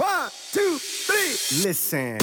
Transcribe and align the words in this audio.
One, 0.00 0.08
two, 0.50 0.78
three. 1.06 1.68
Listen. 1.68 2.16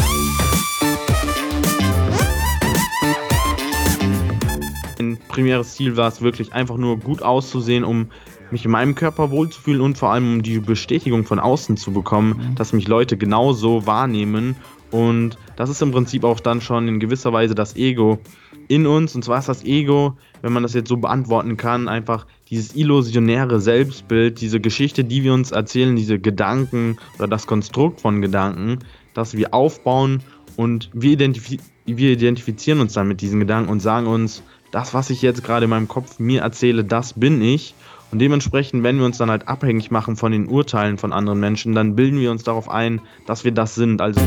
Mein 4.97 5.19
primäres 5.27 5.75
Ziel 5.75 5.95
war 5.95 6.07
es 6.07 6.21
wirklich 6.21 6.53
einfach 6.53 6.77
nur 6.77 6.97
gut 6.97 7.21
auszusehen, 7.21 7.83
um 7.83 8.09
mich 8.49 8.65
in 8.65 8.71
meinem 8.71 8.95
Körper 8.95 9.29
wohlzufühlen 9.29 9.81
und 9.81 9.95
vor 9.95 10.11
allem 10.11 10.37
um 10.37 10.41
die 10.41 10.57
Bestätigung 10.57 11.23
von 11.23 11.37
außen 11.39 11.77
zu 11.77 11.93
bekommen, 11.93 12.55
dass 12.55 12.73
mich 12.73 12.87
Leute 12.87 13.15
genauso 13.15 13.85
wahrnehmen. 13.85 14.55
Und 14.91 15.37
das 15.55 15.69
ist 15.69 15.81
im 15.81 15.91
Prinzip 15.91 16.23
auch 16.23 16.39
dann 16.39 16.61
schon 16.61 16.87
in 16.87 16.99
gewisser 16.99 17.33
Weise 17.33 17.55
das 17.55 17.75
Ego 17.75 18.19
in 18.67 18.85
uns. 18.87 19.15
Und 19.15 19.23
zwar 19.23 19.39
ist 19.39 19.49
das 19.49 19.63
Ego, 19.63 20.17
wenn 20.41 20.53
man 20.53 20.63
das 20.63 20.73
jetzt 20.73 20.89
so 20.89 20.97
beantworten 20.97 21.57
kann, 21.57 21.87
einfach 21.87 22.25
dieses 22.49 22.75
illusionäre 22.75 23.59
Selbstbild, 23.59 24.39
diese 24.39 24.59
Geschichte, 24.59 25.03
die 25.03 25.23
wir 25.23 25.33
uns 25.33 25.51
erzählen, 25.51 25.95
diese 25.95 26.19
Gedanken 26.19 26.97
oder 27.17 27.27
das 27.27 27.47
Konstrukt 27.47 28.01
von 28.01 28.21
Gedanken, 28.21 28.79
das 29.13 29.35
wir 29.35 29.53
aufbauen 29.53 30.21
und 30.55 30.89
wir, 30.93 31.11
identif 31.11 31.57
wir 31.85 32.11
identifizieren 32.11 32.81
uns 32.81 32.93
dann 32.93 33.07
mit 33.07 33.21
diesen 33.21 33.39
Gedanken 33.39 33.71
und 33.71 33.79
sagen 33.79 34.07
uns, 34.07 34.43
das, 34.71 34.93
was 34.93 35.09
ich 35.09 35.21
jetzt 35.21 35.43
gerade 35.43 35.65
in 35.65 35.69
meinem 35.69 35.87
Kopf 35.87 36.19
mir 36.19 36.41
erzähle, 36.41 36.83
das 36.83 37.13
bin 37.13 37.41
ich. 37.41 37.73
Und 38.11 38.19
dementsprechend, 38.19 38.83
wenn 38.83 38.99
wir 38.99 39.05
uns 39.05 39.17
dann 39.17 39.29
halt 39.29 39.47
abhängig 39.47 39.91
machen 39.91 40.15
von 40.15 40.31
den 40.31 40.47
Urteilen 40.47 40.97
von 40.97 41.13
anderen 41.13 41.39
Menschen, 41.39 41.73
dann 41.73 41.95
bilden 41.95 42.19
wir 42.19 42.31
uns 42.31 42.43
darauf 42.43 42.69
ein, 42.69 43.01
dass 43.25 43.43
wir 43.43 43.51
das 43.51 43.75
sind. 43.75 44.01
Also 44.01 44.21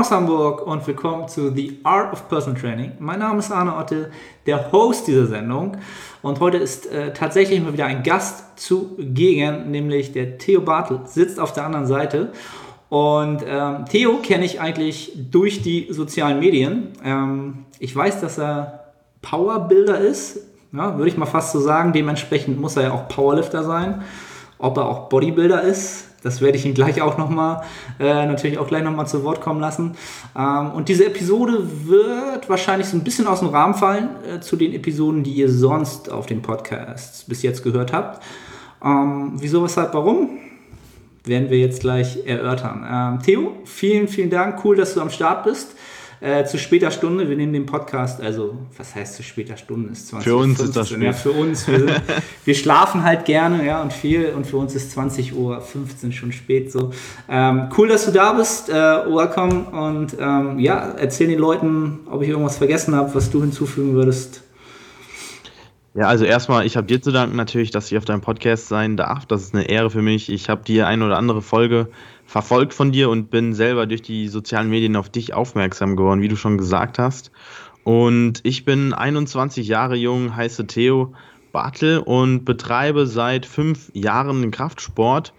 aus 0.00 0.10
Hamburg 0.10 0.66
und 0.66 0.86
willkommen 0.86 1.28
zu 1.28 1.54
The 1.54 1.80
Art 1.82 2.14
of 2.14 2.26
Personal 2.30 2.58
Training. 2.58 2.92
Mein 3.00 3.18
Name 3.18 3.38
ist 3.38 3.52
Arne 3.52 3.76
Otte, 3.76 4.10
der 4.46 4.72
Host 4.72 5.06
dieser 5.06 5.26
Sendung. 5.26 5.76
Und 6.22 6.40
heute 6.40 6.56
ist 6.56 6.90
äh, 6.90 7.12
tatsächlich 7.12 7.60
mal 7.60 7.74
wieder 7.74 7.84
ein 7.84 8.02
Gast 8.02 8.58
zugegen, 8.58 9.70
nämlich 9.70 10.12
der 10.12 10.38
Theo 10.38 10.62
Bartel, 10.62 11.00
sitzt 11.04 11.38
auf 11.38 11.52
der 11.52 11.66
anderen 11.66 11.84
Seite. 11.84 12.32
Und 12.88 13.44
ähm, 13.46 13.84
Theo 13.90 14.20
kenne 14.22 14.46
ich 14.46 14.58
eigentlich 14.58 15.12
durch 15.30 15.60
die 15.60 15.88
sozialen 15.90 16.40
Medien. 16.40 16.94
Ähm, 17.04 17.66
ich 17.78 17.94
weiß, 17.94 18.22
dass 18.22 18.38
er 18.38 18.92
Powerbuilder 19.20 19.98
ist, 19.98 20.38
ja, 20.72 20.96
würde 20.96 21.10
ich 21.10 21.18
mal 21.18 21.26
fast 21.26 21.52
so 21.52 21.60
sagen. 21.60 21.92
Dementsprechend 21.92 22.58
muss 22.58 22.74
er 22.74 22.84
ja 22.84 22.92
auch 22.92 23.06
Powerlifter 23.08 23.64
sein. 23.64 24.00
Ob 24.56 24.78
er 24.78 24.88
auch 24.88 25.10
Bodybuilder 25.10 25.60
ist, 25.60 26.09
das 26.22 26.40
werde 26.40 26.58
ich 26.58 26.66
ihn 26.66 26.74
gleich 26.74 27.00
auch 27.02 27.18
nochmal, 27.18 27.62
äh, 27.98 28.26
natürlich 28.26 28.58
auch 28.58 28.68
gleich 28.68 28.82
nochmal 28.82 29.06
zu 29.06 29.24
Wort 29.24 29.40
kommen 29.40 29.60
lassen. 29.60 29.96
Ähm, 30.36 30.72
und 30.72 30.88
diese 30.88 31.06
Episode 31.06 31.58
wird 31.86 32.48
wahrscheinlich 32.48 32.88
so 32.88 32.96
ein 32.96 33.04
bisschen 33.04 33.26
aus 33.26 33.40
dem 33.40 33.48
Rahmen 33.48 33.74
fallen 33.74 34.10
äh, 34.24 34.40
zu 34.40 34.56
den 34.56 34.72
Episoden, 34.74 35.22
die 35.22 35.32
ihr 35.32 35.50
sonst 35.50 36.10
auf 36.10 36.26
den 36.26 36.42
Podcasts 36.42 37.24
bis 37.24 37.42
jetzt 37.42 37.62
gehört 37.62 37.92
habt. 37.92 38.22
Ähm, 38.84 39.32
wieso, 39.36 39.62
weshalb, 39.62 39.94
warum? 39.94 40.38
Werden 41.24 41.50
wir 41.50 41.58
jetzt 41.58 41.80
gleich 41.80 42.26
erörtern. 42.26 42.86
Ähm, 42.90 43.22
Theo, 43.22 43.52
vielen, 43.64 44.08
vielen 44.08 44.30
Dank. 44.30 44.64
Cool, 44.64 44.76
dass 44.76 44.94
du 44.94 45.00
am 45.00 45.10
Start 45.10 45.44
bist. 45.44 45.76
Äh, 46.20 46.44
zu 46.44 46.58
später 46.58 46.90
Stunde. 46.90 47.30
Wir 47.30 47.36
nehmen 47.36 47.54
den 47.54 47.64
Podcast, 47.64 48.20
also 48.20 48.58
was 48.76 48.94
heißt 48.94 49.14
zu 49.14 49.22
später 49.22 49.56
Stunde? 49.56 49.90
Ist 49.92 50.08
20, 50.08 50.24
für 50.24 50.36
uns 50.36 50.58
15, 50.58 50.66
ist 50.66 50.76
das 50.76 50.88
spät. 50.88 51.02
Ja, 51.02 51.12
für 51.14 51.30
uns. 51.30 51.66
Wir, 51.66 51.78
sind, 51.78 51.90
wir, 52.44 52.54
schlafen 52.54 53.04
halt 53.04 53.24
gerne 53.24 53.64
ja, 53.64 53.80
und 53.80 53.92
viel 53.92 54.34
und 54.36 54.46
für 54.46 54.58
uns 54.58 54.74
ist 54.74 54.90
20 54.92 55.34
Uhr 55.34 55.62
15 55.62 56.12
schon 56.12 56.32
spät. 56.32 56.70
So. 56.70 56.90
Ähm, 57.26 57.70
cool, 57.78 57.88
dass 57.88 58.04
du 58.04 58.10
da 58.10 58.34
bist. 58.34 58.68
Äh, 58.68 58.72
welcome 58.74 59.64
und 59.70 60.14
ähm, 60.20 60.58
ja, 60.58 60.94
erzähl 60.98 61.28
den 61.28 61.38
Leuten, 61.38 62.00
ob 62.10 62.20
ich 62.20 62.28
irgendwas 62.28 62.58
vergessen 62.58 62.94
habe, 62.94 63.14
was 63.14 63.30
du 63.30 63.40
hinzufügen 63.40 63.94
würdest. 63.94 64.42
Ja, 65.94 66.06
also 66.06 66.24
erstmal, 66.24 66.66
ich 66.66 66.76
habe 66.76 66.86
dir 66.86 67.02
zu 67.02 67.10
danken 67.10 67.34
natürlich, 67.36 67.72
dass 67.72 67.90
ich 67.90 67.98
auf 67.98 68.04
deinem 68.04 68.20
Podcast 68.20 68.68
sein 68.68 68.96
darf. 68.96 69.26
Das 69.26 69.42
ist 69.42 69.54
eine 69.54 69.68
Ehre 69.68 69.90
für 69.90 70.02
mich. 70.02 70.30
Ich 70.30 70.48
habe 70.48 70.62
die 70.64 70.82
eine 70.82 71.04
oder 71.04 71.18
andere 71.18 71.42
Folge 71.42 71.88
verfolgt 72.26 72.74
von 72.74 72.92
dir 72.92 73.10
und 73.10 73.30
bin 73.30 73.54
selber 73.54 73.86
durch 73.86 74.02
die 74.02 74.28
sozialen 74.28 74.70
Medien 74.70 74.94
auf 74.94 75.08
dich 75.08 75.34
aufmerksam 75.34 75.96
geworden, 75.96 76.22
wie 76.22 76.28
du 76.28 76.36
schon 76.36 76.58
gesagt 76.58 77.00
hast. 77.00 77.32
Und 77.82 78.40
ich 78.44 78.64
bin 78.64 78.94
21 78.94 79.66
Jahre 79.66 79.96
jung, 79.96 80.36
heiße 80.36 80.68
Theo 80.68 81.12
Bartel 81.50 81.98
und 81.98 82.44
betreibe 82.44 83.08
seit 83.08 83.44
fünf 83.44 83.90
Jahren 83.92 84.42
den 84.42 84.52
Kraftsport 84.52 85.34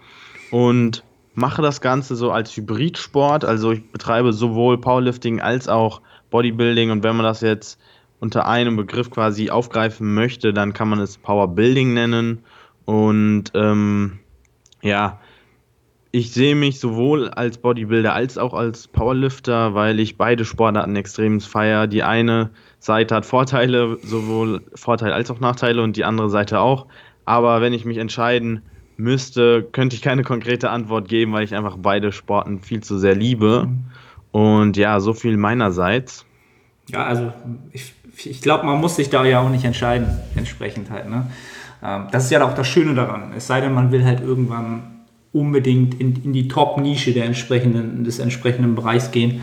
und 0.50 1.02
mache 1.34 1.62
das 1.62 1.80
Ganze 1.80 2.14
so 2.14 2.30
als 2.30 2.54
Hybridsport. 2.54 3.46
Also 3.46 3.72
ich 3.72 3.90
betreibe 3.90 4.34
sowohl 4.34 4.78
Powerlifting 4.78 5.40
als 5.40 5.68
auch 5.68 6.02
Bodybuilding 6.30 6.90
und 6.90 7.02
wenn 7.02 7.16
man 7.16 7.24
das 7.24 7.40
jetzt 7.40 7.78
unter 8.22 8.46
einem 8.46 8.76
Begriff 8.76 9.10
quasi 9.10 9.50
aufgreifen 9.50 10.14
möchte, 10.14 10.52
dann 10.52 10.72
kann 10.72 10.88
man 10.88 11.00
es 11.00 11.18
Powerbuilding 11.18 11.92
nennen. 11.92 12.38
Und 12.84 13.50
ähm, 13.54 14.20
ja, 14.80 15.18
ich 16.12 16.30
sehe 16.30 16.54
mich 16.54 16.78
sowohl 16.78 17.30
als 17.30 17.58
Bodybuilder 17.58 18.14
als 18.14 18.38
auch 18.38 18.54
als 18.54 18.86
Powerlifter, 18.86 19.74
weil 19.74 19.98
ich 19.98 20.18
beide 20.18 20.44
Sportarten 20.44 20.94
extrem 20.94 21.40
feiere. 21.40 21.88
Die 21.88 22.04
eine 22.04 22.50
Seite 22.78 23.16
hat 23.16 23.26
Vorteile, 23.26 23.98
sowohl 24.04 24.62
Vorteile 24.76 25.14
als 25.14 25.28
auch 25.28 25.40
Nachteile 25.40 25.82
und 25.82 25.96
die 25.96 26.04
andere 26.04 26.30
Seite 26.30 26.60
auch. 26.60 26.86
Aber 27.24 27.60
wenn 27.60 27.72
ich 27.72 27.84
mich 27.84 27.98
entscheiden 27.98 28.62
müsste, 28.96 29.64
könnte 29.72 29.96
ich 29.96 30.02
keine 30.02 30.22
konkrete 30.22 30.70
Antwort 30.70 31.08
geben, 31.08 31.32
weil 31.32 31.42
ich 31.42 31.56
einfach 31.56 31.76
beide 31.76 32.12
Sporten 32.12 32.60
viel 32.60 32.84
zu 32.84 32.98
sehr 32.98 33.16
liebe. 33.16 33.68
Und 34.30 34.76
ja, 34.76 35.00
so 35.00 35.12
viel 35.12 35.36
meinerseits. 35.36 36.24
Ja, 36.88 37.04
also 37.04 37.32
ich 37.72 37.94
ich 38.16 38.40
glaube, 38.40 38.66
man 38.66 38.80
muss 38.80 38.96
sich 38.96 39.10
da 39.10 39.24
ja 39.24 39.40
auch 39.40 39.48
nicht 39.48 39.64
entscheiden, 39.64 40.06
entsprechend 40.36 40.90
halt. 40.90 41.08
Ne? 41.08 41.26
Ähm, 41.82 42.06
das 42.10 42.24
ist 42.24 42.30
ja 42.30 42.44
auch 42.46 42.54
das 42.54 42.68
Schöne 42.68 42.94
daran. 42.94 43.32
Es 43.36 43.46
sei 43.46 43.60
denn, 43.60 43.74
man 43.74 43.92
will 43.92 44.04
halt 44.04 44.20
irgendwann 44.20 44.82
unbedingt 45.32 45.98
in, 46.00 46.22
in 46.24 46.32
die 46.32 46.48
Top-Nische 46.48 47.18
entsprechenden, 47.20 48.04
des 48.04 48.18
entsprechenden 48.18 48.74
Bereichs 48.74 49.10
gehen. 49.10 49.42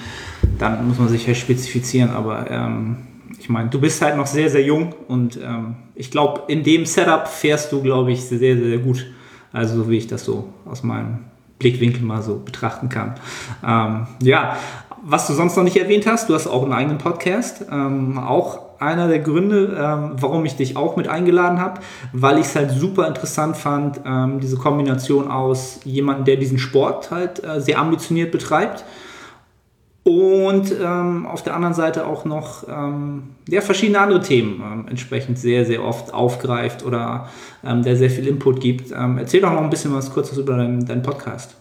Dann 0.58 0.88
muss 0.88 1.00
man 1.00 1.10
sich 1.10 1.26
ja 1.26 1.34
spezifizieren. 1.34 2.12
Aber 2.12 2.50
ähm, 2.50 2.98
ich 3.40 3.50
meine, 3.50 3.70
du 3.70 3.80
bist 3.80 4.02
halt 4.02 4.16
noch 4.16 4.28
sehr, 4.28 4.50
sehr 4.50 4.64
jung 4.64 4.94
und 5.08 5.38
ähm, 5.38 5.76
ich 5.96 6.12
glaube, 6.12 6.44
in 6.48 6.64
dem 6.64 6.86
Setup 6.86 7.28
fährst 7.28 7.72
du, 7.72 7.82
glaube 7.82 8.12
ich, 8.12 8.24
sehr, 8.24 8.38
sehr, 8.38 8.58
sehr 8.58 8.78
gut. 8.78 9.06
Also 9.52 9.84
so 9.84 9.90
wie 9.90 9.98
ich 9.98 10.08
das 10.08 10.24
so 10.24 10.54
aus 10.66 10.84
meinem 10.84 11.20
Blickwinkel 11.58 12.04
mal 12.04 12.22
so 12.22 12.38
betrachten 12.38 12.90
kann. 12.90 13.16
Ähm, 13.66 14.08
ja, 14.22 14.58
was 15.04 15.28
du 15.28 15.34
sonst 15.34 15.56
noch 15.56 15.64
nicht 15.64 15.78
erwähnt 15.78 16.06
hast, 16.06 16.30
du 16.30 16.34
hast 16.34 16.48
auch 16.48 16.64
einen 16.64 16.74
eigenen 16.74 16.98
Podcast. 16.98 17.66
Ähm, 17.72 18.18
auch 18.18 18.70
einer 18.80 19.08
der 19.08 19.20
Gründe, 19.20 19.78
ähm, 19.78 20.12
warum 20.16 20.46
ich 20.46 20.56
dich 20.56 20.78
auch 20.78 20.96
mit 20.96 21.08
eingeladen 21.08 21.60
habe, 21.60 21.82
weil 22.14 22.38
ich 22.40 22.46
es 22.48 22.56
halt 22.56 22.72
super 22.72 23.08
interessant 23.08 23.58
fand, 23.58 24.02
ähm, 24.06 24.40
diese 24.40 24.58
Kombination 24.58 25.30
aus 25.30 25.82
jemandem, 25.84 26.26
der 26.26 26.38
diesen 26.38 26.60
Sport 26.60 27.12
halt 27.12 27.44
äh, 27.44 27.60
sehr 27.60 27.80
ambitioniert 27.80 28.32
betreibt 28.32 28.86
und 30.04 30.74
ähm, 30.82 31.28
auf 31.28 31.44
der 31.44 31.56
anderen 31.56 31.74
Seite 31.74 32.08
auch 32.08 32.24
noch 32.24 32.64
ähm, 32.70 33.36
ja, 33.50 33.60
verschiedene 33.62 34.00
andere 34.00 34.22
Themen 34.22 34.62
ähm, 34.62 34.86
entsprechend 34.90 35.38
sehr, 35.38 35.66
sehr 35.66 35.84
oft 35.84 36.14
aufgreift 36.14 36.86
oder 36.86 37.30
ähm, 37.66 37.84
der 37.84 37.98
sehr 37.98 38.10
viel 38.10 38.28
Input 38.28 38.62
gibt. 38.62 38.92
erzähl 38.92 39.42
doch 39.42 39.52
noch 39.52 39.62
ein 39.62 39.70
bisschen 39.70 39.94
was 39.94 40.12
Kurzes 40.12 40.38
über 40.38 40.56
deinen, 40.56 40.86
deinen 40.86 41.04
Podcast. 41.04 41.56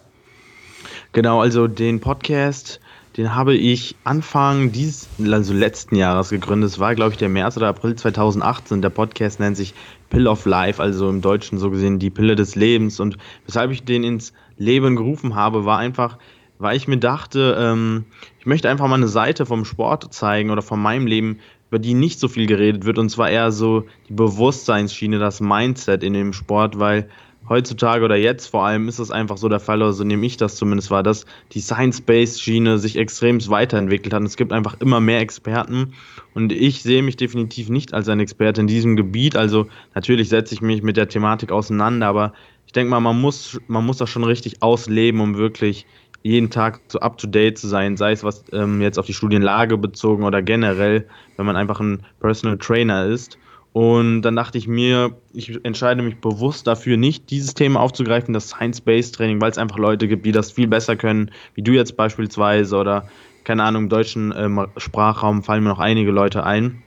Genau, 1.11 1.41
also 1.41 1.67
den 1.67 1.99
Podcast 1.99 2.79
den 3.19 3.35
habe 3.35 3.53
ich 3.53 3.97
Anfang 4.05 4.71
dieses, 4.71 5.09
also 5.19 5.53
letzten 5.53 5.97
Jahres 5.97 6.29
gegründet. 6.29 6.69
Es 6.69 6.79
war, 6.79 6.95
glaube 6.95 7.11
ich, 7.11 7.17
der 7.17 7.27
März 7.27 7.57
oder 7.57 7.67
April 7.67 7.93
2018. 7.93 8.81
Der 8.81 8.91
Podcast 8.91 9.41
nennt 9.41 9.57
sich 9.57 9.73
Pill 10.09 10.25
of 10.25 10.45
Life, 10.45 10.81
also 10.81 11.09
im 11.09 11.19
Deutschen 11.19 11.57
so 11.57 11.69
gesehen 11.69 11.99
die 11.99 12.11
Pille 12.11 12.37
des 12.37 12.55
Lebens. 12.55 13.01
Und 13.01 13.17
weshalb 13.45 13.71
ich 13.71 13.83
den 13.83 14.05
ins 14.05 14.31
Leben 14.55 14.95
gerufen 14.95 15.35
habe, 15.35 15.65
war 15.65 15.79
einfach, 15.79 16.17
weil 16.59 16.77
ich 16.77 16.87
mir 16.87 16.97
dachte, 16.97 17.57
ähm, 17.59 18.05
ich 18.39 18.45
möchte 18.45 18.69
einfach 18.69 18.87
mal 18.87 18.95
eine 18.95 19.09
Seite 19.09 19.45
vom 19.45 19.65
Sport 19.65 20.13
zeigen 20.13 20.49
oder 20.49 20.61
von 20.61 20.81
meinem 20.81 21.05
Leben, 21.05 21.39
über 21.67 21.79
die 21.79 21.95
nicht 21.95 22.21
so 22.21 22.29
viel 22.29 22.45
geredet 22.45 22.85
wird. 22.85 22.97
Und 22.97 23.09
zwar 23.09 23.29
eher 23.29 23.51
so 23.51 23.83
die 24.07 24.13
Bewusstseinsschiene, 24.13 25.19
das 25.19 25.41
Mindset 25.41 26.03
in 26.03 26.13
dem 26.13 26.31
Sport, 26.31 26.79
weil 26.79 27.09
heutzutage 27.49 28.05
oder 28.05 28.15
jetzt 28.15 28.47
vor 28.47 28.65
allem 28.65 28.87
ist 28.87 28.99
es 28.99 29.11
einfach 29.11 29.37
so 29.37 29.49
der 29.49 29.59
Fall, 29.59 29.81
also 29.81 30.03
nehme 30.03 30.25
ich 30.25 30.37
das 30.37 30.55
zumindest 30.55 30.91
wahr, 30.91 31.03
dass 31.03 31.25
die 31.51 31.59
Science-Based-Schiene 31.59 32.77
sich 32.77 32.95
extrem 32.95 33.39
weiterentwickelt 33.49 34.13
hat. 34.13 34.23
Es 34.23 34.37
gibt 34.37 34.53
einfach 34.53 34.79
immer 34.79 34.99
mehr 34.99 35.19
Experten 35.19 35.93
und 36.35 36.51
ich 36.51 36.83
sehe 36.83 37.01
mich 37.01 37.17
definitiv 37.17 37.69
nicht 37.69 37.93
als 37.93 38.07
ein 38.07 38.19
Experte 38.19 38.61
in 38.61 38.67
diesem 38.67 38.95
Gebiet. 38.95 39.35
Also 39.35 39.67
natürlich 39.95 40.29
setze 40.29 40.53
ich 40.53 40.61
mich 40.61 40.83
mit 40.83 40.95
der 40.95 41.09
Thematik 41.09 41.51
auseinander, 41.51 42.07
aber 42.07 42.33
ich 42.67 42.73
denke 42.73 42.91
mal, 42.91 42.99
man 42.99 43.19
muss, 43.19 43.59
man 43.67 43.85
muss 43.85 43.97
das 43.97 44.09
schon 44.09 44.23
richtig 44.23 44.61
ausleben, 44.61 45.21
um 45.21 45.37
wirklich 45.37 45.87
jeden 46.21 46.49
Tag 46.49 46.81
so 46.87 46.99
up 46.99 47.17
to 47.17 47.27
date 47.27 47.57
zu 47.57 47.67
sein, 47.67 47.97
sei 47.97 48.11
es 48.11 48.23
was 48.23 48.43
ähm, 48.51 48.81
jetzt 48.81 48.99
auf 48.99 49.05
die 49.05 49.13
Studienlage 49.13 49.77
bezogen 49.77 50.23
oder 50.23 50.41
generell, 50.41 51.07
wenn 51.37 51.45
man 51.45 51.55
einfach 51.55 51.79
ein 51.79 52.03
Personal 52.19 52.57
Trainer 52.57 53.05
ist. 53.05 53.37
Und 53.71 54.23
dann 54.23 54.35
dachte 54.35 54.57
ich 54.57 54.67
mir, 54.67 55.15
ich 55.31 55.63
entscheide 55.63 56.01
mich 56.01 56.17
bewusst 56.17 56.65
dafür, 56.65 56.97
nicht 56.97 57.29
dieses 57.29 57.53
Thema 57.53 57.79
aufzugreifen, 57.79 58.33
das 58.33 58.49
Science-Based 58.49 59.13
Training, 59.15 59.39
weil 59.41 59.51
es 59.51 59.57
einfach 59.57 59.77
Leute 59.77 60.07
gibt, 60.07 60.25
die 60.25 60.31
das 60.31 60.51
viel 60.51 60.67
besser 60.67 60.95
können, 60.95 61.31
wie 61.53 61.61
du 61.61 61.71
jetzt 61.71 61.95
beispielsweise 61.95 62.75
oder 62.75 63.07
keine 63.43 63.63
Ahnung, 63.63 63.83
im 63.83 63.89
deutschen 63.89 64.33
ähm, 64.35 64.67
Sprachraum 64.77 65.43
fallen 65.43 65.63
mir 65.63 65.69
noch 65.69 65.79
einige 65.79 66.11
Leute 66.11 66.43
ein. 66.43 66.83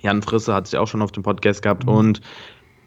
Jan 0.00 0.22
Frisse 0.22 0.54
hat 0.54 0.66
sich 0.66 0.78
auch 0.78 0.86
schon 0.86 1.02
auf 1.02 1.12
dem 1.12 1.22
Podcast 1.22 1.62
gehabt 1.62 1.86
mhm. 1.86 1.92
und 1.92 2.20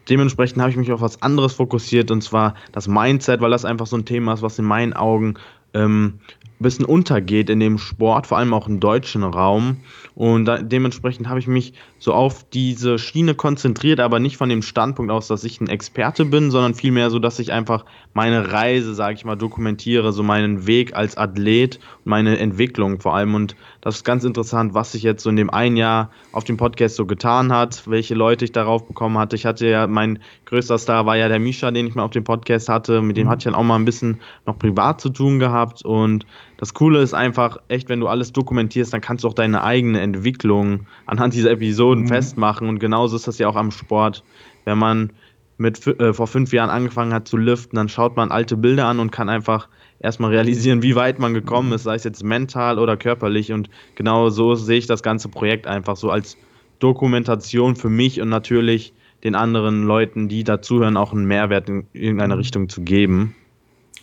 dementsprechend 0.08 0.60
habe 0.60 0.70
ich 0.70 0.76
mich 0.76 0.92
auf 0.92 1.00
was 1.00 1.20
anderes 1.20 1.54
fokussiert 1.54 2.10
und 2.10 2.22
zwar 2.22 2.54
das 2.72 2.88
Mindset, 2.88 3.40
weil 3.40 3.50
das 3.50 3.64
einfach 3.64 3.86
so 3.86 3.96
ein 3.96 4.04
Thema 4.04 4.34
ist, 4.34 4.42
was 4.42 4.58
in 4.58 4.64
meinen 4.64 4.92
Augen 4.92 5.34
ähm, 5.74 6.20
bisschen 6.60 6.84
untergeht 6.84 7.50
in 7.50 7.60
dem 7.60 7.78
Sport, 7.78 8.26
vor 8.26 8.38
allem 8.38 8.52
auch 8.52 8.66
im 8.66 8.80
deutschen 8.80 9.22
Raum. 9.22 9.78
Und 10.14 10.46
da, 10.46 10.58
dementsprechend 10.58 11.28
habe 11.28 11.38
ich 11.38 11.46
mich 11.46 11.74
so 11.98 12.12
auf 12.12 12.48
diese 12.50 12.98
Schiene 12.98 13.34
konzentriert, 13.34 14.00
aber 14.00 14.18
nicht 14.18 14.36
von 14.36 14.48
dem 14.48 14.62
Standpunkt 14.62 15.12
aus, 15.12 15.28
dass 15.28 15.44
ich 15.44 15.60
ein 15.60 15.68
Experte 15.68 16.24
bin, 16.24 16.50
sondern 16.50 16.74
vielmehr 16.74 17.10
so, 17.10 17.18
dass 17.18 17.38
ich 17.38 17.52
einfach 17.52 17.84
meine 18.12 18.52
Reise, 18.52 18.94
sage 18.94 19.14
ich 19.14 19.24
mal, 19.24 19.36
dokumentiere, 19.36 20.12
so 20.12 20.22
meinen 20.22 20.66
Weg 20.66 20.94
als 20.94 21.16
Athlet 21.16 21.78
meine 22.04 22.38
Entwicklung 22.38 23.00
vor 23.00 23.14
allem. 23.14 23.34
Und 23.34 23.54
das 23.80 23.96
ist 23.96 24.04
ganz 24.04 24.24
interessant, 24.24 24.74
was 24.74 24.92
sich 24.92 25.02
jetzt 25.02 25.22
so 25.22 25.30
in 25.30 25.36
dem 25.36 25.50
einen 25.50 25.76
Jahr 25.76 26.10
auf 26.32 26.44
dem 26.44 26.56
Podcast 26.56 26.96
so 26.96 27.06
getan 27.06 27.52
hat, 27.52 27.86
welche 27.86 28.14
Leute 28.14 28.44
ich 28.44 28.52
darauf 28.52 28.86
bekommen 28.86 29.18
hatte. 29.18 29.36
Ich 29.36 29.46
hatte 29.46 29.68
ja, 29.68 29.86
mein 29.86 30.18
größter 30.46 30.78
Star 30.78 31.06
war 31.06 31.16
ja 31.16 31.28
der 31.28 31.38
Misha, 31.38 31.70
den 31.70 31.86
ich 31.86 31.94
mal 31.94 32.02
auf 32.02 32.10
dem 32.10 32.24
Podcast 32.24 32.68
hatte. 32.68 33.02
Mit 33.02 33.16
dem 33.16 33.26
mhm. 33.26 33.30
hatte 33.30 33.38
ich 33.40 33.44
dann 33.44 33.54
auch 33.54 33.62
mal 33.62 33.76
ein 33.76 33.84
bisschen 33.84 34.20
noch 34.46 34.58
privat 34.58 35.00
zu 35.00 35.10
tun 35.10 35.38
gehabt. 35.38 35.84
Und 35.84 36.26
das 36.56 36.74
Coole 36.74 37.00
ist 37.00 37.14
einfach, 37.14 37.58
echt, 37.68 37.88
wenn 37.88 38.00
du 38.00 38.08
alles 38.08 38.32
dokumentierst, 38.32 38.92
dann 38.92 39.00
kannst 39.00 39.22
du 39.22 39.28
auch 39.28 39.34
deine 39.34 39.62
eigene 39.62 40.00
Entwicklung 40.00 40.86
anhand 41.06 41.34
dieser 41.34 41.52
Episoden 41.52 42.04
mhm. 42.04 42.08
festmachen. 42.08 42.68
Und 42.68 42.80
genauso 42.80 43.14
ist 43.14 43.28
das 43.28 43.38
ja 43.38 43.48
auch 43.48 43.56
am 43.56 43.70
Sport. 43.70 44.24
Wenn 44.64 44.78
man 44.78 45.12
mit 45.56 45.86
äh, 45.86 46.12
vor 46.12 46.26
fünf 46.26 46.52
Jahren 46.52 46.70
angefangen 46.70 47.12
hat 47.12 47.28
zu 47.28 47.36
liften, 47.36 47.76
dann 47.76 47.88
schaut 47.88 48.16
man 48.16 48.32
alte 48.32 48.56
Bilder 48.56 48.86
an 48.86 48.98
und 48.98 49.12
kann 49.12 49.28
einfach 49.28 49.68
erstmal 50.00 50.30
realisieren, 50.30 50.82
wie 50.82 50.94
weit 50.94 51.18
man 51.18 51.34
gekommen 51.34 51.72
ist, 51.72 51.84
sei 51.84 51.94
es 51.94 52.04
jetzt 52.04 52.22
mental 52.22 52.78
oder 52.78 52.96
körperlich. 52.96 53.52
Und 53.52 53.68
genau 53.94 54.28
so 54.30 54.54
sehe 54.54 54.78
ich 54.78 54.86
das 54.86 55.02
ganze 55.02 55.28
Projekt 55.28 55.66
einfach 55.66 55.96
so 55.96 56.10
als 56.10 56.36
Dokumentation 56.78 57.76
für 57.76 57.88
mich 57.88 58.20
und 58.20 58.28
natürlich 58.28 58.92
den 59.24 59.34
anderen 59.34 59.84
Leuten, 59.84 60.28
die 60.28 60.44
dazuhören, 60.44 60.96
auch 60.96 61.12
einen 61.12 61.26
Mehrwert 61.26 61.68
in 61.68 61.86
irgendeine 61.92 62.34
mhm. 62.34 62.40
Richtung 62.40 62.68
zu 62.68 62.82
geben. 62.82 63.34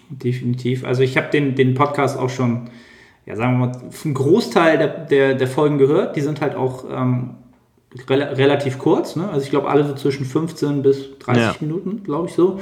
Definitiv. 0.10 0.84
Also 0.84 1.04
ich 1.04 1.18
habe 1.18 1.30
den, 1.32 1.56
den 1.56 1.74
Podcast 1.74 2.20
auch 2.20 2.30
schon, 2.30 2.70
ja 3.26 3.36
sagen 3.36 3.60
wir 3.60 3.68
mal, 3.68 3.82
einen 4.04 4.14
Großteil 4.14 4.78
der, 4.78 4.88
der, 5.06 5.34
der 5.36 5.48
Folgen 5.48 5.78
gehört. 5.78 6.16
Die 6.16 6.22
sind 6.22 6.42
halt 6.42 6.56
auch 6.56 6.84
ähm, 6.92 7.36
re 8.10 8.38
relativ 8.38 8.78
kurz. 8.78 9.16
Ne? 9.16 9.30
Also 9.30 9.46
ich 9.46 9.50
glaube 9.50 9.70
alle 9.70 9.86
so 9.86 9.96
zwischen 9.96 10.26
15 10.26 10.84
bis 10.84 11.18
30 11.20 11.44
ja. 11.44 11.56
Minuten, 11.62 12.04
glaube 12.04 12.28
ich 12.28 12.34
so. 12.34 12.60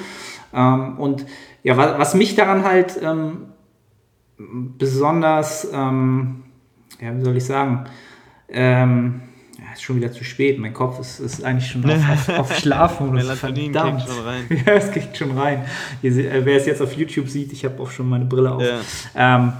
Ähm, 0.53 0.97
und 0.97 1.25
ja, 1.63 1.77
was, 1.77 1.97
was, 1.97 2.13
mich 2.15 2.35
daran 2.35 2.63
halt 2.63 2.99
ähm, 3.01 3.47
besonders, 4.37 5.67
ähm, 5.73 6.43
ja, 7.01 7.15
wie 7.17 7.23
soll 7.23 7.37
ich 7.37 7.45
sagen, 7.45 7.85
ähm, 8.49 9.21
ja, 9.57 9.73
ist 9.73 9.83
schon 9.83 9.95
wieder 9.95 10.11
zu 10.11 10.23
spät. 10.23 10.59
Mein 10.59 10.73
Kopf 10.73 10.99
ist, 10.99 11.19
ist 11.19 11.43
eigentlich 11.43 11.71
schon 11.71 11.85
auf, 11.89 12.29
auf, 12.29 12.39
auf 12.39 12.55
Schlafmodus. 12.59 13.23
Melatonin 13.23 13.71
kickt 13.71 14.01
schon 14.07 14.25
rein. 14.25 14.63
ja, 14.65 14.73
es 14.73 14.91
kickt 14.91 15.17
schon 15.17 15.37
rein. 15.37 15.65
Hier, 16.01 16.11
äh, 16.11 16.45
wer 16.45 16.57
es 16.57 16.65
jetzt 16.65 16.81
auf 16.81 16.93
YouTube 16.93 17.29
sieht, 17.29 17.51
ich 17.53 17.65
habe 17.65 17.81
auch 17.81 17.91
schon 17.91 18.09
meine 18.09 18.25
Brille 18.25 18.51
auf. 18.51 18.63
Ja. 18.63 18.79
Ähm, 19.15 19.53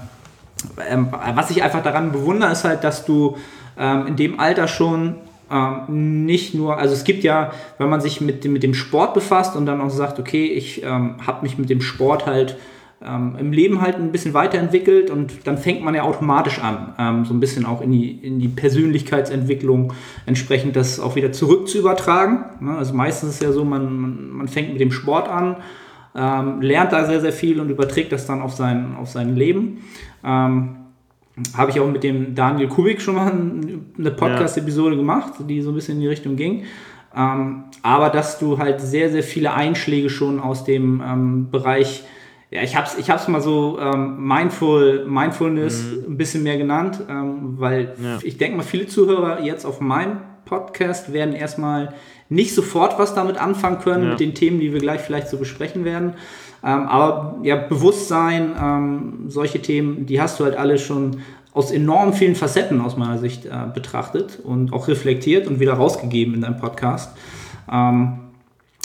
ähm, 0.88 1.08
was 1.34 1.50
ich 1.50 1.62
einfach 1.62 1.82
daran 1.82 2.12
bewundere, 2.12 2.52
ist 2.52 2.64
halt, 2.64 2.84
dass 2.84 3.04
du 3.04 3.36
ähm, 3.76 4.06
in 4.06 4.16
dem 4.16 4.40
Alter 4.40 4.68
schon 4.68 5.16
ähm, 5.50 6.24
nicht 6.24 6.54
nur, 6.54 6.78
also 6.78 6.94
es 6.94 7.04
gibt 7.04 7.24
ja, 7.24 7.52
wenn 7.78 7.88
man 7.88 8.00
sich 8.00 8.20
mit, 8.20 8.44
mit 8.44 8.62
dem 8.62 8.74
Sport 8.74 9.14
befasst 9.14 9.56
und 9.56 9.66
dann 9.66 9.80
auch 9.80 9.90
sagt, 9.90 10.18
okay, 10.18 10.46
ich 10.46 10.82
ähm, 10.82 11.16
habe 11.26 11.42
mich 11.42 11.58
mit 11.58 11.70
dem 11.70 11.80
Sport 11.80 12.26
halt 12.26 12.56
ähm, 13.04 13.36
im 13.38 13.52
Leben 13.52 13.80
halt 13.80 13.96
ein 13.96 14.12
bisschen 14.12 14.34
weiterentwickelt 14.34 15.10
und 15.10 15.46
dann 15.46 15.58
fängt 15.58 15.82
man 15.82 15.94
ja 15.94 16.02
automatisch 16.02 16.58
an, 16.60 16.94
ähm, 16.98 17.24
so 17.24 17.34
ein 17.34 17.40
bisschen 17.40 17.66
auch 17.66 17.82
in 17.82 17.92
die, 17.92 18.10
in 18.10 18.38
die 18.38 18.48
Persönlichkeitsentwicklung 18.48 19.92
entsprechend 20.26 20.76
das 20.76 20.98
auch 20.98 21.14
wieder 21.14 21.32
zurück 21.32 21.68
zu 21.68 21.78
übertragen. 21.78 22.44
Ne? 22.60 22.76
Also 22.76 22.94
meistens 22.94 23.30
ist 23.30 23.36
es 23.36 23.42
ja 23.42 23.52
so, 23.52 23.64
man, 23.64 24.00
man, 24.00 24.30
man 24.30 24.48
fängt 24.48 24.72
mit 24.72 24.80
dem 24.80 24.92
Sport 24.92 25.28
an, 25.28 25.56
ähm, 26.16 26.62
lernt 26.62 26.92
da 26.92 27.04
sehr, 27.04 27.20
sehr 27.20 27.32
viel 27.32 27.60
und 27.60 27.68
überträgt 27.68 28.12
das 28.12 28.26
dann 28.26 28.40
auf 28.40 28.54
sein, 28.54 28.94
auf 28.98 29.10
sein 29.10 29.36
Leben. 29.36 29.84
Ähm, 30.24 30.76
habe 31.56 31.70
ich 31.70 31.80
auch 31.80 31.90
mit 31.90 32.02
dem 32.04 32.34
Daniel 32.34 32.68
Kubik 32.68 33.00
schon 33.00 33.16
mal 33.16 33.32
eine 33.32 34.10
Podcast-Episode 34.12 34.96
gemacht, 34.96 35.34
die 35.48 35.62
so 35.62 35.70
ein 35.70 35.74
bisschen 35.74 35.96
in 35.96 36.02
die 36.02 36.08
Richtung 36.08 36.36
ging. 36.36 36.64
Ähm, 37.16 37.64
aber 37.82 38.10
dass 38.10 38.38
du 38.38 38.58
halt 38.58 38.80
sehr, 38.80 39.10
sehr 39.10 39.22
viele 39.22 39.52
Einschläge 39.52 40.10
schon 40.10 40.40
aus 40.40 40.64
dem 40.64 41.02
ähm, 41.04 41.50
Bereich, 41.50 42.04
ja, 42.50 42.62
ich 42.62 42.76
habe 42.76 42.86
es 42.86 42.98
ich 42.98 43.10
hab's 43.10 43.28
mal 43.28 43.40
so 43.40 43.78
ähm, 43.80 44.26
Mindful, 44.26 45.06
Mindfulness 45.06 45.84
mhm. 45.84 46.12
ein 46.12 46.16
bisschen 46.16 46.42
mehr 46.42 46.56
genannt, 46.56 47.00
ähm, 47.08 47.54
weil 47.58 47.94
ja. 48.02 48.18
ich 48.22 48.36
denke 48.38 48.56
mal, 48.56 48.62
viele 48.62 48.86
Zuhörer 48.86 49.42
jetzt 49.42 49.64
auf 49.64 49.80
meinem 49.80 50.18
Podcast 50.44 51.12
werden 51.12 51.34
erstmal 51.34 51.94
nicht 52.28 52.54
sofort 52.54 52.98
was 52.98 53.14
damit 53.14 53.38
anfangen 53.38 53.78
können, 53.78 54.04
ja. 54.04 54.10
mit 54.10 54.20
den 54.20 54.34
Themen, 54.34 54.58
die 54.58 54.72
wir 54.72 54.80
gleich 54.80 55.00
vielleicht 55.00 55.28
so 55.28 55.36
besprechen 55.36 55.84
werden. 55.84 56.14
Ähm, 56.64 56.88
aber 56.88 57.36
ja, 57.42 57.56
Bewusstsein, 57.56 58.52
ähm, 58.60 59.24
solche 59.28 59.60
Themen, 59.60 60.06
die 60.06 60.20
hast 60.20 60.40
du 60.40 60.44
halt 60.44 60.56
alle 60.56 60.78
schon 60.78 61.20
aus 61.52 61.70
enorm 61.70 62.14
vielen 62.14 62.34
Facetten 62.34 62.80
aus 62.80 62.96
meiner 62.96 63.18
Sicht 63.18 63.44
äh, 63.44 63.50
betrachtet 63.72 64.40
und 64.42 64.72
auch 64.72 64.88
reflektiert 64.88 65.46
und 65.46 65.60
wieder 65.60 65.74
rausgegeben 65.74 66.34
in 66.34 66.40
deinem 66.40 66.56
Podcast. 66.56 67.16
Ähm, 67.70 68.18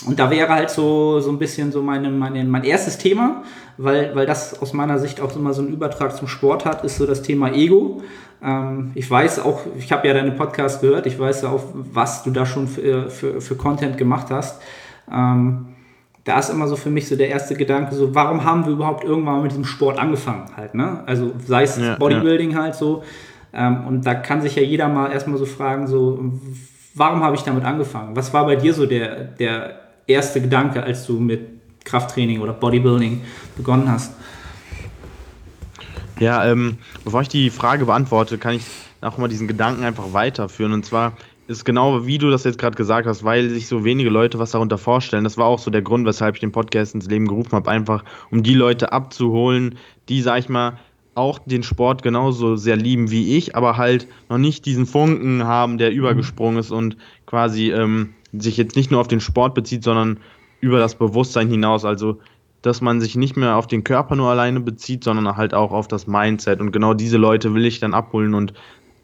und 0.05 0.19
da 0.19 0.29
wäre 0.29 0.49
halt 0.49 0.69
so, 0.69 1.19
so 1.19 1.29
ein 1.29 1.39
bisschen 1.39 1.71
so 1.71 1.81
meine, 1.81 2.09
meine, 2.09 2.43
mein 2.45 2.63
erstes 2.63 2.97
Thema, 2.97 3.43
weil, 3.77 4.15
weil 4.15 4.25
das 4.25 4.61
aus 4.61 4.73
meiner 4.73 4.99
Sicht 4.99 5.19
auch 5.19 5.35
immer 5.35 5.53
so 5.53 5.61
einen 5.61 5.73
Übertrag 5.73 6.15
zum 6.15 6.27
Sport 6.27 6.65
hat, 6.65 6.83
ist 6.83 6.97
so 6.97 7.05
das 7.05 7.21
Thema 7.21 7.53
Ego. 7.53 8.01
Ähm, 8.43 8.91
ich 8.95 9.09
weiß 9.09 9.39
auch, 9.39 9.61
ich 9.77 9.91
habe 9.91 10.07
ja 10.07 10.13
deine 10.13 10.31
Podcast 10.31 10.81
gehört, 10.81 11.05
ich 11.05 11.17
weiß 11.17 11.41
ja 11.41 11.49
auch, 11.49 11.63
was 11.73 12.23
du 12.23 12.31
da 12.31 12.45
schon 12.45 12.67
für, 12.67 13.09
für, 13.09 13.41
für 13.41 13.55
Content 13.55 13.97
gemacht 13.97 14.27
hast. 14.29 14.61
Ähm, 15.11 15.65
da 16.23 16.39
ist 16.39 16.49
immer 16.49 16.67
so 16.67 16.75
für 16.75 16.89
mich 16.89 17.07
so 17.07 17.15
der 17.15 17.29
erste 17.29 17.55
Gedanke, 17.55 17.95
so 17.95 18.13
warum 18.13 18.43
haben 18.43 18.65
wir 18.65 18.73
überhaupt 18.73 19.03
irgendwann 19.03 19.35
mal 19.35 19.41
mit 19.41 19.51
diesem 19.51 19.65
Sport 19.65 19.97
angefangen 19.97 20.45
halt, 20.55 20.75
ne? 20.75 21.03
Also 21.05 21.33
sei 21.45 21.63
es 21.63 21.77
ja, 21.77 21.95
Bodybuilding 21.95 22.51
ja. 22.51 22.63
halt 22.63 22.75
so. 22.75 23.03
Ähm, 23.51 23.87
und 23.87 24.05
da 24.05 24.13
kann 24.13 24.41
sich 24.41 24.55
ja 24.55 24.61
jeder 24.61 24.87
mal 24.89 25.11
erstmal 25.11 25.37
so 25.37 25.45
fragen, 25.45 25.87
so 25.87 26.31
warum 26.93 27.23
habe 27.23 27.35
ich 27.35 27.41
damit 27.41 27.63
angefangen? 27.63 28.15
Was 28.15 28.33
war 28.33 28.45
bei 28.45 28.55
dir 28.55 28.73
so 28.73 28.85
der, 28.85 29.23
der 29.23 29.79
erste 30.05 30.41
Gedanke, 30.41 30.83
als 30.83 31.05
du 31.05 31.19
mit 31.19 31.41
Krafttraining 31.83 32.41
oder 32.41 32.53
Bodybuilding 32.53 33.21
begonnen 33.57 33.89
hast? 33.89 34.13
Ja, 36.19 36.45
ähm, 36.45 36.77
bevor 37.05 37.21
ich 37.21 37.29
die 37.29 37.49
Frage 37.49 37.85
beantworte, 37.85 38.37
kann 38.37 38.55
ich 38.55 38.65
auch 39.01 39.17
mal 39.17 39.29
diesen 39.29 39.47
Gedanken 39.47 39.83
einfach 39.83 40.11
weiterführen. 40.11 40.73
Und 40.73 40.85
zwar, 40.85 41.13
ist 41.49 41.65
genau 41.65 42.05
wie 42.05 42.19
du 42.19 42.29
das 42.29 42.43
jetzt 42.43 42.59
gerade 42.59 42.77
gesagt 42.77 43.07
hast, 43.07 43.23
weil 43.23 43.49
sich 43.49 43.67
so 43.67 43.83
wenige 43.83 44.11
Leute 44.11 44.37
was 44.37 44.51
darunter 44.51 44.77
vorstellen. 44.77 45.23
Das 45.23 45.35
war 45.35 45.47
auch 45.47 45.57
so 45.57 45.71
der 45.71 45.81
Grund, 45.81 46.05
weshalb 46.05 46.35
ich 46.35 46.41
den 46.41 46.51
Podcast 46.51 46.93
ins 46.93 47.07
Leben 47.07 47.27
gerufen 47.27 47.53
habe, 47.53 47.71
einfach 47.71 48.03
um 48.29 48.43
die 48.43 48.53
Leute 48.53 48.91
abzuholen, 48.91 49.75
die, 50.09 50.21
sag 50.21 50.39
ich 50.39 50.49
mal, 50.49 50.77
auch 51.15 51.39
den 51.39 51.63
Sport 51.63 52.03
genauso 52.03 52.55
sehr 52.55 52.75
lieben 52.75 53.09
wie 53.09 53.35
ich, 53.35 53.55
aber 53.55 53.77
halt 53.77 54.07
noch 54.29 54.37
nicht 54.37 54.67
diesen 54.67 54.85
Funken 54.85 55.43
haben, 55.43 55.79
der 55.79 55.91
übergesprungen 55.91 56.59
ist 56.59 56.69
und 56.69 56.97
quasi 57.25 57.71
ähm, 57.71 58.13
sich 58.31 58.55
jetzt 58.55 58.75
nicht 58.75 58.91
nur 58.91 59.01
auf 59.01 59.07
den 59.07 59.19
Sport 59.19 59.55
bezieht, 59.55 59.83
sondern 59.83 60.19
über 60.61 60.77
das 60.77 60.95
Bewusstsein 60.95 61.49
hinaus. 61.49 61.83
Also, 61.83 62.19
dass 62.61 62.79
man 62.79 63.01
sich 63.01 63.15
nicht 63.15 63.37
mehr 63.37 63.55
auf 63.55 63.65
den 63.65 63.83
Körper 63.83 64.15
nur 64.15 64.29
alleine 64.29 64.59
bezieht, 64.59 65.03
sondern 65.03 65.35
halt 65.35 65.55
auch 65.55 65.71
auf 65.71 65.87
das 65.87 66.05
Mindset. 66.05 66.59
Und 66.61 66.71
genau 66.71 66.93
diese 66.93 67.17
Leute 67.17 67.55
will 67.55 67.65
ich 67.65 67.79
dann 67.79 67.95
abholen 67.95 68.35
und 68.35 68.53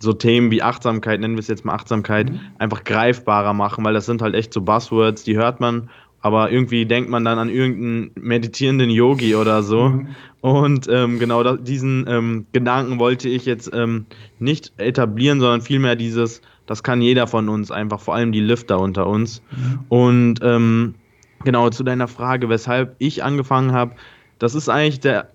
so 0.06 0.14
Themen 0.14 0.52
wie 0.52 0.62
Achtsamkeit, 0.62 1.20
nennen 1.20 1.36
wir 1.36 1.42
es 1.42 1.48
jetzt 1.50 1.66
mal 1.66 1.74
Achtsamkeit, 1.74 2.32
mhm. 2.32 2.40
einfach 2.58 2.86
greifbarer 2.86 3.54
machen, 3.54 3.84
weil 3.84 3.94
das 3.94 4.06
sind 4.06 4.22
halt 4.22 4.36
echt 4.36 4.54
so 4.54 4.62
Buzzwords, 4.62 5.24
die 5.24 5.36
hört 5.36 5.60
man, 5.60 5.90
aber 6.22 6.52
irgendwie 6.52 6.86
denkt 6.86 7.10
man 7.10 7.26
dann 7.26 7.38
an 7.38 7.50
irgendeinen 7.50 8.12
meditierenden 8.16 8.90
Yogi 8.90 9.36
oder 9.36 9.62
so. 9.64 9.90
Mhm. 9.90 10.08
Und 10.42 10.88
ähm, 10.90 11.20
genau 11.20 11.44
da, 11.44 11.58
diesen 11.58 12.06
ähm, 12.08 12.46
Gedanken 12.54 13.00
wollte 13.00 13.28
ich 13.28 13.46
jetzt 13.46 13.72
ähm, 13.74 14.06
nicht 14.40 14.72
etablieren, 14.78 15.40
sondern 15.40 15.62
vielmehr 15.62 15.96
dieses, 15.96 16.42
das 16.66 16.84
kann 16.84 17.02
jeder 17.02 17.28
von 17.28 17.50
uns, 17.50 17.72
einfach 17.72 18.00
vor 18.00 18.16
allem 18.16 18.32
die 18.32 18.40
Lifter 18.40 18.80
unter 18.80 19.08
uns. 19.08 19.42
Mhm. 19.52 19.80
Und 19.90 20.40
ähm, 20.42 20.96
genau 21.44 21.70
zu 21.70 21.84
deiner 21.84 22.08
Frage, 22.08 22.48
weshalb 22.48 22.96
ich 23.00 23.24
angefangen 23.24 23.72
habe, 23.72 23.96
das 24.40 24.56
ist 24.56 24.70
eigentlich 24.70 25.00
der 25.00 25.30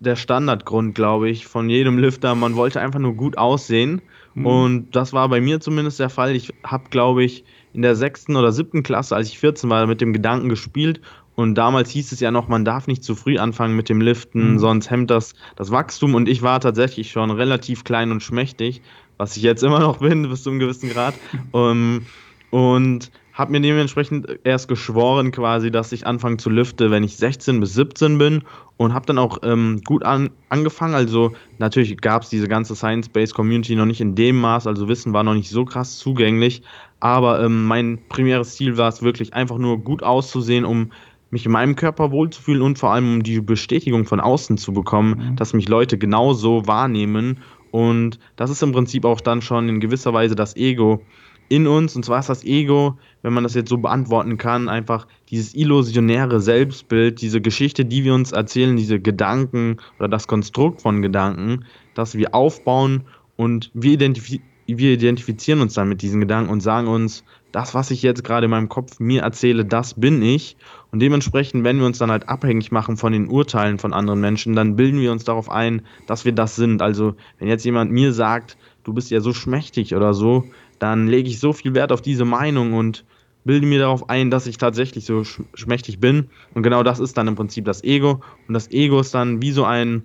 der 0.00 0.16
Standardgrund, 0.16 0.94
glaube 0.94 1.28
ich, 1.30 1.46
von 1.46 1.70
jedem 1.70 1.98
Lifter. 1.98 2.34
Man 2.34 2.56
wollte 2.56 2.80
einfach 2.80 2.98
nur 3.00 3.14
gut 3.14 3.38
aussehen. 3.38 4.02
Mhm. 4.36 4.46
Und 4.46 4.96
das 4.96 5.12
war 5.12 5.28
bei 5.28 5.40
mir 5.40 5.60
zumindest 5.60 5.98
der 5.98 6.10
Fall. 6.10 6.36
Ich 6.36 6.52
habe, 6.62 6.84
glaube 6.90 7.24
ich, 7.24 7.44
in 7.72 7.82
der 7.82 7.96
sechsten 7.96 8.36
oder 8.36 8.52
siebten 8.52 8.82
Klasse, 8.82 9.16
als 9.16 9.28
ich 9.28 9.38
14 9.38 9.68
war, 9.68 9.86
mit 9.86 10.00
dem 10.00 10.12
Gedanken 10.12 10.48
gespielt. 10.48 11.00
Und 11.34 11.54
damals 11.56 11.90
hieß 11.90 12.12
es 12.12 12.20
ja 12.20 12.30
noch, 12.30 12.48
man 12.48 12.64
darf 12.64 12.86
nicht 12.86 13.02
zu 13.02 13.14
früh 13.14 13.36
anfangen 13.38 13.76
mit 13.76 13.88
dem 13.88 14.00
Liften, 14.00 14.52
mhm. 14.52 14.58
sonst 14.58 14.90
hemmt 14.90 15.10
das 15.10 15.34
das 15.56 15.70
Wachstum. 15.70 16.14
Und 16.14 16.28
ich 16.28 16.42
war 16.42 16.60
tatsächlich 16.60 17.10
schon 17.10 17.30
relativ 17.30 17.84
klein 17.84 18.10
und 18.10 18.22
schmächtig, 18.22 18.82
was 19.18 19.36
ich 19.36 19.42
jetzt 19.42 19.62
immer 19.62 19.80
noch 19.80 19.98
bin, 19.98 20.22
bis 20.28 20.42
zu 20.42 20.50
einem 20.50 20.58
gewissen 20.58 20.90
Grad. 20.90 21.14
um, 21.52 22.06
und 22.50 23.10
habe 23.36 23.52
mir 23.52 23.60
dementsprechend 23.60 24.26
erst 24.44 24.66
geschworen 24.66 25.30
quasi, 25.30 25.70
dass 25.70 25.92
ich 25.92 26.06
anfange 26.06 26.38
zu 26.38 26.48
lüften, 26.48 26.90
wenn 26.90 27.04
ich 27.04 27.16
16 27.16 27.60
bis 27.60 27.74
17 27.74 28.16
bin 28.16 28.42
und 28.78 28.94
habe 28.94 29.04
dann 29.04 29.18
auch 29.18 29.38
ähm, 29.42 29.82
gut 29.84 30.04
an, 30.04 30.30
angefangen. 30.48 30.94
Also 30.94 31.32
natürlich 31.58 31.98
gab 31.98 32.22
es 32.22 32.30
diese 32.30 32.48
ganze 32.48 32.74
Science-Based 32.74 33.34
Community 33.34 33.76
noch 33.76 33.84
nicht 33.84 34.00
in 34.00 34.14
dem 34.14 34.40
Maß, 34.40 34.66
also 34.66 34.88
Wissen 34.88 35.12
war 35.12 35.22
noch 35.22 35.34
nicht 35.34 35.50
so 35.50 35.66
krass 35.66 35.98
zugänglich. 35.98 36.62
Aber 36.98 37.44
ähm, 37.44 37.66
mein 37.66 37.98
primäres 38.08 38.56
Ziel 38.56 38.78
war 38.78 38.88
es 38.88 39.02
wirklich 39.02 39.34
einfach 39.34 39.58
nur 39.58 39.78
gut 39.78 40.02
auszusehen, 40.02 40.64
um 40.64 40.92
mich 41.30 41.44
in 41.44 41.52
meinem 41.52 41.76
Körper 41.76 42.12
wohlzufühlen 42.12 42.62
und 42.62 42.78
vor 42.78 42.94
allem 42.94 43.16
um 43.16 43.22
die 43.22 43.42
Bestätigung 43.42 44.06
von 44.06 44.20
außen 44.20 44.56
zu 44.56 44.72
bekommen, 44.72 45.32
mhm. 45.32 45.36
dass 45.36 45.52
mich 45.52 45.68
Leute 45.68 45.98
genauso 45.98 46.66
wahrnehmen. 46.66 47.40
Und 47.70 48.18
das 48.36 48.48
ist 48.48 48.62
im 48.62 48.72
Prinzip 48.72 49.04
auch 49.04 49.20
dann 49.20 49.42
schon 49.42 49.68
in 49.68 49.80
gewisser 49.80 50.14
Weise 50.14 50.34
das 50.34 50.56
Ego, 50.56 51.02
in 51.48 51.66
uns, 51.66 51.94
und 51.96 52.04
zwar 52.04 52.20
ist 52.20 52.28
das 52.28 52.44
Ego, 52.44 52.98
wenn 53.22 53.32
man 53.32 53.44
das 53.44 53.54
jetzt 53.54 53.68
so 53.68 53.78
beantworten 53.78 54.36
kann, 54.36 54.68
einfach 54.68 55.06
dieses 55.30 55.54
illusionäre 55.54 56.40
Selbstbild, 56.40 57.20
diese 57.20 57.40
Geschichte, 57.40 57.84
die 57.84 58.04
wir 58.04 58.14
uns 58.14 58.32
erzählen, 58.32 58.76
diese 58.76 59.00
Gedanken 59.00 59.76
oder 59.98 60.08
das 60.08 60.26
Konstrukt 60.26 60.82
von 60.82 61.02
Gedanken, 61.02 61.64
das 61.94 62.16
wir 62.16 62.34
aufbauen 62.34 63.04
und 63.36 63.70
wir, 63.74 63.92
identif 63.92 64.40
wir 64.68 64.92
identifizieren 64.92 65.60
uns 65.60 65.74
dann 65.74 65.88
mit 65.88 66.02
diesen 66.02 66.20
Gedanken 66.20 66.50
und 66.50 66.60
sagen 66.60 66.88
uns, 66.88 67.22
das, 67.52 67.72
was 67.72 67.90
ich 67.90 68.02
jetzt 68.02 68.24
gerade 68.24 68.46
in 68.46 68.50
meinem 68.50 68.68
Kopf 68.68 68.98
mir 68.98 69.22
erzähle, 69.22 69.64
das 69.64 69.94
bin 69.94 70.20
ich. 70.20 70.56
Und 70.90 71.00
dementsprechend, 71.00 71.64
wenn 71.64 71.78
wir 71.78 71.86
uns 71.86 71.98
dann 71.98 72.10
halt 72.10 72.28
abhängig 72.28 72.72
machen 72.72 72.96
von 72.96 73.12
den 73.12 73.28
Urteilen 73.28 73.78
von 73.78 73.92
anderen 73.92 74.20
Menschen, 74.20 74.54
dann 74.54 74.76
bilden 74.76 75.00
wir 75.00 75.12
uns 75.12 75.24
darauf 75.24 75.48
ein, 75.48 75.82
dass 76.06 76.24
wir 76.24 76.32
das 76.32 76.56
sind. 76.56 76.82
Also, 76.82 77.14
wenn 77.38 77.48
jetzt 77.48 77.64
jemand 77.64 77.92
mir 77.92 78.12
sagt, 78.12 78.58
du 78.84 78.92
bist 78.92 79.10
ja 79.10 79.20
so 79.20 79.32
schmächtig 79.32 79.94
oder 79.94 80.12
so, 80.14 80.44
dann 80.78 81.06
lege 81.06 81.28
ich 81.28 81.40
so 81.40 81.52
viel 81.52 81.74
Wert 81.74 81.92
auf 81.92 82.02
diese 82.02 82.24
Meinung 82.24 82.74
und 82.74 83.04
bilde 83.44 83.66
mir 83.66 83.78
darauf 83.78 84.10
ein, 84.10 84.30
dass 84.30 84.46
ich 84.46 84.58
tatsächlich 84.58 85.06
so 85.06 85.24
schmächtig 85.24 86.00
bin. 86.00 86.28
Und 86.54 86.62
genau 86.62 86.82
das 86.82 86.98
ist 86.98 87.16
dann 87.16 87.28
im 87.28 87.36
Prinzip 87.36 87.64
das 87.64 87.84
Ego. 87.84 88.20
Und 88.48 88.54
das 88.54 88.70
Ego 88.70 89.00
ist 89.00 89.14
dann 89.14 89.40
wie 89.40 89.52
so 89.52 89.64
ein 89.64 90.02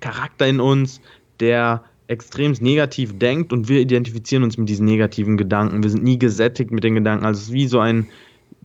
Charakter 0.00 0.46
in 0.46 0.60
uns, 0.60 1.00
der 1.40 1.82
extrem 2.06 2.52
negativ 2.60 3.18
denkt 3.18 3.52
und 3.52 3.68
wir 3.68 3.80
identifizieren 3.80 4.42
uns 4.42 4.56
mit 4.56 4.68
diesen 4.68 4.86
negativen 4.86 5.36
Gedanken. 5.36 5.82
Wir 5.82 5.90
sind 5.90 6.04
nie 6.04 6.18
gesättigt 6.18 6.70
mit 6.70 6.84
den 6.84 6.94
Gedanken. 6.94 7.26
Also 7.26 7.38
es 7.38 7.46
ist 7.48 7.52
wie 7.52 7.66
so 7.66 7.80
ein 7.80 8.06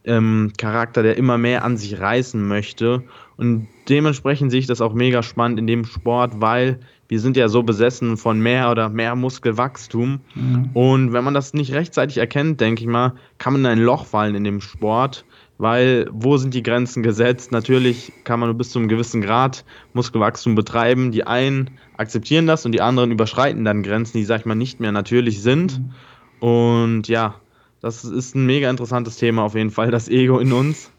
ähm, 0.05 0.53
Charakter, 0.57 1.03
der 1.03 1.17
immer 1.17 1.37
mehr 1.37 1.63
an 1.65 1.75
sich 1.75 1.99
reißen 1.99 2.45
möchte. 2.47 3.03
Und 3.35 3.67
dementsprechend 3.89 4.51
sehe 4.51 4.59
ich 4.59 4.67
das 4.67 4.79
auch 4.79 4.93
mega 4.93 5.23
spannend 5.23 5.59
in 5.59 5.67
dem 5.67 5.85
Sport, 5.85 6.39
weil 6.39 6.79
wir 7.07 7.19
sind 7.19 7.37
ja 7.37 7.47
so 7.47 7.63
besessen 7.63 8.17
von 8.17 8.39
mehr 8.39 8.71
oder 8.71 8.89
mehr 8.89 9.15
Muskelwachstum. 9.15 10.21
Mhm. 10.35 10.69
Und 10.73 11.13
wenn 11.13 11.23
man 11.23 11.33
das 11.33 11.53
nicht 11.53 11.73
rechtzeitig 11.73 12.17
erkennt, 12.17 12.61
denke 12.61 12.81
ich 12.81 12.87
mal, 12.87 13.13
kann 13.37 13.53
man 13.53 13.61
in 13.61 13.67
ein 13.67 13.79
Loch 13.79 14.05
fallen 14.05 14.35
in 14.35 14.43
dem 14.43 14.61
Sport, 14.61 15.25
weil 15.57 16.09
wo 16.11 16.37
sind 16.37 16.53
die 16.53 16.63
Grenzen 16.63 17.03
gesetzt? 17.03 17.51
Natürlich 17.51 18.11
kann 18.23 18.39
man 18.39 18.49
nur 18.49 18.57
bis 18.57 18.71
zu 18.71 18.79
einem 18.79 18.87
gewissen 18.87 19.21
Grad 19.21 19.65
Muskelwachstum 19.93 20.55
betreiben. 20.55 21.11
Die 21.11 21.27
einen 21.27 21.71
akzeptieren 21.97 22.47
das 22.47 22.65
und 22.65 22.71
die 22.71 22.81
anderen 22.81 23.11
überschreiten 23.11 23.63
dann 23.65 23.83
Grenzen, 23.83 24.17
die, 24.17 24.25
sag 24.25 24.41
ich 24.41 24.45
mal, 24.45 24.55
nicht 24.55 24.79
mehr 24.79 24.91
natürlich 24.91 25.41
sind. 25.41 25.79
Mhm. 25.79 26.47
Und 26.47 27.07
ja, 27.07 27.35
das 27.81 28.05
ist 28.05 28.33
ein 28.33 28.45
mega 28.45 28.69
interessantes 28.69 29.17
Thema 29.17 29.43
auf 29.43 29.55
jeden 29.55 29.71
Fall, 29.71 29.91
das 29.91 30.07
Ego 30.07 30.39
in 30.39 30.53
uns. 30.53 30.89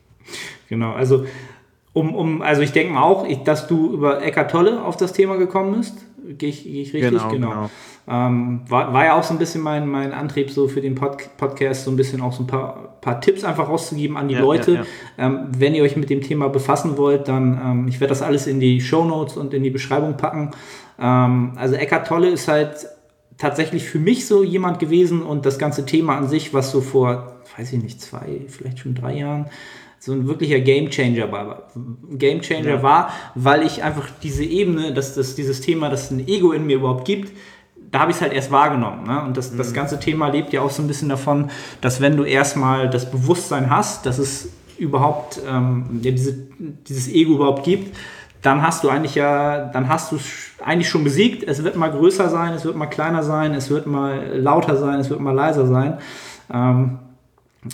Genau, 0.69 0.93
also 0.93 1.27
um, 1.95 2.15
um, 2.15 2.43
also 2.43 2.61
ich 2.61 2.73
denke 2.73 2.93
mal 2.93 3.03
auch, 3.03 3.27
ich, 3.27 3.39
dass 3.45 3.67
du 3.67 3.93
über 3.93 4.23
Eckart 4.23 4.51
Tolle 4.51 4.83
auf 4.83 4.97
das 4.97 5.13
Thema 5.13 5.37
gekommen 5.37 5.77
bist. 5.77 5.97
Gehe 6.39 6.49
ich, 6.49 6.65
geh 6.65 6.83
ich 6.83 6.93
richtig? 6.93 7.13
Genau. 7.13 7.29
genau. 7.31 7.51
genau. 7.51 7.71
Ähm, 8.07 8.61
war, 8.69 8.93
war 8.93 9.05
ja 9.05 9.19
auch 9.19 9.23
so 9.23 9.33
ein 9.33 9.39
bisschen 9.39 9.63
mein, 9.63 9.89
mein 9.89 10.13
Antrieb 10.13 10.51
so 10.51 10.69
für 10.69 10.83
den 10.83 10.95
Pod 10.95 11.17
Podcast, 11.39 11.85
so 11.85 11.91
ein 11.91 11.97
bisschen 11.97 12.21
auch 12.21 12.33
so 12.33 12.43
ein 12.43 12.47
paar, 12.47 12.99
paar 13.01 13.21
Tipps 13.21 13.45
einfach 13.45 13.69
rauszugeben 13.69 14.17
an 14.17 14.29
die 14.29 14.35
ja, 14.35 14.41
Leute. 14.41 14.73
Ja, 14.73 14.81
ja. 14.81 14.87
Ähm, 15.27 15.47
wenn 15.57 15.75
ihr 15.75 15.85
euch 15.85 15.97
mit 15.97 16.11
dem 16.11 16.21
Thema 16.21 16.49
befassen 16.49 16.99
wollt, 16.99 17.29
dann, 17.29 17.61
ähm, 17.65 17.89
ich 17.89 18.01
werde 18.01 18.11
das 18.11 18.21
alles 18.21 18.47
in 18.47 18.61
die 18.61 18.81
Show 18.81 19.05
Notes 19.05 19.37
und 19.37 19.55
in 19.55 19.63
die 19.63 19.71
Beschreibung 19.71 20.17
packen. 20.17 20.51
Ähm, 20.99 21.53
also 21.57 21.77
Eckart 21.77 22.07
Tolle 22.07 22.29
ist 22.29 22.49
halt 22.49 22.89
tatsächlich 23.39 23.85
für 23.85 23.99
mich 23.99 24.27
so 24.27 24.45
jemand 24.45 24.81
gewesen 24.81 25.23
und 25.23 25.47
das 25.47 25.59
ganze 25.59 25.87
Thema 25.87 26.17
an 26.17 26.29
sich, 26.29 26.53
was 26.53 26.71
so 26.73 26.81
vor, 26.81 27.37
weiß 27.57 27.73
ich 27.73 27.83
nicht, 27.83 28.03
zwei, 28.03 28.43
vielleicht 28.49 28.81
schon 28.81 28.95
drei 28.95 29.15
Jahren 29.15 29.47
so 30.05 30.13
ein 30.13 30.29
wirklicher 30.29 30.61
Gamechanger 30.61 31.33
war. 31.33 31.71
Gamechanger 32.11 32.69
ja. 32.69 32.83
war, 32.83 33.11
weil 33.35 33.63
ich 33.63 33.83
einfach 33.83 34.07
diese 34.23 34.45
Ebene, 34.45 34.93
dass 34.93 35.15
das 35.15 35.35
dieses 35.35 35.63
Thema, 35.63 35.89
dass 35.89 36.05
es 36.05 36.11
ein 36.11 36.29
Ego 36.29 36.53
in 36.53 36.67
mir 36.67 36.77
überhaupt 36.77 37.07
gibt, 37.07 37.33
da 37.91 38.01
habe 38.01 38.11
ich 38.11 38.19
es 38.19 38.23
halt 38.23 38.35
erst 38.35 38.51
wahrgenommen. 38.51 39.07
Ne? 39.07 39.23
Und 39.23 39.39
das, 39.39 39.53
mhm. 39.53 39.57
das 39.57 39.73
ganze 39.73 39.99
Thema 39.99 40.29
lebt 40.29 40.53
ja 40.53 40.61
auch 40.61 40.71
so 40.71 40.83
ein 40.83 40.89
bisschen 40.89 41.09
davon, 41.09 41.51
dass 41.81 42.03
wenn 42.03 42.19
du 42.19 42.25
erstmal 42.25 42.91
das 42.91 43.11
Bewusstsein 43.11 43.71
hast, 43.71 44.05
dass 44.05 44.19
es 44.19 44.51
überhaupt 44.77 45.41
ähm, 45.49 46.01
ja, 46.03 46.11
diese, 46.11 46.35
dieses 46.87 47.09
Ego 47.09 47.37
überhaupt 47.37 47.65
gibt, 47.65 47.97
dann 48.43 48.61
hast 48.61 48.85
du 48.85 48.91
eigentlich 48.91 49.15
ja, 49.15 49.71
dann 49.73 49.89
hast 49.89 50.13
du 50.13 50.17
es 50.17 50.27
eigentlich 50.63 50.91
schon 50.91 51.03
besiegt. 51.03 51.45
Es 51.45 51.65
wird 51.65 51.77
mal 51.77 51.91
größer 51.91 52.29
sein, 52.29 52.53
es 52.53 52.67
wird 52.67 52.77
mal 52.77 52.87
kleiner 52.89 53.23
sein, 53.23 53.55
es 53.55 53.71
wird 53.71 53.87
mal 53.87 54.37
lauter 54.37 54.77
sein, 54.77 55.01
es 55.01 55.09
wird 55.09 55.21
mal 55.21 55.35
leiser 55.35 55.67
sein. 55.67 55.97
Ähm, 56.53 56.99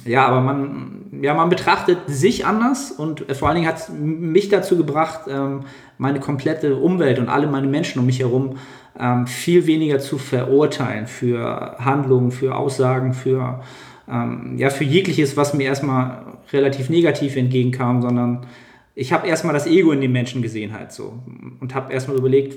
ja, 0.04 0.26
aber 0.26 0.40
man, 0.40 1.20
ja, 1.20 1.34
man 1.34 1.48
betrachtet 1.48 1.98
sich 2.06 2.46
anders 2.46 2.92
und 2.92 3.24
vor 3.34 3.48
allen 3.48 3.56
Dingen 3.56 3.68
hat 3.68 3.78
es 3.78 3.88
mich 3.88 4.48
dazu 4.48 4.76
gebracht, 4.76 5.22
ähm, 5.28 5.64
meine 5.98 6.20
komplette 6.20 6.76
Umwelt 6.76 7.18
und 7.18 7.28
alle 7.28 7.46
meine 7.46 7.66
Menschen 7.66 7.98
um 7.98 8.06
mich 8.06 8.20
herum 8.20 8.56
ähm, 8.98 9.26
viel 9.26 9.66
weniger 9.66 9.98
zu 9.98 10.18
verurteilen 10.18 11.06
für 11.06 11.76
Handlungen, 11.78 12.30
für 12.30 12.54
Aussagen, 12.54 13.14
für, 13.14 13.62
ähm, 14.08 14.54
ja, 14.58 14.70
für 14.70 14.84
jegliches, 14.84 15.36
was 15.36 15.54
mir 15.54 15.64
erstmal 15.64 16.24
relativ 16.52 16.88
negativ 16.88 17.36
entgegenkam, 17.36 18.00
sondern 18.00 18.46
ich 18.94 19.12
habe 19.12 19.26
erstmal 19.26 19.54
das 19.54 19.66
Ego 19.66 19.92
in 19.92 20.00
den 20.00 20.12
Menschen 20.12 20.42
gesehen 20.42 20.72
halt 20.72 20.92
so 20.92 21.18
und 21.60 21.74
habe 21.74 21.92
erstmal 21.92 22.16
überlegt, 22.16 22.56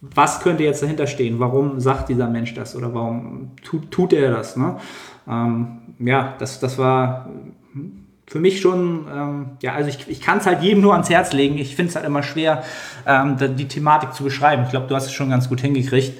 was 0.00 0.40
könnte 0.40 0.62
jetzt 0.62 0.82
dahinter 0.82 1.06
stehen? 1.06 1.40
Warum 1.40 1.80
sagt 1.80 2.08
dieser 2.08 2.28
Mensch 2.28 2.54
das 2.54 2.76
oder 2.76 2.94
warum 2.94 3.50
tut, 3.64 3.90
tut 3.90 4.12
er 4.12 4.30
das? 4.30 4.56
Ne? 4.56 4.76
Ähm, 5.28 5.78
ja, 5.98 6.34
das, 6.38 6.60
das 6.60 6.78
war 6.78 7.28
für 8.26 8.38
mich 8.38 8.60
schon, 8.60 9.06
ähm, 9.12 9.46
ja, 9.62 9.74
also 9.74 9.88
ich, 9.88 10.06
ich 10.08 10.20
kann 10.20 10.38
es 10.38 10.46
halt 10.46 10.62
jedem 10.62 10.82
nur 10.82 10.92
ans 10.92 11.08
Herz 11.08 11.32
legen. 11.32 11.56
Ich 11.58 11.74
finde 11.74 11.90
es 11.90 11.96
halt 11.96 12.04
immer 12.04 12.22
schwer, 12.22 12.62
ähm, 13.06 13.36
die 13.56 13.68
Thematik 13.68 14.12
zu 14.12 14.22
beschreiben. 14.22 14.64
Ich 14.64 14.70
glaube, 14.70 14.86
du 14.86 14.94
hast 14.94 15.06
es 15.06 15.12
schon 15.12 15.30
ganz 15.30 15.48
gut 15.48 15.60
hingekriegt. 15.60 16.18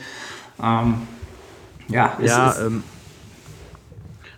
Ähm, 0.62 1.02
ja, 1.88 2.12
ja 2.22 2.54
ähm, 2.64 2.82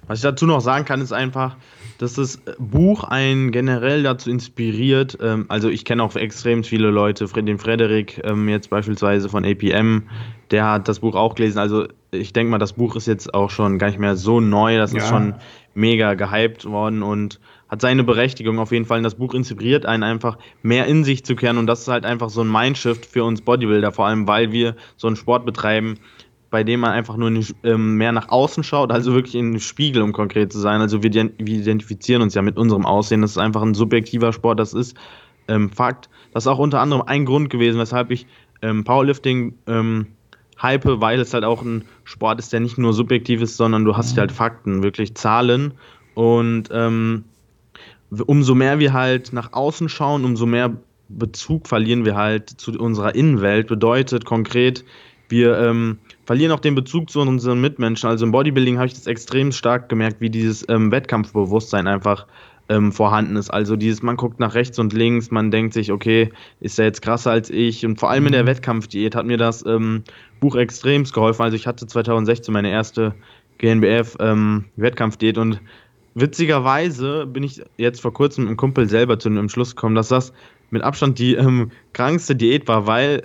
was 0.09 0.19
ich 0.19 0.23
dazu 0.23 0.47
noch 0.47 0.61
sagen 0.61 0.85
kann, 0.85 1.01
ist 1.01 1.13
einfach, 1.13 1.57
dass 2.01 2.15
das 2.15 2.41
Buch 2.59 3.05
einen 3.05 3.53
generell 3.53 4.03
dazu 4.03 4.31
inspiriert. 4.31 5.19
Ähm, 5.21 5.45
also 5.49 5.69
ich 5.69 5.85
kenne 5.85 6.03
auch 6.03 6.17
extrem 6.17 6.65
viele 6.65 6.89
Leute, 6.89 7.27
den 7.27 7.59
Frederik 7.59 8.23
ähm, 8.25 8.49
jetzt 8.49 8.71
beispielsweise 8.71 9.29
von 9.29 9.45
APM, 9.45 10.05
der 10.51 10.67
hat 10.67 10.89
das 10.89 11.01
Buch 11.01 11.15
auch 11.15 11.35
gelesen. 11.35 11.59
Also 11.59 11.89
ich 12.11 12.33
denke 12.33 12.53
mal, 12.53 12.59
das 12.59 12.73
Buch 12.73 12.97
ist 12.97 13.07
jetzt 13.07 13.35
auch 13.35 13.51
schon 13.51 13.79
gar 13.79 13.89
nicht 13.89 13.99
mehr 13.99 14.17
so 14.17 14.41
neu. 14.41 14.79
Das 14.79 14.93
ja. 14.93 15.01
ist 15.01 15.09
schon 15.09 15.35
mega 15.75 16.15
gehypt 16.15 16.65
worden 16.65 17.03
und 17.03 17.39
hat 17.69 17.83
seine 17.83 18.03
Berechtigung 18.03 18.59
auf 18.59 18.73
jeden 18.73 18.87
Fall. 18.87 18.97
Und 18.97 19.05
das 19.05 19.17
Buch 19.17 19.35
inspiriert 19.35 19.85
einen 19.85 20.03
einfach 20.03 20.39
mehr 20.63 20.87
in 20.87 21.05
sich 21.05 21.23
zu 21.27 21.37
kehren 21.37 21.59
und 21.59 21.67
das 21.67 21.83
ist 21.83 21.89
halt 21.89 22.07
einfach 22.07 22.31
so 22.31 22.41
ein 22.41 22.51
Mindshift 22.51 23.05
für 23.05 23.25
uns 23.25 23.43
Bodybuilder, 23.43 23.93
vor 23.93 24.07
allem 24.07 24.27
weil 24.27 24.53
wir 24.53 24.75
so 24.97 25.07
einen 25.07 25.17
Sport 25.17 25.45
betreiben, 25.45 25.99
bei 26.51 26.65
dem 26.65 26.81
man 26.81 26.91
einfach 26.91 27.17
nur 27.17 27.33
ähm, 27.63 27.95
mehr 27.95 28.13
nach 28.13 28.29
außen 28.29 28.65
schaut, 28.65 28.91
also 28.91 29.15
wirklich 29.15 29.37
in 29.37 29.53
den 29.53 29.61
Spiegel, 29.61 30.03
um 30.03 30.13
konkret 30.13 30.53
zu 30.53 30.59
sein. 30.59 30.81
Also 30.81 31.03
wir, 31.03 31.13
wir 31.13 31.31
identifizieren 31.39 32.23
uns 32.23 32.35
ja 32.35 32.43
mit 32.43 32.57
unserem 32.57 32.85
Aussehen. 32.85 33.23
Das 33.23 33.33
ist 33.33 33.39
einfach 33.39 33.63
ein 33.63 33.75
subjektiver 33.75 34.33
Sport, 34.33 34.59
das 34.59 34.75
ist 34.75 34.97
ähm, 35.49 35.71
Fakt. 35.71 36.11
Das 36.33 36.45
ist 36.45 36.49
auch 36.49 36.59
unter 36.59 36.81
anderem 36.81 37.03
ein 37.07 37.25
Grund 37.25 37.51
gewesen, 37.51 37.79
weshalb 37.79 38.11
ich 38.11 38.27
ähm, 38.63 38.85
Powerlifting 38.85 39.55
ähm, 39.69 40.09
hype, 40.61 40.85
weil 40.85 41.21
es 41.21 41.33
halt 41.33 41.45
auch 41.45 41.63
ein 41.63 41.85
Sport 42.05 42.41
ist, 42.41 42.53
der 42.53 42.61
nicht 42.61 42.79
nur 42.79 42.93
subjektiv 42.93 43.43
ist, 43.43 43.57
sondern 43.57 43.85
du 43.85 43.97
hast 43.97 44.19
halt 44.19 44.33
Fakten, 44.33 44.83
wirklich 44.83 45.15
Zahlen. 45.15 45.75
Und 46.15 46.69
ähm, 46.73 47.25
umso 48.27 48.55
mehr 48.55 48.81
wir 48.81 48.93
halt 48.93 49.33
nach 49.33 49.53
außen 49.53 49.89
schauen, 49.89 50.25
umso 50.25 50.47
mehr 50.47 50.77
Bezug 51.09 51.67
verlieren 51.67 52.05
wir 52.05 52.17
halt 52.17 52.51
zu 52.51 52.73
unserer 52.73 53.15
Innenwelt. 53.15 53.69
Bedeutet 53.69 54.25
konkret, 54.25 54.85
wir 55.29 55.59
ähm, 55.59 55.99
verlieren 56.31 56.53
auch 56.53 56.61
den 56.61 56.77
Bezug 56.77 57.11
zu 57.11 57.21
unseren 57.21 57.61
Mitmenschen. 57.61 58.09
Also 58.09 58.25
im 58.25 58.31
Bodybuilding 58.31 58.77
habe 58.77 58.87
ich 58.87 58.95
das 58.95 59.09
extrem 59.09 59.51
stark 59.51 59.89
gemerkt, 59.89 60.21
wie 60.21 60.31
dieses 60.31 60.65
ähm, 60.69 60.93
Wettkampfbewusstsein 60.93 61.89
einfach 61.89 62.29
ähm, 62.69 62.93
vorhanden 62.93 63.35
ist. 63.35 63.51
Also 63.51 63.75
dieses, 63.75 64.01
man 64.01 64.17
guckt 64.17 64.39
nach 64.39 64.55
rechts 64.55 64.79
und 64.79 64.93
links, 64.93 65.33
man 65.33 65.51
denkt 65.51 65.75
sich, 65.75 65.91
okay, 65.91 66.31
ist 66.61 66.79
er 66.79 66.85
jetzt 66.85 67.03
krasser 67.03 67.33
als 67.33 67.51
ich? 67.51 67.85
Und 67.85 67.99
vor 67.99 68.11
allem 68.11 68.27
in 68.27 68.33
der 68.33 68.45
mhm. 68.45 68.47
Wettkampfdiät 68.47 69.17
hat 69.17 69.27
mir 69.27 69.39
das 69.39 69.67
ähm, 69.67 70.05
Buch 70.39 70.55
extremst 70.55 71.13
geholfen. 71.15 71.43
Also 71.43 71.57
ich 71.57 71.67
hatte 71.67 71.89
2016 71.89 72.53
meine 72.53 72.71
erste 72.71 73.13
GNBF 73.59 74.17
ähm, 74.21 74.67
Wettkampfdiät 74.77 75.37
und 75.37 75.61
witzigerweise 76.15 77.27
bin 77.27 77.43
ich 77.43 77.61
jetzt 77.77 78.01
vor 78.01 78.13
kurzem 78.13 78.45
mit 78.45 78.51
einem 78.51 78.57
Kumpel 78.57 78.89
selber 78.89 79.19
zu 79.19 79.31
einem 79.31 79.49
Schluss 79.49 79.75
gekommen, 79.75 79.97
dass 79.97 80.07
das 80.07 80.33
mit 80.71 80.83
Abstand 80.83 81.19
die 81.19 81.35
ähm, 81.35 81.73
krankste 81.93 82.37
Diät 82.37 82.69
war, 82.69 82.87
weil 82.87 83.25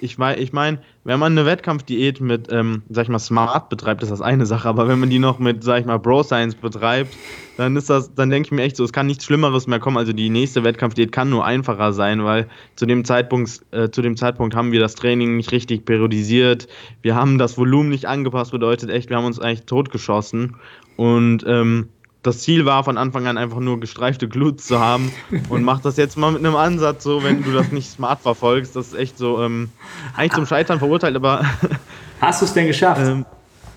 ich, 0.00 0.18
ich 0.18 0.52
meine, 0.52 0.78
wenn 1.04 1.20
man 1.20 1.32
eine 1.32 1.46
Wettkampfdiät 1.46 2.20
mit, 2.20 2.50
ähm, 2.50 2.82
sag 2.88 3.04
ich 3.04 3.08
mal, 3.10 3.18
Smart 3.18 3.68
betreibt, 3.68 4.02
ist 4.02 4.10
das 4.10 4.22
eine 4.22 4.46
Sache, 4.46 4.68
aber 4.68 4.88
wenn 4.88 4.98
man 4.98 5.10
die 5.10 5.18
noch 5.18 5.38
mit, 5.38 5.62
sag 5.62 5.80
ich 5.80 5.86
mal, 5.86 5.98
Bro 5.98 6.22
Science 6.22 6.54
betreibt, 6.54 7.14
dann 7.58 7.76
ist 7.76 7.90
das, 7.90 8.14
dann 8.14 8.30
denke 8.30 8.48
ich 8.48 8.52
mir 8.52 8.62
echt 8.62 8.76
so, 8.76 8.84
es 8.84 8.92
kann 8.92 9.06
nichts 9.06 9.24
Schlimmeres 9.24 9.66
mehr 9.66 9.78
kommen. 9.78 9.98
Also 9.98 10.12
die 10.12 10.30
nächste 10.30 10.64
Wettkampfdiät 10.64 11.12
kann 11.12 11.30
nur 11.30 11.44
einfacher 11.44 11.92
sein, 11.92 12.24
weil 12.24 12.48
zu 12.74 12.86
dem 12.86 13.04
Zeitpunkt, 13.04 13.60
äh, 13.70 13.90
zu 13.90 14.00
dem 14.00 14.16
Zeitpunkt 14.16 14.56
haben 14.56 14.72
wir 14.72 14.80
das 14.80 14.94
Training 14.94 15.36
nicht 15.36 15.52
richtig 15.52 15.84
periodisiert, 15.84 16.68
wir 17.02 17.14
haben 17.14 17.38
das 17.38 17.58
Volumen 17.58 17.90
nicht 17.90 18.06
angepasst, 18.06 18.50
bedeutet 18.50 18.90
echt, 18.90 19.10
wir 19.10 19.18
haben 19.18 19.26
uns 19.26 19.38
eigentlich 19.38 19.66
totgeschossen. 19.66 20.56
Und 20.96 21.44
ähm, 21.46 21.88
das 22.24 22.40
Ziel 22.40 22.64
war 22.64 22.82
von 22.82 22.98
Anfang 22.98 23.26
an 23.26 23.38
einfach 23.38 23.60
nur 23.60 23.78
gestreifte 23.78 24.28
Glutes 24.28 24.66
zu 24.66 24.80
haben 24.80 25.12
und 25.50 25.62
mach 25.62 25.80
das 25.80 25.96
jetzt 25.98 26.16
mal 26.16 26.32
mit 26.32 26.44
einem 26.44 26.56
Ansatz 26.56 27.04
so, 27.04 27.22
wenn 27.22 27.44
du 27.44 27.52
das 27.52 27.70
nicht 27.70 27.88
smart 27.88 28.20
verfolgst. 28.20 28.74
Das 28.74 28.88
ist 28.88 28.94
echt 28.94 29.18
so, 29.18 29.42
ähm, 29.42 29.68
eigentlich 30.16 30.32
zum 30.32 30.46
Scheitern 30.46 30.78
verurteilt, 30.78 31.14
aber. 31.14 31.44
Hast 32.20 32.40
du 32.40 32.46
es 32.46 32.54
denn 32.54 32.66
geschafft? 32.66 33.02
Ähm, 33.04 33.26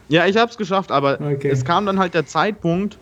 ja, 0.07 0.25
ich 0.25 0.37
habe 0.37 0.49
es 0.49 0.57
geschafft, 0.57 0.91
aber 0.91 1.19
okay. 1.19 1.49
es 1.49 1.65
kam 1.65 1.85
dann 1.85 1.99
halt 1.99 2.13
der 2.13 2.25
Zeitpunkt 2.25 2.97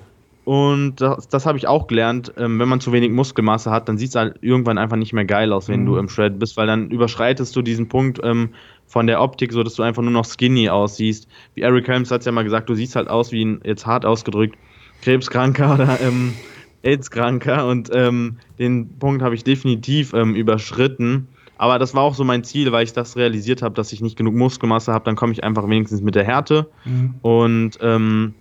und 0.46 1.02
das, 1.02 1.28
das 1.28 1.46
habe 1.46 1.60
ich 1.60 1.68
auch 1.68 1.86
gelernt, 1.86 2.34
ähm, 2.38 2.60
wenn 2.60 2.68
man 2.68 2.80
zu 2.80 2.92
wenig 2.92 3.12
Muskelmasse 3.12 3.70
hat, 3.70 3.88
dann 3.88 4.00
sieht 4.00 4.10
es 4.10 4.16
halt 4.16 4.38
irgendwann 4.42 4.80
einfach 4.80 4.98
nicht 4.98 5.14
mehr 5.14 5.25
geil 5.25 5.54
aus, 5.54 5.70
wenn 5.70 5.82
mhm. 5.82 5.86
du 5.86 5.98
im 5.98 6.10
Shred 6.10 6.40
bist, 6.40 6.58
weil 6.58 6.66
dann 6.66 6.90
überschreitest 6.90 7.56
du 7.56 7.62
diesen 7.62 7.88
Punkt 7.88 8.20
ähm, 8.24 8.50
von 8.88 9.06
der 9.06 9.22
Optik, 9.22 9.54
so 9.54 9.62
dass 9.62 9.75
du 9.75 9.84
einfach 9.84 10.02
nur 10.02 10.12
noch 10.12 10.25
skinny 10.25 10.70
aussiehst. 10.70 11.28
Wie 11.54 11.62
Eric 11.62 11.88
Helms 11.88 12.10
hat 12.10 12.22
es 12.22 12.25
ja 12.25 12.32
mal 12.32 12.44
gesagt, 12.44 12.68
du 12.68 12.74
siehst 12.74 12.96
halt 12.96 13.10
aus 13.10 13.32
wie 13.32 13.46
ein, 13.46 13.62
jetzt 13.64 13.86
hart 13.86 14.06
ausgedrückt, 14.06 14.58
Krebskranker 15.05 15.75
oder 15.75 16.01
ähm, 16.01 16.33
AIDS-Kranker 16.81 17.67
und 17.67 17.91
ähm, 17.93 18.38
den 18.57 18.97
Punkt 18.97 19.21
habe 19.21 19.35
ich 19.35 19.43
definitiv 19.43 20.13
ähm, 20.13 20.33
überschritten. 20.33 21.27
Aber 21.57 21.77
das 21.77 21.93
war 21.93 22.01
auch 22.01 22.15
so 22.15 22.24
mein 22.24 22.43
Ziel, 22.43 22.71
weil 22.71 22.83
ich 22.83 22.93
das 22.93 23.15
realisiert 23.15 23.62
habe, 23.62 23.75
dass 23.75 23.93
ich 23.93 24.01
nicht 24.01 24.17
genug 24.17 24.33
Muskelmasse 24.33 24.91
habe, 24.91 25.05
dann 25.05 25.15
komme 25.15 25.31
ich 25.31 25.43
einfach 25.43 25.69
wenigstens 25.69 26.01
mit 26.01 26.15
der 26.15 26.24
Härte. 26.24 26.67
Mhm. 26.85 27.15
Und 27.21 27.77
ähm, 27.81 28.33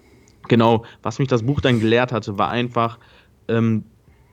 genau, 0.49 0.85
was 1.03 1.19
mich 1.19 1.29
das 1.29 1.43
Buch 1.43 1.61
dann 1.61 1.81
gelehrt 1.81 2.13
hatte, 2.13 2.39
war 2.39 2.49
einfach 2.49 2.99
ähm, 3.49 3.85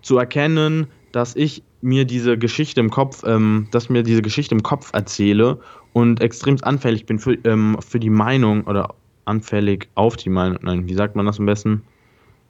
zu 0.01 0.17
erkennen, 0.17 0.87
dass 1.11 1.35
ich 1.35 1.63
mir 1.81 2.05
diese 2.05 2.37
Geschichte 2.37 2.79
im 2.79 2.91
Kopf, 2.91 3.23
ähm, 3.25 3.67
dass 3.71 3.89
mir 3.89 4.03
diese 4.03 4.21
Geschichte 4.21 4.55
im 4.55 4.63
Kopf 4.63 4.91
erzähle 4.93 5.59
und 5.91 6.21
extrem 6.21 6.55
anfällig 6.61 7.05
bin 7.05 7.19
für, 7.19 7.33
ähm, 7.43 7.77
für 7.85 7.99
die 7.99 8.09
Meinung 8.09 8.63
oder 8.63 8.95
anfällig 9.25 9.89
auf 9.95 10.15
die 10.15 10.29
Meinung. 10.29 10.59
Nein, 10.61 10.87
wie 10.87 10.93
sagt 10.93 11.17
man 11.17 11.25
das 11.25 11.37
am 11.37 11.45
besten? 11.45 11.83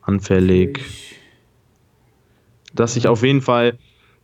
Anfällig. 0.01 0.79
Dass 2.73 2.95
ich 2.95 3.07
auf 3.07 3.23
jeden 3.23 3.41
Fall, 3.41 3.77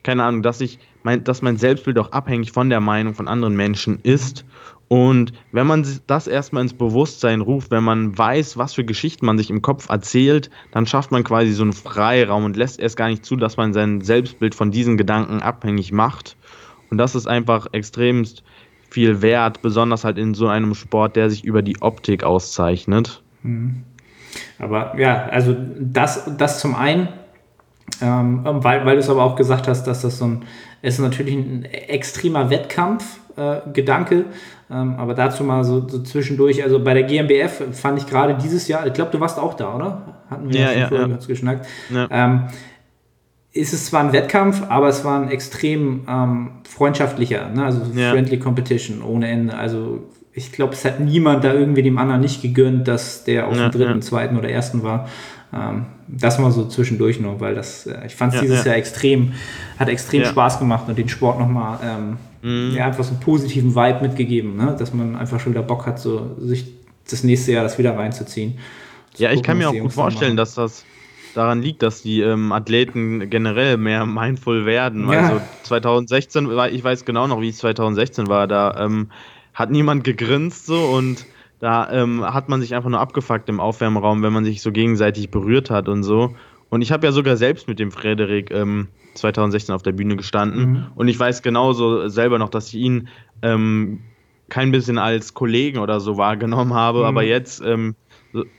keine 0.04 0.24
Ahnung, 0.24 0.42
dass 0.42 0.62
ich 0.62 0.80
mein, 1.04 1.24
dass 1.24 1.42
mein 1.42 1.58
Selbstbild 1.58 1.98
auch 2.00 2.12
abhängig 2.12 2.52
von 2.52 2.70
der 2.70 2.82
Meinung 2.82 3.14
von 3.14 3.28
anderen 3.28 3.56
Menschen 3.56 4.00
ist. 4.04 4.46
Und 4.90 5.34
wenn 5.52 5.68
man 5.68 5.86
das 6.08 6.28
erstmal 6.28 6.64
ins 6.64 6.74
Bewusstsein 6.74 7.42
ruft, 7.42 7.72
wenn 7.72 7.84
man 7.84 8.18
weiß, 8.18 8.58
was 8.58 8.74
für 8.74 8.86
Geschichten 8.86 9.26
man 9.26 9.38
sich 9.38 9.50
im 9.50 9.62
Kopf 9.62 9.90
erzählt, 9.90 10.50
dann 10.72 10.86
schafft 10.86 11.12
man 11.12 11.26
quasi 11.26 11.52
so 11.52 11.64
einen 11.64 11.74
Freiraum 11.74 12.46
und 12.46 12.56
lässt 12.56 12.80
erst 12.80 12.96
gar 12.96 13.10
nicht 13.10 13.26
zu, 13.26 13.36
dass 13.36 13.58
man 13.58 13.74
sein 13.74 14.02
Selbstbild 14.02 14.56
von 14.56 14.72
diesen 14.72 14.98
Gedanken 14.98 15.42
abhängig 15.42 15.92
macht. 15.92 16.38
Und 16.90 16.98
das 16.98 17.16
ist 17.16 17.28
einfach 17.28 17.68
extremst 17.74 18.44
viel 18.90 19.22
wert, 19.22 19.62
besonders 19.62 20.06
halt 20.06 20.18
in 20.18 20.34
so 20.34 20.48
einem 20.48 20.74
Sport, 20.74 21.18
der 21.18 21.30
sich 21.30 21.44
über 21.44 21.62
die 21.62 21.82
Optik 21.82 22.24
auszeichnet. 22.24 23.22
Mhm. 23.44 23.84
Aber 24.60 24.98
ja, 25.00 25.26
also 25.28 25.56
das, 25.80 26.30
das 26.38 26.60
zum 26.60 26.76
einen, 26.76 27.10
ähm, 28.02 28.42
weil, 28.44 28.86
weil 28.86 28.96
du 28.96 29.00
es 29.00 29.10
aber 29.10 29.24
auch 29.24 29.36
gesagt 29.36 29.68
hast, 29.68 29.86
dass 29.86 30.02
das 30.02 30.18
so 30.18 30.26
ein, 30.26 30.44
ist 30.82 31.00
natürlich 31.00 31.36
ein 31.36 31.66
extremer 31.66 32.50
Wettkampfgedanke, 32.50 34.16
äh, 34.16 34.24
ähm, 34.70 34.96
aber 34.98 35.14
dazu 35.14 35.44
mal 35.44 35.64
so, 35.64 35.88
so, 35.88 36.04
zwischendurch, 36.04 36.64
also 36.64 36.84
bei 36.84 36.94
der 36.94 37.04
GmbF 37.04 37.64
fand 37.72 38.00
ich 38.00 38.08
gerade 38.08 38.36
dieses 38.36 38.68
Jahr, 38.68 38.86
ich 38.86 38.94
glaube, 38.94 39.12
du 39.12 39.20
warst 39.20 39.40
auch 39.40 39.54
da, 39.54 39.76
oder? 39.76 40.16
Hatten 40.30 40.50
wir 40.52 40.60
ja, 40.60 40.72
ja, 40.74 40.88
vorhin 40.88 41.12
ja. 41.12 41.18
geschnackt. 41.26 41.66
Ja. 41.90 42.08
Ähm, 42.12 42.48
ist 43.54 43.74
es 43.74 43.88
zwar 43.88 44.02
ein 44.02 44.14
Wettkampf, 44.14 44.64
aber 44.70 44.88
es 44.88 45.04
war 45.04 45.20
ein 45.20 45.30
extrem 45.30 46.06
ähm, 46.08 46.52
freundschaftlicher, 46.64 47.50
ne? 47.50 47.66
also 47.66 47.82
ja. 47.96 48.12
friendly 48.12 48.38
competition 48.38 49.02
ohne 49.02 49.30
Ende. 49.30 49.56
Also 49.56 50.04
ich 50.38 50.52
glaube, 50.52 50.74
es 50.74 50.86
hat 50.86 51.00
niemand 51.00 51.44
da 51.44 51.52
irgendwie 51.52 51.82
dem 51.82 51.98
anderen 51.98 52.22
nicht 52.22 52.44
gegönnt, 52.44 52.88
dass 52.88 53.24
der 53.24 53.48
auf 53.48 53.58
ja, 53.58 53.70
dem 53.70 53.72
dritten, 53.72 53.96
ja. 53.96 54.02
zweiten 54.02 54.38
oder 54.38 54.48
ersten 54.48 54.84
war. 54.84 55.10
Ähm, 55.52 55.88
das 56.08 56.38
mal 56.38 56.52
so 56.52 56.68
zwischendurch 56.68 57.20
noch, 57.20 57.40
weil 57.40 57.56
das, 57.56 57.88
äh, 57.88 58.06
ich 58.06 58.16
fand 58.16 58.34
es 58.34 58.36
ja, 58.36 58.42
dieses 58.44 58.64
Jahr 58.64 58.76
extrem, 58.76 59.34
hat 59.80 59.90
extrem 59.90 60.26
Spaß 60.26 60.60
gemacht 60.60 60.84
und 60.88 60.98
den 60.98 61.10
Sport 61.10 61.40
nochmal 61.40 61.80
ähm, 61.84 62.18
mhm. 62.44 62.76
ja, 62.76 62.86
einfach 62.86 63.04
so 63.04 63.12
einen 63.12 63.20
positiven 63.20 63.74
Vibe 63.76 64.02
mitgegeben, 64.02 64.58
ne? 64.58 64.76
dass 64.78 64.94
man 64.94 65.16
einfach 65.16 65.40
schon 65.40 65.54
wieder 65.54 65.64
Bock 65.64 65.88
hat, 65.88 66.00
so 66.00 66.36
sich 66.40 66.72
das 67.10 67.24
nächste 67.24 67.54
Jahr 67.54 67.64
das 67.64 67.80
wieder 67.80 67.98
reinzuziehen. 67.98 68.60
Ja, 69.16 69.30
gucken, 69.30 69.40
ich 69.40 69.44
kann 69.44 69.58
mir 69.58 69.70
auch 69.70 69.74
gut 69.74 69.94
vorstellen, 69.94 70.38
dass 70.38 70.54
das 70.54 70.86
daran 71.34 71.64
liegt, 71.64 71.82
dass 71.82 72.04
die 72.04 72.22
ähm, 72.22 72.52
Athleten 72.52 73.32
generell 73.32 73.78
mehr 73.78 74.06
mindful 74.06 74.68
werden. 74.68 75.10
Ja. 75.12 75.22
Also 75.22 75.42
2016, 75.64 76.48
ich 76.72 76.84
weiß 76.84 77.06
genau 77.06 77.26
noch, 77.26 77.42
wie 77.42 77.50
es 77.50 77.58
2016 77.58 78.28
war, 78.28 78.48
da 78.48 78.86
ähm, 78.86 79.10
hat 79.58 79.72
niemand 79.72 80.04
gegrinst 80.04 80.68
so 80.68 80.80
und 80.86 81.26
da 81.60 81.92
ähm, 81.92 82.24
hat 82.24 82.48
man 82.48 82.62
sich 82.62 82.76
einfach 82.76 82.92
nur 82.92 83.00
abgefuckt 83.00 83.50
im 83.50 83.60
Aufwärmraum, 83.60 84.22
wenn 84.22 84.32
man 84.32 84.46
sich 84.46 84.62
so 84.62 84.72
gegenseitig 84.72 85.32
berührt 85.32 85.72
hat 85.72 85.90
und 85.90 86.04
so. 86.04 86.36
Und 86.70 86.84
ich 86.84 86.92
habe 86.92 87.08
ja 87.08 87.12
sogar 87.12 87.38
selbst 87.38 87.68
mit 87.68 87.80
dem 87.80 87.92
Frederik 87.92 88.52
ähm, 88.52 88.90
2016 89.16 89.74
auf 89.74 89.82
der 89.82 89.94
Bühne 89.94 90.16
gestanden 90.16 90.70
mhm. 90.70 90.86
und 90.94 91.08
ich 91.08 91.20
weiß 91.20 91.42
genauso 91.42 92.08
selber 92.08 92.38
noch, 92.38 92.50
dass 92.50 92.68
ich 92.68 92.76
ihn 92.76 93.08
ähm, 93.42 94.02
kein 94.48 94.72
bisschen 94.72 95.00
als 95.00 95.34
Kollegen 95.34 95.80
oder 95.80 96.00
so 96.02 96.18
wahrgenommen 96.18 96.76
habe, 96.76 97.00
mhm. 97.00 97.06
aber 97.06 97.24
jetzt, 97.24 97.60
ähm, 97.66 97.96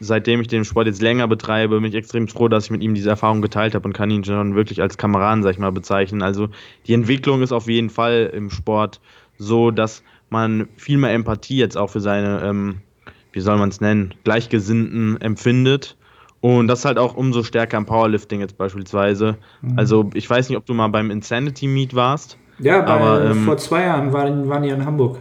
seitdem 0.00 0.40
ich 0.40 0.48
den 0.48 0.64
Sport 0.64 0.88
jetzt 0.88 1.00
länger 1.00 1.28
betreibe, 1.28 1.80
bin 1.80 1.90
ich 1.90 1.94
extrem 1.94 2.26
froh, 2.26 2.48
dass 2.48 2.64
ich 2.64 2.70
mit 2.72 2.82
ihm 2.82 2.94
diese 2.94 3.10
Erfahrung 3.10 3.40
geteilt 3.40 3.76
habe 3.76 3.86
und 3.86 3.92
kann 3.92 4.10
ihn 4.10 4.24
schon 4.24 4.56
wirklich 4.56 4.82
als 4.82 4.98
Kameraden, 4.98 5.44
sag 5.44 5.52
ich 5.52 5.58
mal, 5.60 5.70
bezeichnen. 5.70 6.22
Also 6.22 6.48
die 6.88 6.94
Entwicklung 6.94 7.42
ist 7.42 7.52
auf 7.52 7.68
jeden 7.68 7.90
Fall 7.90 8.32
im 8.34 8.50
Sport 8.50 9.00
so, 9.36 9.70
dass 9.70 10.02
man 10.30 10.68
viel 10.76 10.98
mehr 10.98 11.12
Empathie 11.12 11.56
jetzt 11.56 11.76
auch 11.76 11.90
für 11.90 12.00
seine, 12.00 12.42
ähm, 12.42 12.76
wie 13.32 13.40
soll 13.40 13.56
man 13.58 13.68
es 13.68 13.80
nennen, 13.80 14.14
Gleichgesinnten 14.24 15.20
empfindet. 15.20 15.96
Und 16.40 16.68
das 16.68 16.84
halt 16.84 16.98
auch 16.98 17.16
umso 17.16 17.42
stärker 17.42 17.76
im 17.78 17.86
Powerlifting 17.86 18.40
jetzt 18.40 18.56
beispielsweise. 18.56 19.38
Mhm. 19.60 19.78
Also 19.78 20.10
ich 20.14 20.28
weiß 20.28 20.48
nicht, 20.48 20.56
ob 20.56 20.66
du 20.66 20.74
mal 20.74 20.88
beim 20.88 21.10
Insanity 21.10 21.66
Meet 21.66 21.94
warst. 21.94 22.38
Ja, 22.60 22.80
bei, 22.82 22.92
aber, 22.92 23.30
ähm, 23.30 23.44
vor 23.44 23.56
zwei 23.56 23.82
Jahren 23.82 24.12
waren, 24.12 24.48
waren 24.48 24.62
die 24.62 24.68
in 24.68 24.84
Hamburg. 24.84 25.18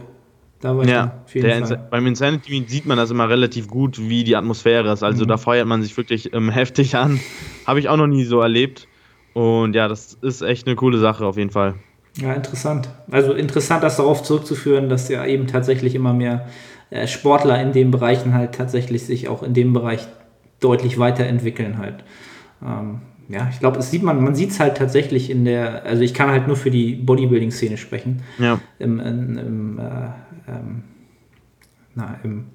Da 0.60 0.76
war 0.76 0.84
ja, 0.84 1.22
ich 1.32 1.40
der, 1.40 1.60
beim 1.90 2.06
Insanity 2.06 2.50
Meet 2.50 2.70
sieht 2.70 2.86
man 2.86 2.96
das 2.96 3.10
immer 3.10 3.28
relativ 3.28 3.68
gut, 3.68 3.98
wie 3.98 4.24
die 4.24 4.36
Atmosphäre 4.36 4.92
ist. 4.92 5.02
Also 5.02 5.24
mhm. 5.24 5.28
da 5.28 5.36
feuert 5.36 5.66
man 5.66 5.82
sich 5.82 5.96
wirklich 5.96 6.32
ähm, 6.32 6.50
heftig 6.50 6.96
an. 6.96 7.20
Habe 7.66 7.80
ich 7.80 7.88
auch 7.88 7.96
noch 7.96 8.08
nie 8.08 8.24
so 8.24 8.40
erlebt. 8.40 8.88
Und 9.34 9.74
ja, 9.74 9.88
das 9.88 10.14
ist 10.20 10.42
echt 10.42 10.66
eine 10.66 10.76
coole 10.76 10.98
Sache 10.98 11.24
auf 11.26 11.36
jeden 11.36 11.50
Fall. 11.50 11.74
Ja, 12.20 12.32
interessant. 12.32 12.88
Also 13.10 13.32
interessant, 13.32 13.82
das 13.82 13.96
darauf 13.96 14.22
zurückzuführen, 14.22 14.88
dass 14.88 15.08
ja 15.08 15.24
eben 15.24 15.46
tatsächlich 15.46 15.94
immer 15.94 16.12
mehr 16.12 16.48
äh, 16.90 17.06
Sportler 17.06 17.60
in 17.62 17.72
den 17.72 17.90
Bereichen 17.90 18.34
halt 18.34 18.54
tatsächlich 18.54 19.04
sich 19.04 19.28
auch 19.28 19.42
in 19.42 19.54
dem 19.54 19.72
Bereich 19.72 20.06
deutlich 20.60 20.98
weiterentwickeln 20.98 21.78
halt. 21.78 22.02
Ähm, 22.64 23.02
ja, 23.28 23.48
ich 23.52 23.60
glaube, 23.60 23.78
es 23.78 23.90
sieht 23.90 24.02
man, 24.02 24.22
man 24.22 24.34
sieht 24.34 24.50
es 24.50 24.58
halt 24.58 24.76
tatsächlich 24.76 25.30
in 25.30 25.44
der, 25.44 25.84
also 25.84 26.02
ich 26.02 26.14
kann 26.14 26.30
halt 26.30 26.46
nur 26.46 26.56
für 26.56 26.70
die 26.70 26.94
Bodybuilding-Szene 26.94 27.76
sprechen. 27.76 28.22
Ja. 28.38 28.58
Im, 28.78 28.98
im, 28.98 29.38
im, 29.38 29.78
äh, 29.78 30.50
ähm, 30.50 30.82
na, 31.94 32.18
im 32.24 32.46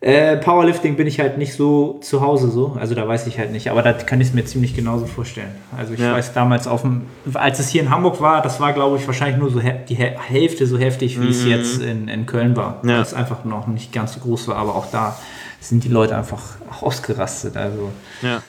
äh, 0.00 0.36
Powerlifting 0.36 0.96
bin 0.96 1.08
ich 1.08 1.18
halt 1.18 1.38
nicht 1.38 1.54
so 1.54 1.98
zu 2.02 2.20
Hause 2.20 2.50
so, 2.50 2.76
also 2.78 2.94
da 2.94 3.08
weiß 3.08 3.26
ich 3.26 3.38
halt 3.38 3.50
nicht, 3.50 3.68
aber 3.70 3.82
da 3.82 3.92
kann 3.92 4.20
ich 4.20 4.28
es 4.28 4.34
mir 4.34 4.44
ziemlich 4.44 4.76
genauso 4.76 5.06
vorstellen. 5.06 5.50
Also 5.76 5.94
ich 5.94 6.00
ja. 6.00 6.12
weiß 6.12 6.32
damals 6.32 6.68
auf 6.68 6.82
dem, 6.82 7.06
als 7.34 7.58
es 7.58 7.68
hier 7.68 7.82
in 7.82 7.90
Hamburg 7.90 8.20
war, 8.20 8.40
das 8.40 8.60
war 8.60 8.72
glaube 8.72 8.96
ich 8.96 9.06
wahrscheinlich 9.08 9.38
nur 9.38 9.50
so 9.50 9.60
die 9.60 9.96
Hälfte 9.96 10.66
so 10.66 10.78
heftig, 10.78 11.20
wie 11.20 11.24
mhm. 11.24 11.30
es 11.30 11.44
jetzt 11.44 11.82
in, 11.82 12.06
in 12.06 12.26
Köln 12.26 12.54
war, 12.54 12.80
ja. 12.84 13.00
es 13.00 13.12
einfach 13.12 13.44
noch 13.44 13.66
nicht 13.66 13.92
ganz 13.92 14.14
so 14.14 14.20
groß 14.20 14.46
war, 14.48 14.56
aber 14.56 14.76
auch 14.76 14.86
da 14.90 15.16
sind 15.60 15.82
die 15.82 15.88
Leute 15.88 16.16
einfach 16.16 16.42
ausgerastet. 16.80 17.56
Also 17.56 17.90
ja. 18.22 18.40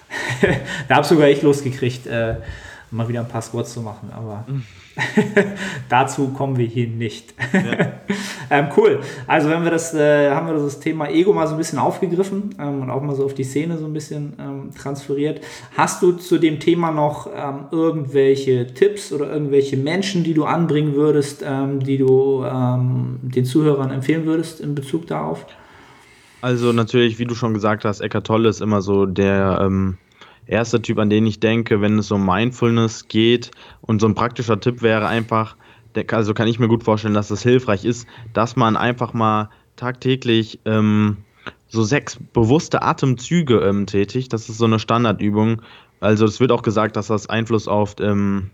da 0.87 0.95
habe 0.95 1.07
sogar 1.07 1.29
ich 1.29 1.41
losgekriegt, 1.41 2.05
äh, 2.05 2.35
mal 2.91 3.07
wieder 3.07 3.21
ein 3.21 3.27
paar 3.27 3.41
Squats 3.41 3.73
zu 3.73 3.81
machen, 3.81 4.11
aber 4.15 4.45
mhm. 4.47 4.63
Dazu 5.89 6.29
kommen 6.29 6.57
wir 6.57 6.65
hier 6.65 6.87
nicht. 6.87 7.33
Ja. 7.53 7.93
ähm, 8.49 8.67
cool. 8.77 8.99
Also 9.27 9.49
wenn 9.49 9.63
wir 9.63 9.71
das, 9.71 9.93
äh, 9.93 10.31
haben 10.31 10.47
wir 10.47 10.53
das 10.53 10.79
Thema 10.79 11.09
Ego 11.09 11.33
mal 11.33 11.47
so 11.47 11.55
ein 11.55 11.57
bisschen 11.57 11.79
aufgegriffen 11.79 12.55
ähm, 12.59 12.81
und 12.81 12.89
auch 12.89 13.01
mal 13.01 13.15
so 13.15 13.25
auf 13.25 13.33
die 13.33 13.43
Szene 13.43 13.77
so 13.77 13.85
ein 13.85 13.93
bisschen 13.93 14.33
ähm, 14.39 14.69
transferiert. 14.75 15.41
Hast 15.77 16.01
du 16.01 16.13
zu 16.13 16.37
dem 16.37 16.59
Thema 16.59 16.91
noch 16.91 17.29
ähm, 17.33 17.65
irgendwelche 17.71 18.67
Tipps 18.73 19.11
oder 19.11 19.31
irgendwelche 19.31 19.77
Menschen, 19.77 20.23
die 20.23 20.33
du 20.33 20.45
anbringen 20.45 20.95
würdest, 20.95 21.43
ähm, 21.45 21.79
die 21.79 21.97
du 21.97 22.43
ähm, 22.43 23.19
den 23.21 23.45
Zuhörern 23.45 23.91
empfehlen 23.91 24.25
würdest 24.25 24.59
in 24.59 24.75
Bezug 24.75 25.07
darauf? 25.07 25.45
Also 26.41 26.71
natürlich, 26.71 27.19
wie 27.19 27.25
du 27.25 27.35
schon 27.35 27.53
gesagt 27.53 27.83
hast, 27.83 27.99
Eckart 27.99 28.27
Tolle 28.27 28.49
ist 28.49 28.61
immer 28.61 28.81
so 28.81 29.05
der 29.05 29.59
erster 30.49 30.81
Typ, 30.81 30.97
an 30.99 31.09
den 31.09 31.25
ich 31.25 31.39
denke, 31.39 31.81
wenn 31.81 31.97
es 31.99 32.11
um 32.11 32.25
Mindfulness 32.25 33.07
geht. 33.07 33.51
Und 33.81 34.01
so 34.01 34.07
ein 34.07 34.15
praktischer 34.15 34.59
Tipp 34.59 34.81
wäre 34.81 35.07
einfach, 35.07 35.55
also 36.11 36.33
kann 36.33 36.47
ich 36.47 36.59
mir 36.59 36.67
gut 36.67 36.83
vorstellen, 36.83 37.13
dass 37.13 37.29
das 37.29 37.43
hilfreich 37.43 37.85
ist, 37.85 38.07
dass 38.33 38.55
man 38.55 38.75
einfach 38.75 39.13
mal 39.13 39.49
tagtäglich 39.75 40.59
ähm, 40.65 41.17
so 41.67 41.83
sechs 41.83 42.17
bewusste 42.33 42.81
Atemzüge 42.81 43.59
ähm, 43.59 43.85
tätigt. 43.85 44.33
Das 44.33 44.49
ist 44.49 44.57
so 44.57 44.65
eine 44.65 44.79
Standardübung. 44.79 45.61
Also 45.99 46.25
es 46.25 46.39
wird 46.39 46.51
auch 46.51 46.63
gesagt, 46.63 46.95
dass 46.95 47.07
das 47.07 47.29
Einfluss 47.29 47.67
auf 47.67 47.95
ähm, 47.99 48.49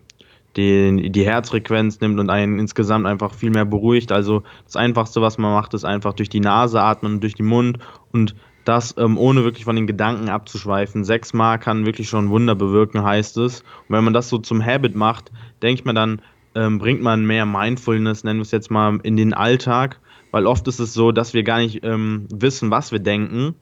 den, 0.57 1.11
die 1.11 1.25
Herzfrequenz 1.25 1.99
nimmt 1.99 2.19
und 2.19 2.29
einen 2.29 2.59
insgesamt 2.59 3.05
einfach 3.05 3.33
viel 3.33 3.51
mehr 3.51 3.65
beruhigt. 3.65 4.11
Also 4.11 4.43
das 4.65 4.75
Einfachste, 4.75 5.21
was 5.21 5.37
man 5.37 5.53
macht, 5.53 5.73
ist 5.73 5.85
einfach 5.85 6.13
durch 6.13 6.29
die 6.29 6.39
Nase 6.39 6.81
atmen 6.81 7.15
und 7.15 7.21
durch 7.21 7.35
den 7.35 7.45
Mund 7.45 7.79
und 8.11 8.35
das 8.65 8.95
ähm, 8.97 9.17
ohne 9.17 9.43
wirklich 9.43 9.65
von 9.65 9.75
den 9.75 9.87
Gedanken 9.87 10.29
abzuschweifen. 10.29 11.03
Sechsmal 11.03 11.59
kann 11.59 11.85
wirklich 11.85 12.09
schon 12.09 12.29
Wunder 12.29 12.55
bewirken, 12.55 13.03
heißt 13.03 13.37
es. 13.37 13.61
Und 13.61 13.95
wenn 13.95 14.03
man 14.03 14.13
das 14.13 14.29
so 14.29 14.37
zum 14.37 14.63
Habit 14.63 14.95
macht, 14.95 15.31
denke 15.61 15.81
ich 15.81 15.85
mir 15.85 15.93
dann, 15.93 16.21
ähm, 16.55 16.79
bringt 16.79 17.01
man 17.01 17.25
mehr 17.25 17.45
Mindfulness, 17.45 18.23
nennen 18.23 18.39
wir 18.39 18.43
es 18.43 18.51
jetzt 18.51 18.71
mal, 18.71 18.99
in 19.03 19.17
den 19.17 19.33
Alltag. 19.33 19.99
Weil 20.31 20.47
oft 20.47 20.67
ist 20.67 20.79
es 20.79 20.93
so, 20.93 21.11
dass 21.11 21.33
wir 21.33 21.43
gar 21.43 21.59
nicht 21.59 21.83
ähm, 21.83 22.27
wissen, 22.29 22.71
was 22.71 22.91
wir 22.91 22.99
denken 22.99 23.55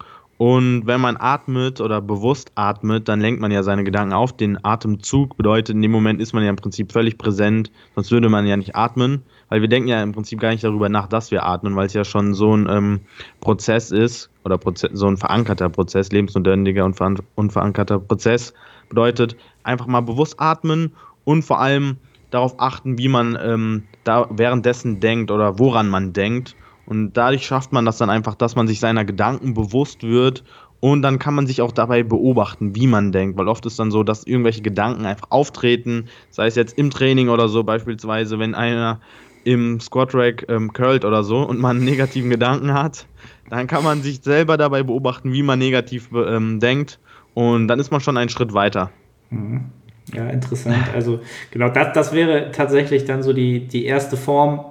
und 0.44 0.86
wenn 0.86 1.00
man 1.00 1.16
atmet 1.18 1.80
oder 1.80 2.02
bewusst 2.02 2.52
atmet, 2.56 3.08
dann 3.08 3.22
lenkt 3.22 3.40
man 3.40 3.50
ja 3.50 3.64
seine 3.64 3.86
Gedanken 3.86 4.12
auf. 4.12 4.36
Den 4.36 4.60
Atemzug 4.62 5.38
bedeutet, 5.38 5.74
in 5.74 5.82
dem 5.82 5.92
Moment 5.92 6.20
ist 6.20 6.34
man 6.34 6.44
ja 6.44 6.50
im 6.50 6.58
Prinzip 6.58 6.92
völlig 6.92 7.18
präsent, 7.18 7.72
sonst 7.96 8.12
würde 8.12 8.28
man 8.28 8.46
ja 8.46 8.58
nicht 8.58 8.76
atmen, 8.76 9.22
weil 9.48 9.62
wir 9.62 9.70
denken 9.70 9.88
ja 9.88 10.04
im 10.04 10.12
Prinzip 10.12 10.42
gar 10.42 10.50
nicht 10.50 10.62
darüber 10.62 10.90
nach, 10.90 11.08
dass 11.08 11.32
wir 11.32 11.46
atmen, 11.46 11.78
weil 11.78 11.86
es 11.86 11.94
ja 11.94 12.04
schon 12.04 12.34
so 12.34 12.54
ein 12.54 12.68
ähm, 12.70 13.00
Prozess 13.40 13.90
ist 13.92 14.30
oder 14.44 14.58
Proze 14.58 14.90
so 14.92 15.08
ein 15.08 15.16
verankerter 15.16 15.70
Prozess, 15.70 16.12
lebensnotwendiger 16.12 16.84
und 16.84 16.96
ver 16.96 17.14
unverankerter 17.36 18.00
Prozess. 18.00 18.54
Bedeutet, 18.90 19.38
einfach 19.64 19.88
mal 19.88 20.02
bewusst 20.02 20.42
atmen 20.42 20.92
und 21.24 21.44
vor 21.44 21.62
allem 21.62 21.96
darauf 22.32 22.60
achten, 22.60 22.98
wie 22.98 23.08
man 23.08 23.38
ähm, 23.42 23.84
da 24.04 24.28
währenddessen 24.30 25.00
denkt 25.00 25.32
oder 25.32 25.58
woran 25.58 25.88
man 25.88 26.12
denkt 26.12 26.58
und 26.86 27.14
dadurch 27.14 27.46
schafft 27.46 27.72
man 27.72 27.86
das 27.86 27.98
dann 27.98 28.10
einfach, 28.10 28.36
dass 28.36 28.56
man 28.56 28.68
sich 28.68 28.80
seiner 28.80 29.06
Gedanken 29.06 29.54
bewusst 29.54 30.04
wird 30.04 30.44
und 30.80 31.02
dann 31.02 31.18
kann 31.18 31.34
man 31.34 31.48
sich 31.48 31.62
auch 31.62 31.72
dabei 31.72 32.04
beobachten, 32.04 32.76
wie 32.76 32.88
man 32.88 33.12
denkt, 33.12 33.38
weil 33.38 33.48
oft 33.48 33.66
ist 33.66 33.80
dann 33.80 33.90
so, 33.90 34.04
dass 34.04 34.26
irgendwelche 34.26 34.62
Gedanken 34.62 35.06
einfach 35.06 35.32
auftreten, 35.32 36.10
sei 36.30 36.48
es 36.48 36.56
jetzt 36.56 36.78
im 36.78 36.92
Training 36.92 37.30
oder 37.30 37.48
so, 37.48 37.64
beispielsweise, 37.64 38.38
wenn 38.38 38.54
einer 38.54 39.00
im 39.46 39.80
Squat 39.80 40.14
Rack 40.14 40.46
ähm, 40.50 40.74
curlt 40.74 41.06
oder 41.06 41.24
so 41.24 41.38
und 41.40 41.60
man 41.60 41.78
einen 41.78 41.86
negativen 41.90 42.30
Gedanken 42.30 42.74
hat, 42.74 43.08
dann 43.50 43.68
kann 43.68 43.84
man 43.84 44.02
sich 44.02 44.22
selber 44.24 44.58
dabei 44.58 44.84
beobachten, 44.84 45.32
wie 45.32 45.44
man 45.44 45.60
negativ 45.60 46.10
ähm, 46.14 46.60
denkt 46.60 47.00
und 47.34 47.68
dann 47.68 47.80
ist 47.80 47.92
man 47.92 48.02
schon 48.02 48.18
einen 48.18 48.30
Schritt 48.30 48.54
weiter. 48.54 48.92
Mhm. 49.30 49.72
Ja, 50.14 50.28
interessant. 50.28 50.84
Also 50.94 51.22
genau, 51.52 51.70
das, 51.70 51.94
das 51.94 52.14
wäre 52.14 52.52
tatsächlich 52.52 53.06
dann 53.06 53.24
so 53.24 53.32
die, 53.32 53.68
die 53.68 53.86
erste 53.86 54.18
Form, 54.18 54.66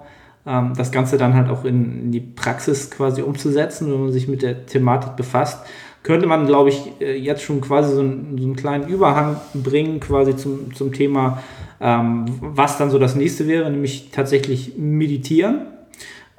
ähm, 0.46 0.72
das 0.76 0.90
Ganze 0.92 1.18
dann 1.18 1.35
halt 1.35 1.48
auch 1.48 1.64
in, 1.64 2.05
in, 2.05 2.12
die 2.12 2.20
Praxis 2.20 2.90
quasi 2.90 3.22
umzusetzen, 3.22 3.92
wenn 3.92 4.00
man 4.00 4.12
sich 4.12 4.28
mit 4.28 4.42
der 4.42 4.66
Thematik 4.66 5.16
befasst, 5.16 5.64
könnte 6.02 6.26
man, 6.26 6.46
glaube 6.46 6.70
ich, 6.70 7.00
äh, 7.00 7.16
jetzt 7.16 7.42
schon 7.42 7.61
quasi 7.61 7.94
so, 7.94 8.00
ein, 8.00 8.37
so 8.38 8.44
einen 8.44 8.57
kleinen 8.57 8.88
Überhang 8.88 9.37
bringen, 9.55 10.00
quasi 10.00 10.37
zum, 10.37 10.74
zum 10.74 10.92
Thema, 10.92 11.42
ähm, 11.81 12.24
was 12.40 12.78
dann 12.78 12.90
so 12.90 12.98
das 12.98 13.14
nächste 13.14 13.46
wäre, 13.46 13.70
nämlich 13.70 14.11
tatsächlich 14.11 14.76
meditieren. 14.76 15.66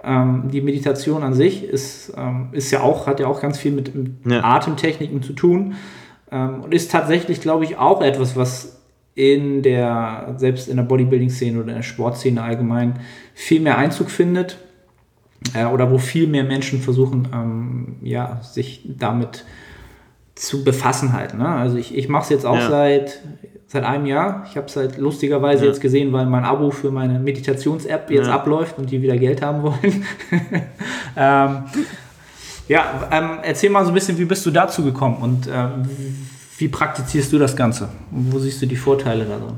Ähm, 0.03 0.49
die 0.51 0.61
Meditation 0.61 1.23
an 1.23 1.33
sich 1.33 1.63
ist, 1.63 2.13
ähm, 2.17 2.49
ist 2.51 2.71
ja 2.71 2.81
auch, 2.81 3.07
hat 3.07 3.21
ja 3.21 3.27
auch 3.27 3.39
ganz 3.39 3.57
viel 3.57 3.71
mit, 3.71 3.95
mit 3.95 4.11
ja. 4.25 4.43
Atemtechniken 4.43 5.23
zu 5.23 5.31
tun 5.31 5.75
ähm, 6.29 6.61
und 6.61 6.73
ist 6.73 6.91
tatsächlich, 6.91 7.39
glaube 7.39 7.63
ich, 7.63 7.77
auch 7.77 8.01
etwas, 8.01 8.35
was 8.35 8.72
in 9.15 9.61
der, 9.61 10.35
selbst 10.37 10.67
in 10.67 10.77
der 10.77 10.83
Bodybuilding-Szene 10.83 11.59
oder 11.59 11.69
in 11.69 11.75
der 11.75 11.83
Sportszene 11.83 12.41
allgemein, 12.41 12.99
viel 13.33 13.61
mehr 13.61 13.77
Einzug 13.77 14.09
findet 14.09 14.57
äh, 15.53 15.65
oder 15.65 15.91
wo 15.91 15.97
viel 15.97 16.27
mehr 16.27 16.43
Menschen 16.43 16.81
versuchen, 16.81 17.27
ähm, 17.33 17.95
ja, 18.01 18.41
sich 18.41 18.81
damit 18.85 19.45
zu 20.35 20.63
befassen 20.63 21.13
halt. 21.13 21.35
Ne? 21.35 21.47
Also 21.47 21.77
ich, 21.77 21.95
ich 21.95 22.09
mache 22.09 22.23
es 22.23 22.29
jetzt 22.29 22.45
auch 22.45 22.57
ja. 22.57 22.69
seit, 22.69 23.21
seit 23.67 23.83
einem 23.83 24.07
Jahr. 24.07 24.45
Ich 24.49 24.57
habe 24.57 24.65
es 24.65 24.75
halt 24.75 24.97
lustigerweise 24.97 25.65
ja. 25.65 25.69
jetzt 25.69 25.79
gesehen, 25.79 26.11
weil 26.11 26.25
mein 26.25 26.43
Abo 26.43 26.71
für 26.71 26.89
meine 26.89 27.19
Meditations-App 27.19 28.09
jetzt 28.09 28.27
ja. 28.27 28.33
abläuft 28.33 28.79
und 28.79 28.89
die 28.89 29.01
wieder 29.01 29.17
Geld 29.17 29.43
haben 29.43 29.61
wollen. 29.61 30.05
ähm, 31.15 31.63
ja, 32.67 33.07
ähm, 33.11 33.39
erzähl 33.43 33.69
mal 33.69 33.83
so 33.83 33.91
ein 33.91 33.93
bisschen, 33.93 34.17
wie 34.17 34.25
bist 34.25 34.43
du 34.45 34.51
dazu 34.51 34.83
gekommen 34.83 35.17
und 35.17 35.49
ähm, 35.53 35.87
wie 36.63 36.69
praktizierst 36.69 37.33
du 37.33 37.39
das 37.39 37.57
Ganze? 37.57 37.89
Und 38.09 38.31
wo 38.31 38.39
siehst 38.39 38.61
du 38.61 38.65
die 38.65 38.77
Vorteile 38.77 39.25
darin? 39.25 39.55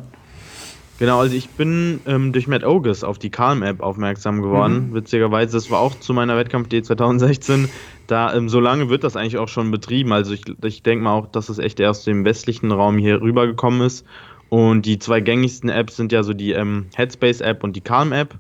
Genau, 0.98 1.20
also 1.20 1.36
ich 1.36 1.50
bin 1.50 2.00
ähm, 2.08 2.34
durch 2.34 2.48
Matt 2.48 2.64
Ogus 2.64 3.04
auf 3.04 3.20
die 3.20 3.30
Calm-App 3.30 3.80
aufmerksam 3.80 4.42
geworden. 4.42 4.90
Mhm. 4.90 4.96
Witzigerweise, 4.96 5.56
das 5.56 5.70
war 5.70 5.82
auch 5.82 5.94
zu 6.00 6.16
meiner 6.16 6.36
Wettkampf-D 6.36 6.82
2016. 6.82 7.70
Da, 8.08 8.34
ähm, 8.34 8.50
so 8.50 8.60
lange 8.60 8.90
wird 8.90 9.04
das 9.04 9.16
eigentlich 9.16 9.38
auch 9.38 9.50
schon 9.50 9.70
betrieben. 9.70 10.14
Also 10.14 10.34
ich, 10.34 10.42
ich 10.64 10.82
denke 10.82 11.04
mal 11.04 11.14
auch, 11.14 11.28
dass 11.28 11.50
es 11.50 11.60
echt 11.60 11.80
erst 11.80 12.00
aus 12.00 12.06
dem 12.06 12.26
westlichen 12.26 12.72
Raum 12.72 12.98
hier 12.98 13.22
rübergekommen 13.22 13.82
ist. 13.82 14.04
Und 14.50 14.88
die 14.88 14.98
zwei 14.98 15.20
gängigsten 15.20 15.70
Apps 15.70 15.96
sind 15.98 16.12
ja 16.12 16.24
so 16.24 16.34
die 16.34 16.54
ähm, 16.54 16.88
Headspace-App 16.96 17.64
und 17.64 17.76
die 17.76 17.82
Calm-App. 17.82 18.34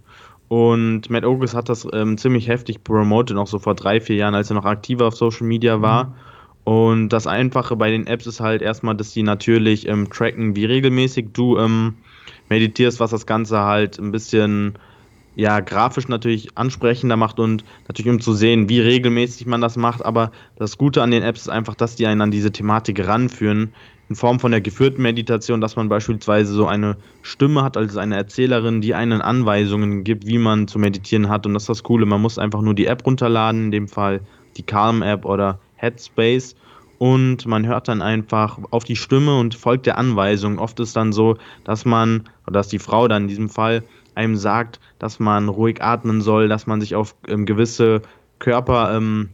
Und 0.47 1.11
Matt 1.11 1.25
Ogus 1.25 1.53
hat 1.53 1.69
das 1.69 1.87
ähm, 1.93 2.17
ziemlich 2.17 2.47
heftig 2.47 2.83
promotet, 2.83 3.35
noch 3.35 3.47
so 3.47 3.59
vor 3.59 3.75
drei, 3.75 4.01
vier 4.01 4.15
Jahren, 4.15 4.33
als 4.33 4.49
er 4.49 4.55
noch 4.55 4.65
aktiver 4.65 5.05
auf 5.05 5.15
Social 5.15 5.45
Media 5.45 5.83
war. 5.83 6.05
Mhm. 6.05 6.13
Und 6.65 7.09
das 7.09 7.27
Einfache 7.27 7.75
bei 7.75 7.91
den 7.91 8.07
Apps 8.07 8.25
ist 8.25 8.39
halt 8.39 8.63
erstmal, 8.63 8.95
dass 8.95 9.13
die 9.13 9.23
natürlich 9.23 9.87
ähm, 9.87 10.09
tracken, 10.09 10.55
wie 10.55 10.65
regelmäßig 10.65 11.27
du 11.31 11.59
ähm, 11.59 11.93
meditierst, 12.49 12.99
was 12.99 13.11
das 13.11 13.27
Ganze 13.27 13.59
halt 13.59 13.99
ein 13.99 14.11
bisschen 14.11 14.73
ja, 15.35 15.59
grafisch 15.59 16.07
natürlich 16.07 16.57
ansprechender 16.57 17.17
macht 17.17 17.39
und 17.39 17.63
natürlich 17.87 18.11
um 18.11 18.19
zu 18.19 18.33
sehen, 18.33 18.67
wie 18.67 18.79
regelmäßig 18.79 19.45
man 19.45 19.61
das 19.61 19.77
macht. 19.77 20.03
Aber 20.03 20.31
das 20.55 20.77
Gute 20.77 21.03
an 21.03 21.11
den 21.11 21.21
Apps 21.21 21.41
ist 21.41 21.49
einfach, 21.49 21.75
dass 21.75 21.97
die 21.97 22.07
einen 22.07 22.21
an 22.21 22.31
diese 22.31 22.51
Thematik 22.51 23.05
ranführen, 23.05 23.73
in 24.09 24.15
Form 24.15 24.39
von 24.39 24.51
der 24.51 24.61
geführten 24.61 25.01
Meditation, 25.01 25.61
dass 25.61 25.75
man 25.75 25.89
beispielsweise 25.89 26.53
so 26.53 26.65
eine 26.65 26.97
Stimme 27.21 27.63
hat, 27.63 27.77
also 27.77 27.99
eine 27.99 28.15
Erzählerin, 28.15 28.81
die 28.81 28.95
einen 28.95 29.21
Anweisungen 29.21 30.03
gibt, 30.03 30.25
wie 30.25 30.37
man 30.37 30.67
zu 30.67 30.79
meditieren 30.79 31.29
hat. 31.29 31.45
Und 31.45 31.53
das 31.53 31.63
ist 31.63 31.69
das 31.69 31.83
Coole, 31.83 32.05
man 32.05 32.21
muss 32.21 32.39
einfach 32.39 32.61
nur 32.61 32.73
die 32.73 32.85
App 32.87 33.05
runterladen, 33.05 33.65
in 33.65 33.71
dem 33.71 33.87
Fall 33.87 34.21
die 34.57 34.63
Calm-App 34.63 35.25
oder 35.25 35.59
Headspace 35.75 36.55
und 36.97 37.45
man 37.45 37.67
hört 37.67 37.87
dann 37.87 38.01
einfach 38.01 38.59
auf 38.71 38.83
die 38.83 38.95
Stimme 38.95 39.37
und 39.37 39.55
folgt 39.55 39.85
der 39.85 39.97
Anweisung. 39.97 40.59
Oft 40.59 40.79
ist 40.79 40.95
dann 40.95 41.11
so, 41.11 41.37
dass 41.63 41.85
man, 41.85 42.23
oder 42.47 42.59
dass 42.59 42.67
die 42.67 42.79
Frau 42.79 43.07
dann 43.07 43.23
in 43.23 43.27
diesem 43.27 43.49
Fall 43.49 43.83
einem 44.15 44.37
sagt, 44.37 44.79
dass 44.97 45.19
man 45.19 45.49
ruhig 45.49 45.81
atmen 45.81 46.21
soll, 46.21 46.47
dass 46.47 46.67
man 46.67 46.79
sich 46.79 46.95
auf 46.95 47.15
ähm, 47.27 47.45
gewisse 47.45 48.01
Körperpartien 48.39 49.29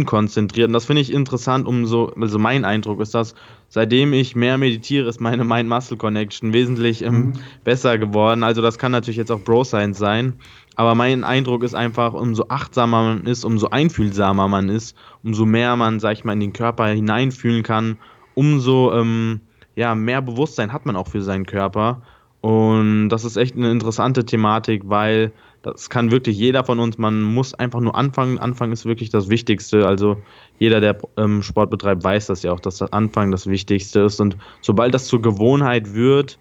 ähm, 0.00 0.06
konzentriert. 0.06 0.68
Und 0.68 0.74
das 0.74 0.84
finde 0.84 1.00
ich 1.02 1.12
interessant, 1.12 1.66
um 1.66 1.86
so, 1.86 2.12
also 2.20 2.38
mein 2.38 2.66
Eindruck 2.66 3.00
ist, 3.00 3.14
dass 3.14 3.34
seitdem 3.68 4.12
ich 4.12 4.36
mehr 4.36 4.58
meditiere, 4.58 5.08
ist 5.08 5.20
meine 5.20 5.44
Mind-Muscle-Connection 5.44 6.52
wesentlich 6.52 7.02
ähm, 7.02 7.14
mhm. 7.14 7.32
besser 7.64 7.96
geworden. 7.96 8.42
Also 8.42 8.60
das 8.60 8.76
kann 8.76 8.92
natürlich 8.92 9.16
jetzt 9.16 9.32
auch 9.32 9.40
Bro-Science 9.40 9.98
sein. 9.98 10.34
Aber 10.76 10.94
mein 10.94 11.24
Eindruck 11.24 11.62
ist 11.62 11.74
einfach, 11.74 12.12
umso 12.12 12.44
achtsamer 12.48 13.02
man 13.02 13.26
ist, 13.26 13.44
umso 13.44 13.68
einfühlsamer 13.68 14.46
man 14.46 14.68
ist, 14.68 14.96
umso 15.24 15.46
mehr 15.46 15.74
man, 15.76 16.00
sag 16.00 16.12
ich 16.12 16.24
mal, 16.24 16.34
in 16.34 16.40
den 16.40 16.52
Körper 16.52 16.86
hineinfühlen 16.86 17.62
kann, 17.62 17.98
umso 18.34 18.92
ähm, 18.92 19.40
ja, 19.74 19.94
mehr 19.94 20.20
Bewusstsein 20.20 20.72
hat 20.72 20.84
man 20.86 20.96
auch 20.96 21.08
für 21.08 21.22
seinen 21.22 21.46
Körper. 21.46 22.02
Und 22.42 23.08
das 23.08 23.24
ist 23.24 23.36
echt 23.36 23.56
eine 23.56 23.70
interessante 23.70 24.24
Thematik, 24.24 24.82
weil 24.84 25.32
das 25.62 25.90
kann 25.90 26.12
wirklich 26.12 26.36
jeder 26.36 26.62
von 26.62 26.78
uns, 26.78 26.96
man 26.96 27.22
muss 27.22 27.54
einfach 27.54 27.80
nur 27.80 27.96
anfangen. 27.96 28.38
Anfangen 28.38 28.72
ist 28.72 28.84
wirklich 28.84 29.10
das 29.10 29.28
Wichtigste. 29.28 29.86
Also 29.86 30.18
jeder, 30.58 30.80
der 30.80 30.98
ähm, 31.16 31.42
Sport 31.42 31.70
betreibt, 31.70 32.04
weiß 32.04 32.26
das 32.26 32.42
ja 32.42 32.52
auch, 32.52 32.60
dass 32.60 32.78
das 32.78 32.92
Anfangen 32.92 33.32
das 33.32 33.46
Wichtigste 33.48 34.00
ist. 34.00 34.20
Und 34.20 34.36
sobald 34.60 34.94
das 34.94 35.06
zur 35.06 35.22
Gewohnheit 35.22 35.94
wird, 35.94 36.38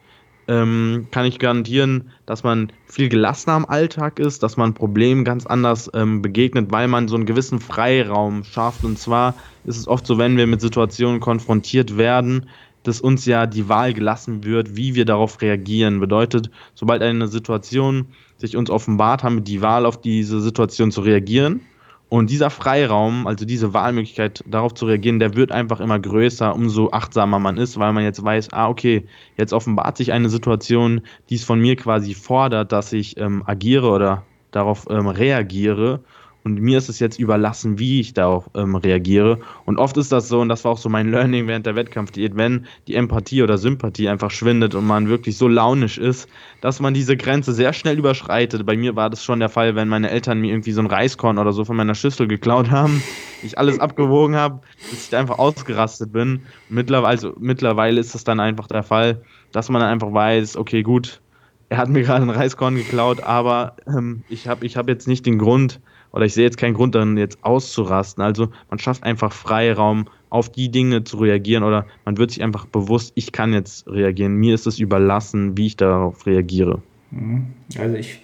ähm, 0.47 1.07
kann 1.11 1.25
ich 1.25 1.39
garantieren, 1.39 2.11
dass 2.25 2.43
man 2.43 2.71
viel 2.85 3.09
gelassener 3.09 3.55
am 3.55 3.65
Alltag 3.65 4.19
ist, 4.19 4.43
dass 4.43 4.57
man 4.57 4.73
Problemen 4.73 5.23
ganz 5.23 5.45
anders 5.45 5.89
ähm, 5.93 6.21
begegnet, 6.21 6.71
weil 6.71 6.87
man 6.87 7.07
so 7.07 7.15
einen 7.15 7.25
gewissen 7.25 7.59
Freiraum 7.59 8.43
schafft. 8.43 8.83
Und 8.83 8.99
zwar 8.99 9.35
ist 9.65 9.77
es 9.77 9.87
oft 9.87 10.05
so, 10.05 10.17
wenn 10.17 10.37
wir 10.37 10.47
mit 10.47 10.61
Situationen 10.61 11.19
konfrontiert 11.19 11.97
werden, 11.97 12.47
dass 12.83 13.01
uns 13.01 13.25
ja 13.25 13.47
die 13.47 13.67
Wahl 13.67 13.93
gelassen 13.93 14.43
wird, 14.43 14.75
wie 14.75 14.93
wir 14.93 15.05
darauf 15.05 15.41
reagieren. 15.41 15.99
Bedeutet, 15.99 16.51
sobald 16.75 17.01
eine 17.01 17.27
Situation 17.27 18.07
sich 18.37 18.55
uns 18.55 18.69
offenbart, 18.69 19.23
haben 19.23 19.37
wir 19.37 19.43
die 19.43 19.61
Wahl, 19.61 19.85
auf 19.85 19.99
diese 19.99 20.41
Situation 20.41 20.91
zu 20.91 21.01
reagieren 21.01 21.61
und 22.07 22.29
dieser 22.29 22.49
Freiraum, 22.49 23.25
also 23.25 23.45
diese 23.45 23.73
Wahlmöglichkeit, 23.73 24.43
darauf 24.45 24.73
zu 24.73 24.85
reagieren, 24.85 25.19
der 25.19 25.35
wird 25.35 25.51
einfach 25.51 25.79
immer 25.79 25.99
größer, 25.99 26.53
umso 26.53 26.91
achtsamer 26.91 27.39
man 27.39 27.57
ist, 27.57 27.79
weil 27.79 27.93
man 27.93 28.03
jetzt 28.03 28.23
weiß, 28.23 28.53
ah, 28.53 28.69
okay, 28.69 29.05
jetzt 29.37 29.53
offenbart 29.53 29.97
sich 29.97 30.11
eine 30.11 30.29
Situation, 30.29 31.01
die 31.29 31.35
es 31.35 31.43
von 31.43 31.59
mir 31.59 31.75
quasi 31.75 32.13
fordert, 32.13 32.71
dass 32.71 32.93
ich 32.93 33.17
ähm, 33.17 33.43
agiere 33.45 33.89
oder 33.89 34.23
darauf 34.51 34.85
ähm, 34.89 35.07
reagiere. 35.07 36.01
Und 36.45 36.61
mir 36.61 36.77
ist 36.77 36.89
es 36.89 36.99
jetzt 36.99 37.17
überlassen, 37.17 37.79
wie 37.79 37.99
ich 37.99 38.13
darauf 38.13 38.51
ähm, 38.53 38.75
reagiere. 38.75 39.39
Und 39.65 39.79
oft 39.79 39.97
ist 39.97 40.11
das 40.11 40.27
so, 40.29 40.39
und 40.41 40.47
das 40.47 40.63
war 40.63 40.73
auch 40.73 40.77
so 40.77 40.89
mein 40.89 41.09
Learning 41.09 41.47
während 41.47 41.65
der 41.65 41.75
Wettkampfdiät, 41.75 42.37
wenn 42.37 42.67
die 42.87 42.93
Empathie 42.93 43.41
oder 43.41 43.57
Sympathie 43.57 44.07
einfach 44.09 44.29
schwindet 44.29 44.75
und 44.75 44.85
man 44.85 45.09
wirklich 45.09 45.37
so 45.37 45.47
launisch 45.47 45.97
ist, 45.97 46.29
dass 46.61 46.79
man 46.79 46.93
diese 46.93 47.17
Grenze 47.17 47.51
sehr 47.51 47.73
schnell 47.73 47.97
überschreitet. 47.97 48.63
Bei 48.63 48.77
mir 48.77 48.95
war 48.95 49.09
das 49.09 49.23
schon 49.23 49.39
der 49.39 49.49
Fall, 49.49 49.75
wenn 49.75 49.87
meine 49.87 50.11
Eltern 50.11 50.39
mir 50.39 50.51
irgendwie 50.51 50.71
so 50.71 50.81
ein 50.81 50.85
Reiskorn 50.85 51.39
oder 51.39 51.51
so 51.51 51.65
von 51.65 51.75
meiner 51.75 51.95
Schüssel 51.95 52.27
geklaut 52.27 52.69
haben, 52.69 53.01
ich 53.41 53.57
alles 53.57 53.79
abgewogen 53.79 54.35
habe, 54.35 54.61
dass 54.91 55.01
ich 55.01 55.09
da 55.09 55.19
einfach 55.19 55.39
ausgerastet 55.39 56.13
bin. 56.13 56.43
Mittlerweile, 56.69 57.07
also 57.07 57.33
mittlerweile 57.39 57.99
ist 57.99 58.13
es 58.13 58.23
dann 58.23 58.39
einfach 58.39 58.67
der 58.67 58.83
Fall, 58.83 59.23
dass 59.51 59.69
man 59.69 59.81
dann 59.81 59.89
einfach 59.89 60.13
weiß, 60.13 60.57
okay, 60.57 60.83
gut, 60.83 61.21
er 61.69 61.77
hat 61.79 61.89
mir 61.89 62.03
gerade 62.03 62.21
ein 62.21 62.29
Reiskorn 62.29 62.75
geklaut, 62.75 63.23
aber 63.23 63.77
ähm, 63.87 64.21
ich 64.29 64.47
habe 64.47 64.63
ich 64.63 64.77
hab 64.77 64.87
jetzt 64.87 65.07
nicht 65.07 65.25
den 65.25 65.39
Grund 65.39 65.79
oder 66.15 66.25
ich 66.25 66.33
sehe 66.33 66.45
jetzt 66.45 66.57
keinen 66.57 66.73
Grund 66.73 66.95
darin, 66.95 67.17
jetzt 67.17 67.37
auszurasten. 67.43 68.23
Also 68.23 68.47
man 68.69 68.79
schafft 68.79 69.03
einfach 69.03 69.33
Freiraum, 69.33 70.05
auf 70.29 70.49
die 70.49 70.69
Dinge 70.69 71.03
zu 71.03 71.17
reagieren 71.17 71.63
oder 71.63 71.85
man 72.03 72.17
wird 72.17 72.31
sich 72.31 72.41
einfach 72.41 72.65
bewusst, 72.65 73.13
ich 73.15 73.31
kann 73.31 73.53
jetzt 73.53 73.87
reagieren. 73.87 74.35
Mir 74.35 74.55
ist 74.55 74.67
es 74.67 74.79
überlassen, 74.79 75.57
wie 75.57 75.67
ich 75.67 75.77
darauf 75.77 76.25
reagiere. 76.25 76.81
Mhm. 77.11 77.47
Also 77.77 77.95
ich 77.95 78.19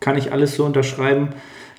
kann 0.00 0.18
ich 0.18 0.32
alles 0.32 0.56
so 0.56 0.64
unterschreiben. 0.64 1.28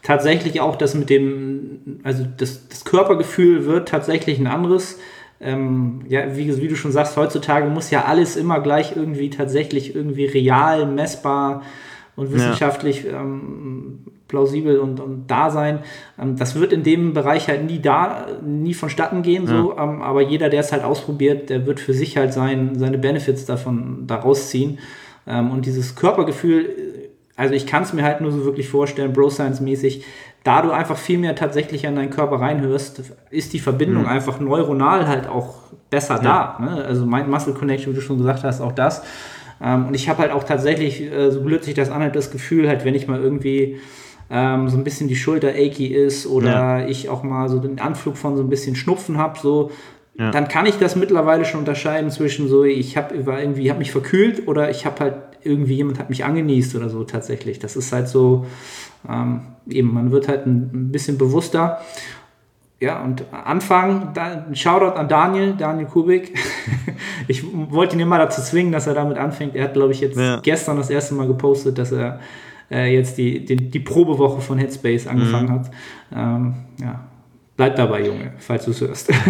Tatsächlich 0.02 0.62
auch 0.62 0.76
das 0.76 0.96
mit 0.96 1.10
dem, 1.10 2.00
also 2.04 2.26
das, 2.38 2.68
das 2.70 2.86
Körpergefühl 2.86 3.66
wird 3.66 3.90
tatsächlich 3.90 4.40
ein 4.40 4.48
anderes 4.48 4.98
ähm, 5.42 6.02
ja, 6.08 6.36
wie, 6.36 6.62
wie, 6.62 6.68
du 6.68 6.76
schon 6.76 6.92
sagst, 6.92 7.16
heutzutage 7.16 7.70
muss 7.70 7.92
ja 7.92 8.06
alles 8.06 8.36
immer 8.36 8.60
gleich 8.60 8.96
irgendwie 8.96 9.30
tatsächlich 9.30 9.96
irgendwie 9.96 10.26
real, 10.26 10.86
messbar 10.86 11.64
und 12.18 12.34
wissenschaftlich 12.34 13.04
ja. 13.04 13.22
ähm, 13.22 14.00
plausibel 14.30 14.80
und, 14.80 15.02
und 15.02 15.28
da 15.28 15.50
sein. 15.50 15.80
Ähm, 16.18 16.38
das 16.38 16.56
wird 16.56 16.72
in 16.72 16.84
dem 16.84 17.14
Bereich 17.14 17.50
halt 17.50 17.66
nie 17.66 17.80
da, 17.80 18.28
nie 18.42 18.74
vonstatten 18.74 19.22
gehen, 19.22 19.44
ja. 19.44 19.50
so, 19.50 19.78
ähm, 19.78 20.02
aber 20.02 20.22
jeder, 20.22 20.48
der 20.48 20.62
es 20.62 20.72
halt 20.72 20.86
ausprobiert, 20.86 21.50
der 21.50 21.66
wird 21.66 21.82
für 21.82 21.94
sich 21.94 22.16
halt 22.16 22.32
sein, 22.32 22.80
seine 22.80 22.98
Benefits 22.98 23.44
davon 23.44 24.08
daraus 24.08 24.50
ziehen. 24.50 24.80
Ähm, 25.28 25.52
und 25.52 25.66
dieses 25.66 25.96
Körpergefühl, 25.96 27.10
also 27.36 27.54
ich 27.54 27.68
kann 27.68 27.84
es 27.84 27.92
mir 27.92 28.04
halt 28.04 28.22
nur 28.22 28.32
so 28.32 28.46
wirklich 28.46 28.70
vorstellen, 28.70 29.12
Bro 29.12 29.32
Science-mäßig, 29.32 30.06
da 30.44 30.62
du 30.62 30.72
einfach 30.72 30.98
viel 30.98 31.18
mehr 31.18 31.36
tatsächlich 31.36 31.86
an 31.86 31.96
deinen 31.96 32.12
Körper 32.12 32.38
reinhörst, 32.38 33.02
ist 33.30 33.52
die 33.52 33.60
Verbindung 33.60 34.04
mhm. 34.04 34.10
einfach 34.10 34.40
neuronal 34.40 35.08
halt 35.08 35.28
auch 35.28 35.56
besser 35.90 36.16
ja. 36.24 36.56
da. 36.58 36.64
Ne? 36.64 36.86
Also 36.86 37.06
mein 37.06 37.30
Muscle 37.30 37.54
Connection, 37.54 37.92
wie 37.92 37.96
du 37.96 38.02
schon 38.02 38.20
gesagt 38.20 38.44
hast, 38.44 38.62
auch 38.62 38.72
das. 38.72 39.04
Und 39.62 39.94
ich 39.94 40.08
habe 40.08 40.20
halt 40.20 40.32
auch 40.32 40.46
tatsächlich, 40.46 41.02
äh, 41.02 41.32
so 41.32 41.42
blöd 41.42 41.66
sich 41.66 41.74
das 41.74 41.92
anhört, 41.92 42.16
das 42.16 42.32
Gefühl, 42.32 42.70
halt, 42.70 42.86
wenn 42.86 42.96
ich 42.96 43.10
mal 43.10 43.20
irgendwie 43.20 43.82
ähm, 44.30 44.70
so 44.70 44.78
ein 44.78 44.84
bisschen 44.84 45.08
die 45.08 45.16
Schulter 45.16 45.50
achy 45.50 45.88
ist 45.88 46.28
oder 46.28 46.80
ja. 46.82 46.88
ich 46.88 47.10
auch 47.10 47.24
mal 47.24 47.50
so 47.50 47.60
den 47.60 47.80
Anflug 47.80 48.18
von 48.18 48.38
so 48.38 48.44
ein 48.44 48.50
bisschen 48.50 48.76
Schnupfen 48.76 49.18
habe, 49.18 49.40
so, 49.40 49.72
ja. 50.18 50.32
dann 50.32 50.48
kann 50.48 50.66
ich 50.66 50.78
das 50.78 50.96
mittlerweile 50.96 51.46
schon 51.46 51.62
unterscheiden 51.62 52.12
zwischen 52.12 52.48
so, 52.48 52.64
ich 52.64 52.98
habe 52.98 53.16
irgendwie, 53.16 53.70
habe 53.70 53.80
mich 53.80 53.92
verkühlt 53.92 54.48
oder 54.48 54.70
ich 54.70 54.86
habe 54.86 55.00
halt 55.00 55.16
irgendwie 55.44 55.76
jemand 55.76 56.00
hat 56.00 56.10
mich 56.10 56.26
angenießt 56.26 56.76
oder 56.76 56.90
so 56.90 57.04
tatsächlich. 57.04 57.60
Das 57.60 57.76
ist 57.76 57.92
halt 57.94 58.08
so, 58.08 58.46
ähm, 59.08 59.42
eben, 59.70 59.94
man 59.94 60.12
wird 60.12 60.28
halt 60.28 60.46
ein, 60.46 60.70
ein, 60.74 60.92
bisschen 60.92 61.18
bewusster. 61.18 61.80
Ja, 62.82 63.04
und 63.04 63.26
anfangen, 63.32 64.10
da, 64.14 64.46
ein 64.48 64.56
Shoutout 64.56 64.98
an 64.98 65.08
Daniel, 65.08 65.54
Daniel 65.58 65.88
Kubik. 65.88 66.38
ich 67.28 67.44
wollte 67.54 67.96
ihn 67.96 68.02
immer 68.02 68.18
dazu 68.18 68.42
zwingen, 68.42 68.72
dass 68.72 68.88
er 68.88 68.94
damit 68.94 69.18
anfängt. 69.18 69.56
Er 69.56 69.66
hat, 69.66 69.74
glaube 69.74 69.92
ich, 69.92 70.02
jetzt 70.02 70.18
ja. 70.18 70.40
gestern 70.42 70.78
das 70.78 70.90
erste 70.90 71.14
Mal 71.14 71.28
gepostet, 71.28 71.78
dass 71.78 71.92
er 71.92 72.20
äh, 72.72 72.94
jetzt 72.94 73.18
die, 73.18 73.46
die, 73.46 73.56
die, 73.56 73.80
Probewoche 73.80 74.42
von 74.42 74.58
Headspace 74.58 75.08
angefangen 75.08 75.48
mhm. 75.48 75.52
hat. 75.52 75.72
Ähm, 76.16 76.54
ja, 76.82 77.08
bleib 77.58 77.76
dabei, 77.76 78.06
Junge, 78.06 78.34
falls 78.38 78.66
du 78.66 78.72
es 78.72 78.82
hörst. 78.82 79.12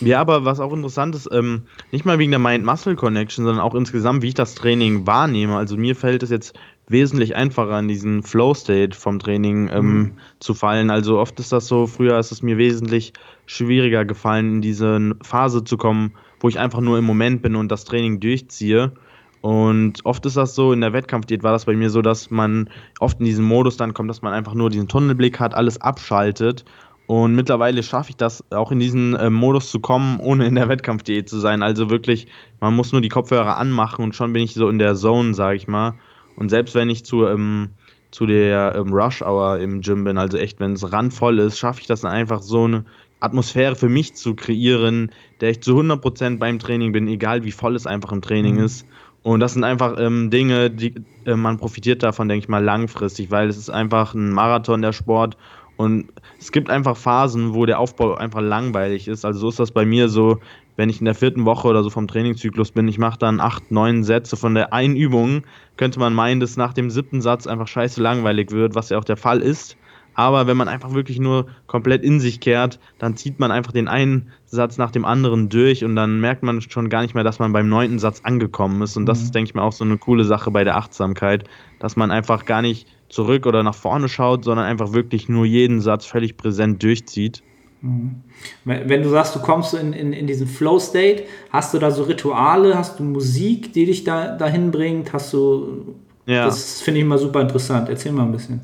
Ja, 0.00 0.20
aber 0.20 0.44
was 0.44 0.60
auch 0.60 0.72
interessant 0.72 1.14
ist, 1.14 1.28
ähm, 1.32 1.62
nicht 1.90 2.04
mal 2.04 2.18
wegen 2.18 2.30
der 2.30 2.38
Mind-Muscle-Connection, 2.38 3.44
sondern 3.44 3.64
auch 3.64 3.74
insgesamt, 3.74 4.22
wie 4.22 4.28
ich 4.28 4.34
das 4.34 4.54
Training 4.54 5.06
wahrnehme. 5.06 5.56
Also 5.56 5.76
mir 5.76 5.96
fällt 5.96 6.22
es 6.22 6.30
jetzt 6.30 6.56
wesentlich 6.86 7.34
einfacher, 7.34 7.78
in 7.78 7.88
diesen 7.88 8.22
Flow-State 8.22 8.96
vom 8.96 9.18
Training 9.18 9.68
ähm, 9.72 9.98
mhm. 9.98 10.12
zu 10.38 10.54
fallen. 10.54 10.90
Also 10.90 11.18
oft 11.18 11.38
ist 11.40 11.52
das 11.52 11.66
so, 11.66 11.86
früher 11.86 12.18
ist 12.18 12.30
es 12.30 12.42
mir 12.42 12.58
wesentlich 12.58 13.12
schwieriger 13.46 14.04
gefallen, 14.04 14.54
in 14.54 14.60
diese 14.62 15.16
Phase 15.22 15.64
zu 15.64 15.76
kommen, 15.76 16.12
wo 16.40 16.48
ich 16.48 16.58
einfach 16.58 16.80
nur 16.80 16.98
im 16.98 17.04
Moment 17.04 17.42
bin 17.42 17.56
und 17.56 17.70
das 17.70 17.84
Training 17.84 18.20
durchziehe. 18.20 18.92
Und 19.40 20.04
oft 20.04 20.26
ist 20.26 20.36
das 20.36 20.54
so, 20.54 20.72
in 20.72 20.80
der 20.80 20.92
Wettkampfdiät 20.92 21.42
war 21.42 21.52
das 21.52 21.64
bei 21.64 21.74
mir 21.74 21.90
so, 21.90 22.02
dass 22.02 22.30
man 22.30 22.68
oft 22.98 23.20
in 23.20 23.26
diesen 23.26 23.44
Modus 23.44 23.76
dann 23.76 23.94
kommt, 23.94 24.10
dass 24.10 24.22
man 24.22 24.32
einfach 24.32 24.54
nur 24.54 24.68
diesen 24.68 24.88
Tunnelblick 24.88 25.38
hat, 25.38 25.54
alles 25.54 25.80
abschaltet 25.80 26.64
und 27.08 27.34
mittlerweile 27.34 27.82
schaffe 27.82 28.10
ich 28.10 28.16
das, 28.16 28.44
auch 28.50 28.70
in 28.70 28.80
diesen 28.80 29.16
äh, 29.16 29.30
Modus 29.30 29.70
zu 29.70 29.80
kommen, 29.80 30.20
ohne 30.20 30.46
in 30.46 30.56
der 30.56 30.68
Wettkampfdiät 30.68 31.26
zu 31.26 31.38
sein. 31.38 31.62
Also 31.62 31.88
wirklich, 31.88 32.26
man 32.60 32.76
muss 32.76 32.92
nur 32.92 33.00
die 33.00 33.08
Kopfhörer 33.08 33.56
anmachen 33.56 34.04
und 34.04 34.14
schon 34.14 34.34
bin 34.34 34.42
ich 34.42 34.52
so 34.52 34.68
in 34.68 34.78
der 34.78 34.94
Zone, 34.94 35.32
sage 35.32 35.56
ich 35.56 35.66
mal. 35.66 35.94
Und 36.36 36.50
selbst 36.50 36.74
wenn 36.74 36.90
ich 36.90 37.06
zu, 37.06 37.24
ähm, 37.24 37.70
zu 38.10 38.26
der 38.26 38.74
ähm, 38.76 38.92
Rush 38.92 39.22
Hour 39.22 39.58
im 39.58 39.80
Gym 39.80 40.04
bin, 40.04 40.18
also 40.18 40.36
echt, 40.36 40.60
wenn 40.60 40.74
es 40.74 40.92
randvoll 40.92 41.38
ist, 41.38 41.58
schaffe 41.58 41.80
ich 41.80 41.86
das 41.86 42.02
dann 42.02 42.12
einfach 42.12 42.42
so 42.42 42.64
eine 42.64 42.84
Atmosphäre 43.20 43.74
für 43.74 43.88
mich 43.88 44.14
zu 44.14 44.34
kreieren, 44.34 45.10
der 45.40 45.48
ich 45.48 45.62
zu 45.62 45.80
100% 45.80 46.36
beim 46.36 46.58
Training 46.58 46.92
bin, 46.92 47.08
egal 47.08 47.42
wie 47.42 47.52
voll 47.52 47.74
es 47.74 47.86
einfach 47.86 48.12
im 48.12 48.20
Training 48.20 48.56
mhm. 48.56 48.64
ist. 48.64 48.86
Und 49.22 49.40
das 49.40 49.54
sind 49.54 49.64
einfach 49.64 49.96
ähm, 49.98 50.30
Dinge, 50.30 50.70
die 50.70 50.94
äh, 51.24 51.34
man 51.34 51.58
profitiert 51.58 52.02
davon, 52.02 52.28
denke 52.28 52.44
ich 52.44 52.48
mal, 52.48 52.62
langfristig, 52.62 53.30
weil 53.30 53.48
es 53.48 53.56
ist 53.56 53.70
einfach 53.70 54.14
ein 54.14 54.30
Marathon 54.30 54.82
der 54.82 54.92
Sport 54.92 55.36
und 55.76 56.12
es 56.40 56.50
gibt 56.50 56.70
einfach 56.70 56.96
Phasen, 56.96 57.54
wo 57.54 57.64
der 57.64 57.78
Aufbau 57.78 58.14
einfach 58.16 58.40
langweilig 58.40 59.06
ist. 59.06 59.24
Also 59.24 59.38
so 59.38 59.48
ist 59.48 59.60
das 59.60 59.70
bei 59.70 59.84
mir 59.84 60.08
so, 60.08 60.40
wenn 60.76 60.90
ich 60.90 60.98
in 60.98 61.04
der 61.04 61.14
vierten 61.14 61.44
Woche 61.44 61.68
oder 61.68 61.84
so 61.84 61.90
vom 61.90 62.08
Trainingszyklus 62.08 62.72
bin, 62.72 62.88
ich 62.88 62.98
mache 62.98 63.18
dann 63.18 63.38
acht, 63.38 63.70
neun 63.70 64.02
Sätze 64.02 64.36
von 64.36 64.54
der 64.54 64.72
einen 64.72 64.96
Übung, 64.96 65.42
könnte 65.76 66.00
man 66.00 66.14
meinen, 66.14 66.40
dass 66.40 66.56
nach 66.56 66.72
dem 66.72 66.90
siebten 66.90 67.20
Satz 67.20 67.46
einfach 67.46 67.68
scheiße 67.68 68.02
langweilig 68.02 68.50
wird, 68.50 68.74
was 68.74 68.88
ja 68.88 68.98
auch 68.98 69.04
der 69.04 69.16
Fall 69.16 69.40
ist. 69.40 69.76
Aber 70.18 70.48
wenn 70.48 70.56
man 70.56 70.66
einfach 70.66 70.94
wirklich 70.94 71.20
nur 71.20 71.46
komplett 71.68 72.02
in 72.02 72.18
sich 72.18 72.40
kehrt, 72.40 72.80
dann 72.98 73.16
zieht 73.16 73.38
man 73.38 73.52
einfach 73.52 73.70
den 73.70 73.86
einen 73.86 74.32
Satz 74.46 74.76
nach 74.76 74.90
dem 74.90 75.04
anderen 75.04 75.48
durch 75.48 75.84
und 75.84 75.94
dann 75.94 76.18
merkt 76.18 76.42
man 76.42 76.60
schon 76.60 76.88
gar 76.88 77.02
nicht 77.02 77.14
mehr, 77.14 77.22
dass 77.22 77.38
man 77.38 77.52
beim 77.52 77.68
neunten 77.68 78.00
Satz 78.00 78.22
angekommen 78.24 78.82
ist. 78.82 78.96
Und 78.96 79.06
das 79.06 79.20
mhm. 79.20 79.24
ist, 79.24 79.34
denke 79.36 79.50
ich 79.50 79.54
mal, 79.54 79.62
auch 79.62 79.70
so 79.70 79.84
eine 79.84 79.96
coole 79.96 80.24
Sache 80.24 80.50
bei 80.50 80.64
der 80.64 80.76
Achtsamkeit, 80.76 81.44
dass 81.78 81.94
man 81.94 82.10
einfach 82.10 82.46
gar 82.46 82.62
nicht 82.62 82.88
zurück 83.08 83.46
oder 83.46 83.62
nach 83.62 83.76
vorne 83.76 84.08
schaut, 84.08 84.42
sondern 84.42 84.66
einfach 84.66 84.92
wirklich 84.92 85.28
nur 85.28 85.46
jeden 85.46 85.80
Satz 85.80 86.04
völlig 86.04 86.36
präsent 86.36 86.82
durchzieht. 86.82 87.44
Mhm. 87.80 88.16
Wenn 88.64 89.04
du 89.04 89.10
sagst, 89.10 89.36
du 89.36 89.38
kommst 89.38 89.74
in, 89.74 89.92
in, 89.92 90.12
in 90.12 90.26
diesen 90.26 90.48
Flow-State, 90.48 91.26
hast 91.50 91.74
du 91.74 91.78
da 91.78 91.92
so 91.92 92.02
Rituale, 92.02 92.76
hast 92.76 92.98
du 92.98 93.04
Musik, 93.04 93.72
die 93.72 93.86
dich 93.86 94.02
da 94.02 94.36
dahin 94.36 94.72
bringt? 94.72 95.12
Hast 95.12 95.32
du. 95.32 95.94
Ja. 96.26 96.44
Das 96.44 96.80
finde 96.80 96.98
ich 96.98 97.06
immer 97.06 97.18
super 97.18 97.40
interessant. 97.40 97.88
Erzähl 97.88 98.10
mal 98.10 98.24
ein 98.24 98.32
bisschen. 98.32 98.62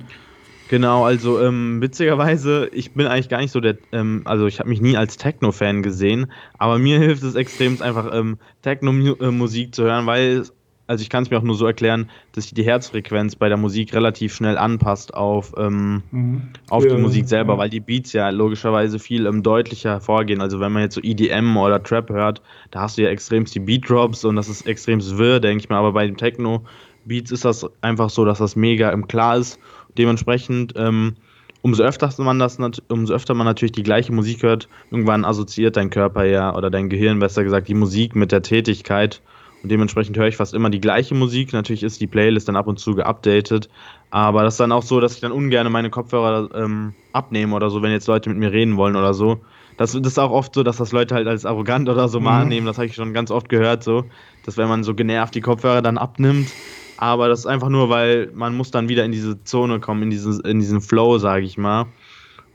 Genau, 0.68 1.04
also 1.04 1.40
ähm, 1.40 1.82
witzigerweise, 1.82 2.70
ich 2.72 2.92
bin 2.92 3.06
eigentlich 3.06 3.28
gar 3.28 3.40
nicht 3.40 3.52
so 3.52 3.60
der, 3.60 3.76
ähm, 3.92 4.22
also 4.24 4.46
ich 4.46 4.60
habe 4.60 4.70
mich 4.70 4.80
nie 4.80 4.96
als 4.96 5.18
Techno-Fan 5.18 5.82
gesehen, 5.82 6.32
aber 6.58 6.78
mir 6.78 6.98
hilft 6.98 7.22
es 7.22 7.34
extrem 7.34 7.80
einfach 7.82 8.14
ähm, 8.14 8.38
Techno-Musik 8.62 9.74
zu 9.74 9.84
hören, 9.84 10.06
weil 10.06 10.44
also 10.86 11.02
ich 11.02 11.08
kann 11.08 11.22
es 11.22 11.30
mir 11.30 11.38
auch 11.38 11.42
nur 11.42 11.54
so 11.54 11.66
erklären, 11.66 12.10
dass 12.32 12.44
sich 12.44 12.54
die 12.54 12.64
Herzfrequenz 12.64 13.36
bei 13.36 13.48
der 13.48 13.56
Musik 13.56 13.94
relativ 13.94 14.34
schnell 14.34 14.58
anpasst 14.58 15.14
auf, 15.14 15.54
ähm, 15.56 16.02
mhm. 16.10 16.42
auf 16.68 16.84
ja, 16.84 16.94
die 16.94 17.00
Musik 17.00 17.26
selber, 17.26 17.54
ja. 17.54 17.58
weil 17.58 17.70
die 17.70 17.80
Beats 17.80 18.12
ja 18.12 18.28
logischerweise 18.30 18.98
viel 18.98 19.26
ähm, 19.26 19.42
deutlicher 19.42 19.90
hervorgehen. 19.90 20.40
Also 20.40 20.60
wenn 20.60 20.72
man 20.72 20.82
jetzt 20.82 20.94
so 20.94 21.00
EDM 21.02 21.56
oder 21.56 21.82
Trap 21.82 22.10
hört, 22.10 22.42
da 22.70 22.82
hast 22.82 22.98
du 22.98 23.02
ja 23.02 23.08
extremst 23.08 23.54
die 23.54 23.60
Beat-Drops 23.60 24.24
und 24.24 24.36
das 24.36 24.48
ist 24.48 24.66
extremst 24.66 25.16
wirr, 25.16 25.40
denke 25.40 25.64
ich 25.64 25.68
mal. 25.70 25.78
Aber 25.78 25.92
bei 25.92 26.06
den 26.06 26.16
Techno-Beats 26.16 27.30
ist 27.30 27.44
das 27.46 27.66
einfach 27.80 28.10
so, 28.10 28.26
dass 28.26 28.38
das 28.38 28.54
mega 28.54 28.90
im 28.90 29.08
Klar 29.08 29.38
ist. 29.38 29.58
Dementsprechend, 29.98 30.74
ähm, 30.76 31.14
umso 31.62 31.82
öfter 31.82 32.10
man 32.18 32.38
das, 32.38 32.58
umso 32.88 33.14
öfter 33.14 33.34
man 33.34 33.46
natürlich 33.46 33.72
die 33.72 33.82
gleiche 33.82 34.12
Musik 34.12 34.42
hört, 34.42 34.68
irgendwann 34.90 35.24
assoziiert 35.24 35.76
dein 35.76 35.90
Körper 35.90 36.24
ja 36.24 36.54
oder 36.54 36.70
dein 36.70 36.88
Gehirn 36.88 37.18
besser 37.18 37.44
gesagt 37.44 37.68
die 37.68 37.74
Musik 37.74 38.14
mit 38.14 38.32
der 38.32 38.42
Tätigkeit 38.42 39.22
und 39.64 39.70
dementsprechend 39.70 40.18
höre 40.18 40.28
ich 40.28 40.36
fast 40.36 40.52
immer 40.52 40.68
die 40.68 40.80
gleiche 40.80 41.14
Musik. 41.14 41.54
Natürlich 41.54 41.82
ist 41.82 41.98
die 41.98 42.06
Playlist 42.06 42.46
dann 42.48 42.54
ab 42.54 42.66
und 42.66 42.78
zu 42.78 42.94
geupdatet. 42.94 43.70
Aber 44.10 44.42
das 44.42 44.54
ist 44.54 44.60
dann 44.60 44.72
auch 44.72 44.82
so, 44.82 45.00
dass 45.00 45.14
ich 45.14 45.20
dann 45.20 45.32
ungern 45.32 45.72
meine 45.72 45.88
Kopfhörer 45.88 46.50
ähm, 46.54 46.92
abnehme 47.14 47.56
oder 47.56 47.70
so, 47.70 47.80
wenn 47.80 47.90
jetzt 47.90 48.06
Leute 48.06 48.28
mit 48.28 48.38
mir 48.38 48.52
reden 48.52 48.76
wollen 48.76 48.94
oder 48.94 49.14
so. 49.14 49.40
Das, 49.78 49.92
das, 49.92 50.02
ist 50.06 50.18
auch 50.18 50.32
oft 50.32 50.54
so, 50.54 50.62
dass 50.64 50.76
das 50.76 50.92
Leute 50.92 51.14
halt 51.14 51.26
als 51.26 51.46
arrogant 51.46 51.88
oder 51.88 52.08
so 52.08 52.18
mhm. 52.18 52.24
mal 52.26 52.42
annehmen. 52.42 52.66
Das 52.66 52.76
habe 52.76 52.88
ich 52.88 52.94
schon 52.94 53.14
ganz 53.14 53.30
oft 53.30 53.48
gehört, 53.48 53.82
so, 53.82 54.04
dass 54.44 54.58
wenn 54.58 54.68
man 54.68 54.84
so 54.84 54.94
genervt 54.94 55.34
die 55.34 55.40
Kopfhörer 55.40 55.80
dann 55.80 55.96
abnimmt. 55.96 56.52
Aber 56.96 57.28
das 57.28 57.40
ist 57.40 57.46
einfach 57.46 57.68
nur, 57.68 57.88
weil 57.88 58.30
man 58.34 58.56
muss 58.56 58.70
dann 58.70 58.88
wieder 58.88 59.04
in 59.04 59.12
diese 59.12 59.42
Zone 59.44 59.80
kommen, 59.80 60.04
in, 60.04 60.10
diese, 60.10 60.40
in 60.42 60.60
diesen 60.60 60.80
Flow, 60.80 61.18
sage 61.18 61.44
ich 61.44 61.58
mal. 61.58 61.86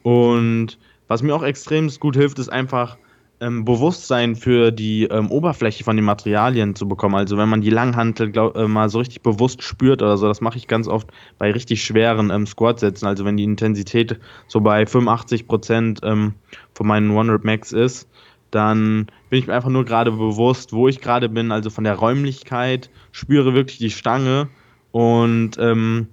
Und 0.04 0.78
was 1.08 1.24
mir 1.24 1.36
auch 1.36 1.44
extrem 1.44 1.90
gut 2.00 2.16
hilft, 2.16 2.40
ist 2.40 2.50
einfach 2.50 2.98
ähm, 3.42 3.66
Bewusstsein 3.66 4.36
für 4.36 4.72
die 4.72 5.06
ähm, 5.06 5.32
Oberfläche 5.32 5.84
von 5.84 5.96
den 5.96 6.06
Materialien 6.06 6.76
zu 6.76 6.88
bekommen. 6.88 7.16
Also 7.16 7.38
wenn 7.38 7.50
man 7.50 7.62
die 7.62 7.70
Langhantel 7.70 8.32
glaub, 8.32 8.56
äh, 8.56 8.68
mal 8.68 8.90
so 8.90 9.00
richtig 9.00 9.22
bewusst 9.22 9.64
spürt 9.64 10.02
oder 10.02 10.18
so, 10.18 10.28
das 10.28 10.42
mache 10.42 10.58
ich 10.58 10.68
ganz 10.68 10.88
oft 10.88 11.10
bei 11.38 11.52
richtig 11.52 11.84
schweren 11.84 12.32
ähm, 12.32 12.46
Squat-Sätzen. 12.46 13.08
Also 13.08 13.26
wenn 13.26 13.38
die 13.38 13.44
Intensität 13.44 14.20
so 14.48 14.62
bei 14.62 14.86
85 14.86 15.48
Prozent 15.48 16.00
ähm, 16.04 16.34
von 16.74 16.88
meinen 16.88 17.12
One-Rep 17.12 17.44
Max 17.44 17.72
ist, 17.72 18.10
dann 18.52 19.08
bin 19.30 19.40
ich 19.40 19.48
mir 19.48 19.54
einfach 19.54 19.70
nur 19.70 19.86
gerade 19.86 20.12
bewusst, 20.12 20.74
wo 20.74 20.88
ich 20.88 21.02
gerade 21.02 21.30
bin, 21.30 21.52
also 21.52 21.70
von 21.70 21.84
der 21.84 21.96
Räumlichkeit, 21.96 22.90
spüre 23.12 23.54
wirklich 23.54 23.78
die 23.78 23.92
Stange 23.92 24.50
und 24.92 25.58
ähm, 25.60 26.08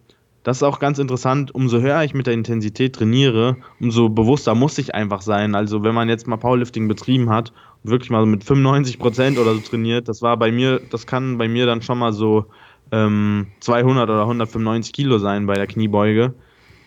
das 0.46 0.58
ist 0.58 0.62
auch 0.62 0.78
ganz 0.78 1.00
interessant, 1.00 1.52
umso 1.52 1.80
höher 1.80 2.04
ich 2.04 2.14
mit 2.14 2.28
der 2.28 2.34
Intensität 2.34 2.94
trainiere, 2.94 3.56
umso 3.80 4.08
bewusster 4.08 4.54
muss 4.54 4.78
ich 4.78 4.94
einfach 4.94 5.20
sein. 5.20 5.56
Also 5.56 5.82
wenn 5.82 5.92
man 5.92 6.08
jetzt 6.08 6.28
mal 6.28 6.36
Powerlifting 6.36 6.86
betrieben 6.86 7.30
hat 7.30 7.52
und 7.82 7.90
wirklich 7.90 8.10
mal 8.10 8.24
mit 8.26 8.44
95 8.44 9.00
Prozent 9.00 9.38
oder 9.40 9.54
so 9.54 9.60
trainiert, 9.60 10.08
das 10.08 10.22
war 10.22 10.36
bei 10.36 10.52
mir, 10.52 10.78
das 10.78 11.04
kann 11.04 11.36
bei 11.36 11.48
mir 11.48 11.66
dann 11.66 11.82
schon 11.82 11.98
mal 11.98 12.12
so 12.12 12.46
ähm, 12.92 13.48
200 13.58 14.08
oder 14.08 14.22
195 14.22 14.92
Kilo 14.92 15.18
sein 15.18 15.46
bei 15.46 15.54
der 15.54 15.66
Kniebeuge. 15.66 16.34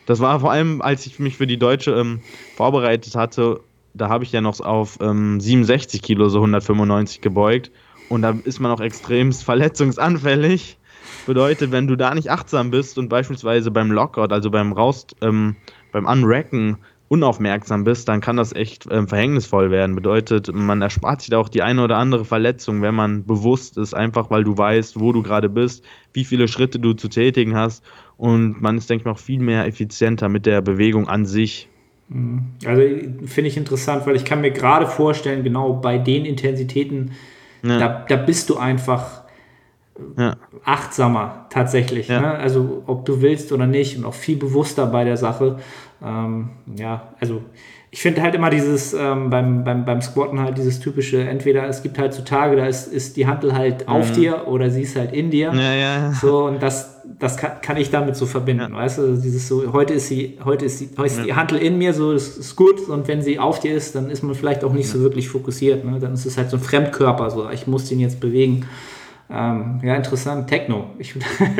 Das 0.05 0.21
war 0.21 0.39
vor 0.39 0.51
allem, 0.51 0.81
als 0.81 1.05
ich 1.05 1.19
mich 1.19 1.35
für 1.35 1.45
die 1.45 1.59
Deutsche 1.59 1.91
ähm, 1.91 2.21
vorbereitet 2.55 3.15
hatte, 3.15 3.59
da 3.93 4.10
habe 4.10 4.23
ich 4.23 4.32
ja 4.32 4.41
noch 4.41 4.60
auf 4.60 4.97
ähm, 5.02 5.39
67 5.39 6.02
Kilo, 6.02 6.30
so 6.30 6.39
195 6.39 7.21
gebeugt. 7.21 7.71
Und 8.10 8.23
da 8.23 8.36
ist 8.43 8.60
man 8.60 8.71
auch 8.71 8.82
extremst 8.82 9.43
verletzungsanfällig. 9.45 10.78
Bedeutet, 11.25 11.71
wenn 11.71 11.88
du 11.88 11.95
da 11.95 12.13
nicht 12.13 12.32
achtsam 12.32 12.71
bist 12.71 12.97
und 12.97 13.10
beispielsweise 13.10 13.71
beim 13.71 13.91
Lockout, 13.91 14.32
also 14.32 14.52
beim 14.52 14.73
Raus, 14.73 15.08
ähm, 15.21 15.56
beim 15.91 16.06
Unracken 16.06 16.78
unaufmerksam 17.10 17.84
bist, 17.84 18.08
dann 18.08 18.21
kann 18.21 18.38
das 18.38 18.54
echt 18.54 18.88
ähm, 18.89 19.08
verhängnisvoll 19.08 19.71
werden. 19.71 19.95
Bedeutet, 19.95 20.54
man 20.54 20.82
erspart 20.82 21.21
sich 21.21 21.32
da 21.32 21.39
auch 21.39 21.49
die 21.49 21.63
eine 21.63 21.84
oder 21.84 21.97
andere 21.97 22.23
Verletzung, 22.23 22.82
wenn 22.82 22.95
man 22.95 23.25
bewusst 23.25 23.78
ist, 23.78 23.95
einfach 23.95 24.30
weil 24.30 24.43
du 24.43 24.58
weißt, 24.58 24.99
wo 24.99 25.12
du 25.12 25.23
gerade 25.23 25.49
bist, 25.49 25.84
wie 26.13 26.23
viele 26.23 26.47
Schritte 26.47 26.80
du 26.80 26.93
zu 26.93 27.10
tätigen 27.10 27.56
hast 27.56 27.84
und 28.17 28.62
man 28.62 28.78
ist, 28.78 28.89
denke 28.89 29.02
ich 29.02 29.06
mal, 29.06 29.12
auch 29.12 29.19
viel 29.19 29.39
mehr 29.39 29.65
effizienter 29.65 30.30
mit 30.30 30.45
der 30.45 30.62
Bewegung 30.62 31.08
an 31.08 31.25
sich. 31.25 31.67
Mhm. 32.10 32.45
Also 32.65 32.82
finde 33.26 33.50
ich 33.50 33.58
interessant, 33.58 34.06
weil 34.06 34.15
ich 34.15 34.26
kann 34.26 34.41
mir 34.41 34.52
gerade 34.52 34.88
vorstellen, 34.88 35.43
genau 35.43 35.74
bei 35.74 35.98
den 35.98 36.26
Intensitäten, 36.26 37.12
ja. 37.63 37.78
da, 37.78 38.06
da 38.08 38.15
bist 38.15 38.50
du 38.50 38.58
einfach 38.58 39.24
ja. 40.17 40.35
achtsamer 40.63 41.45
tatsächlich. 41.49 42.07
Ja. 42.07 42.21
Ne? 42.21 42.31
Also 42.31 42.83
ob 42.88 43.05
du 43.05 43.21
willst 43.21 43.51
oder 43.51 43.67
nicht 43.67 43.97
und 43.97 44.05
auch 44.05 44.13
viel 44.13 44.38
bewusster 44.38 44.85
bei 44.88 45.03
der 45.03 45.17
Sache. 45.17 45.59
Ähm, 46.03 46.49
ja, 46.75 47.13
also 47.19 47.41
ich 47.91 48.01
finde 48.01 48.21
halt 48.21 48.35
immer 48.35 48.51
dieses 48.51 48.93
ähm, 48.93 49.31
beim, 49.31 49.63
beim, 49.63 49.83
beim 49.83 50.01
Squatten 50.01 50.39
halt 50.39 50.57
dieses 50.57 50.79
typische, 50.79 51.21
entweder 51.21 51.67
es 51.67 51.81
gibt 51.81 51.97
halt 51.97 52.13
so 52.13 52.21
Tage, 52.21 52.55
da 52.55 52.67
ist, 52.67 52.85
ist 52.85 53.17
die 53.17 53.25
Handel 53.25 53.55
halt 53.55 53.88
mhm. 53.88 53.93
auf 53.93 54.12
dir 54.12 54.47
oder 54.47 54.69
sie 54.69 54.83
ist 54.83 54.95
halt 54.95 55.12
in 55.12 55.31
dir. 55.31 55.51
Ja, 55.53 55.73
ja. 55.73 56.12
So, 56.13 56.45
und 56.45 56.62
das, 56.62 57.01
das 57.17 57.38
kann, 57.38 57.62
kann 57.62 57.77
ich 57.77 57.89
damit 57.89 58.15
so 58.15 58.27
verbinden, 58.27 58.73
ja. 58.73 58.77
weißt 58.77 58.99
du? 58.99 59.01
Also 59.01 59.21
dieses 59.21 59.47
so, 59.47 59.73
heute 59.73 59.95
ist 59.95 60.07
sie, 60.07 60.38
heute 60.45 60.65
ist, 60.65 60.77
sie, 60.77 60.89
heute 60.97 61.15
ist 61.15 61.25
die 61.25 61.33
Handel 61.33 61.57
in 61.57 61.79
mir, 61.79 61.95
so 61.95 62.13
das 62.13 62.38
ist 62.38 62.55
gut, 62.55 62.88
und 62.88 63.07
wenn 63.07 63.23
sie 63.23 63.39
auf 63.39 63.59
dir 63.59 63.73
ist, 63.73 63.95
dann 63.95 64.12
ist 64.12 64.21
man 64.21 64.35
vielleicht 64.35 64.63
auch 64.63 64.73
nicht 64.73 64.88
so 64.88 64.99
wirklich 64.99 65.27
fokussiert. 65.27 65.83
Ne? 65.83 65.99
Dann 65.99 66.13
ist 66.13 66.27
es 66.27 66.38
halt 66.38 66.51
so 66.51 66.57
ein 66.57 66.63
Fremdkörper, 66.63 67.31
so 67.31 67.49
ich 67.49 67.65
muss 67.65 67.85
den 67.85 67.99
jetzt 67.99 68.19
bewegen. 68.19 68.67
Ähm, 69.31 69.79
ja, 69.83 69.95
interessant. 69.95 70.47
Techno. 70.47 70.89
Ich 70.97 71.13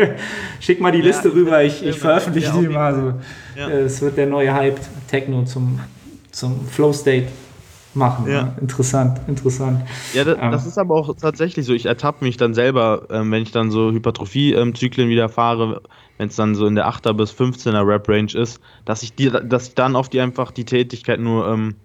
schick 0.60 0.82
mal 0.82 0.92
die 0.92 1.00
ja, 1.00 1.06
Liste 1.06 1.34
rüber, 1.34 1.64
ich, 1.64 1.86
ich 1.86 2.00
veröffentliche 2.00 2.52
die 2.60 2.68
mal. 2.68 2.96
So. 2.96 3.60
Ja. 3.60 3.70
Es 3.70 4.02
wird 4.02 4.18
der 4.18 4.26
neue 4.26 4.54
Hype 4.54 4.80
Techno 5.08 5.44
zum, 5.44 5.80
zum 6.32 6.66
Flow 6.68 6.92
State 6.92 7.28
machen. 7.94 8.28
Ja. 8.28 8.44
Ne? 8.44 8.56
Interessant, 8.62 9.20
interessant. 9.28 9.82
Ja, 10.14 10.24
das, 10.24 10.38
ähm, 10.42 10.52
das, 10.52 10.66
ist 10.66 10.78
aber 10.78 10.96
auch 10.96 11.16
tatsächlich 11.16 11.66
so. 11.66 11.74
Ich 11.74 11.86
ertappe 11.86 12.24
mich 12.26 12.38
dann 12.38 12.54
selber, 12.54 13.08
ähm, 13.12 13.32
wenn 13.32 13.44
ich 13.44 13.52
dann 13.52 13.70
so 13.70 13.92
Hypertrophie-Zyklen 13.92 15.10
wieder 15.10 15.30
fahre, 15.30 15.82
wenn 16.18 16.30
es 16.30 16.36
dann 16.36 16.56
so 16.56 16.66
in 16.66 16.76
der 16.76 16.90
8er 16.90 17.14
bis 17.14 17.32
15er 17.32 17.86
Rap-Range 17.86 18.34
ist, 18.34 18.60
dass 18.86 19.04
ich, 19.04 19.14
die, 19.14 19.30
dass 19.30 19.70
ich 19.70 19.76
dann 19.76 19.96
auf 19.96 20.10
die 20.10 20.20
einfach 20.22 20.52
die 20.52 20.66
Tätigkeit 20.66 21.20
nur 21.20 21.48
ähm, 21.48 21.76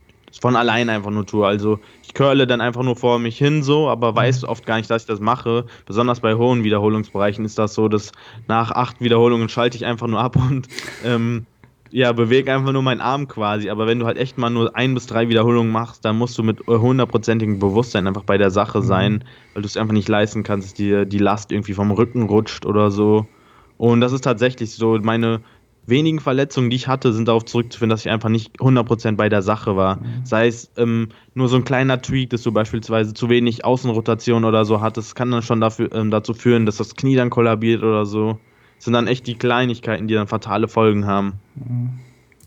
von 0.41 0.57
allein 0.57 0.89
einfach 0.89 1.11
nur 1.11 1.27
tue. 1.27 1.47
Also 1.47 1.79
ich 2.03 2.15
curle 2.15 2.47
dann 2.47 2.61
einfach 2.61 2.83
nur 2.83 2.97
vor 2.97 3.19
mich 3.19 3.39
hin 3.39 3.63
so, 3.63 3.89
aber 3.89 4.13
mhm. 4.13 4.17
weiß 4.17 4.45
oft 4.45 4.67
gar 4.67 4.77
nicht, 4.77 4.91
dass 4.91 5.03
ich 5.03 5.09
das 5.09 5.21
mache. 5.21 5.67
Besonders 5.87 6.21
bei 6.21 6.35
hohen 6.35 6.65
Wiederholungsbereichen 6.65 7.45
ist 7.45 7.59
das 7.59 7.75
so, 7.75 7.89
dass 7.89 8.13
nach 8.49 8.71
acht 8.71 9.01
Wiederholungen 9.01 9.49
schalte 9.49 9.77
ich 9.77 9.85
einfach 9.85 10.07
nur 10.07 10.21
ab 10.21 10.37
und 10.37 10.69
ähm, 11.05 11.47
ja, 11.91 12.11
bewege 12.13 12.53
einfach 12.53 12.73
nur 12.73 12.83
meinen 12.83 13.01
Arm 13.01 13.29
quasi. 13.29 13.71
Aber 13.71 13.87
wenn 13.87 14.01
du 14.01 14.07
halt 14.07 14.19
echt 14.19 14.37
mal 14.37 14.51
nur 14.51 14.75
ein 14.75 14.95
bis 14.95 15.07
drei 15.07 15.29
Wiederholungen 15.29 15.71
machst, 15.71 16.05
dann 16.05 16.19
musst 16.19 16.37
du 16.37 16.43
mit 16.43 16.67
hundertprozentigem 16.67 17.61
Bewusstsein 17.61 18.09
einfach 18.09 18.25
bei 18.25 18.37
der 18.37 18.51
Sache 18.51 18.79
mhm. 18.79 18.85
sein, 18.85 19.25
weil 19.53 19.63
du 19.63 19.67
es 19.67 19.77
einfach 19.77 19.93
nicht 19.93 20.09
leisten 20.09 20.43
kannst, 20.43 20.67
dass 20.69 20.75
dir 20.75 21.05
die 21.05 21.19
Last 21.19 21.53
irgendwie 21.53 21.75
vom 21.75 21.93
Rücken 21.93 22.25
rutscht 22.25 22.67
oder 22.67 22.91
so. 22.91 23.29
Und 23.77 24.01
das 24.01 24.13
ist 24.13 24.23
tatsächlich 24.23 24.75
so. 24.75 24.99
Meine 25.03 25.41
wenigen 25.87 26.21
Verletzungen, 26.21 26.71
die 26.71 26.77
ich 26.77 26.89
hatte, 26.89 27.13
sind 27.13 27.29
darauf 27.29 27.45
zurückzuführen, 27.45 27.91
dass 27.91 28.05
ich 28.05 28.11
einfach 28.11 28.29
nicht 28.29 28.59
100% 28.59 29.17
bei 29.17 29.29
der 29.29 29.43
Sache 29.43 29.77
war. 29.77 29.97
Mhm. 29.97 30.25
Sei 30.25 30.47
es 30.47 30.71
ähm, 30.77 31.09
nur 31.35 31.49
so 31.49 31.57
ein 31.57 31.65
kleiner 31.65 32.01
Tweak, 32.01 32.31
dass 32.31 32.43
du 32.43 32.53
beispielsweise 32.53 33.15
zu 33.15 33.29
wenig 33.29 33.65
Außenrotation 33.65 34.45
oder 34.45 34.65
so 34.65 34.81
hattest, 34.81 35.15
kann 35.15 35.31
dann 35.31 35.43
schon 35.43 35.61
dafür, 35.61 35.93
ähm, 35.93 36.11
dazu 36.11 36.35
führen, 36.35 36.67
dass 36.67 36.77
das 36.77 36.97
Knie 36.97 37.17
dann 37.17 37.31
kollabiert 37.31 37.83
oder 37.83 38.07
so. 38.07 38.39
Das 38.77 38.87
sind 38.87 38.95
dann 38.95 39.07
echt 39.07 39.27
die 39.27 39.35
Kleinigkeiten, 39.35 40.09
die 40.09 40.15
dann 40.15 40.27
fatale 40.27 40.69
Folgen 40.69 41.07
haben. 41.07 41.35
Mhm. 41.55 41.91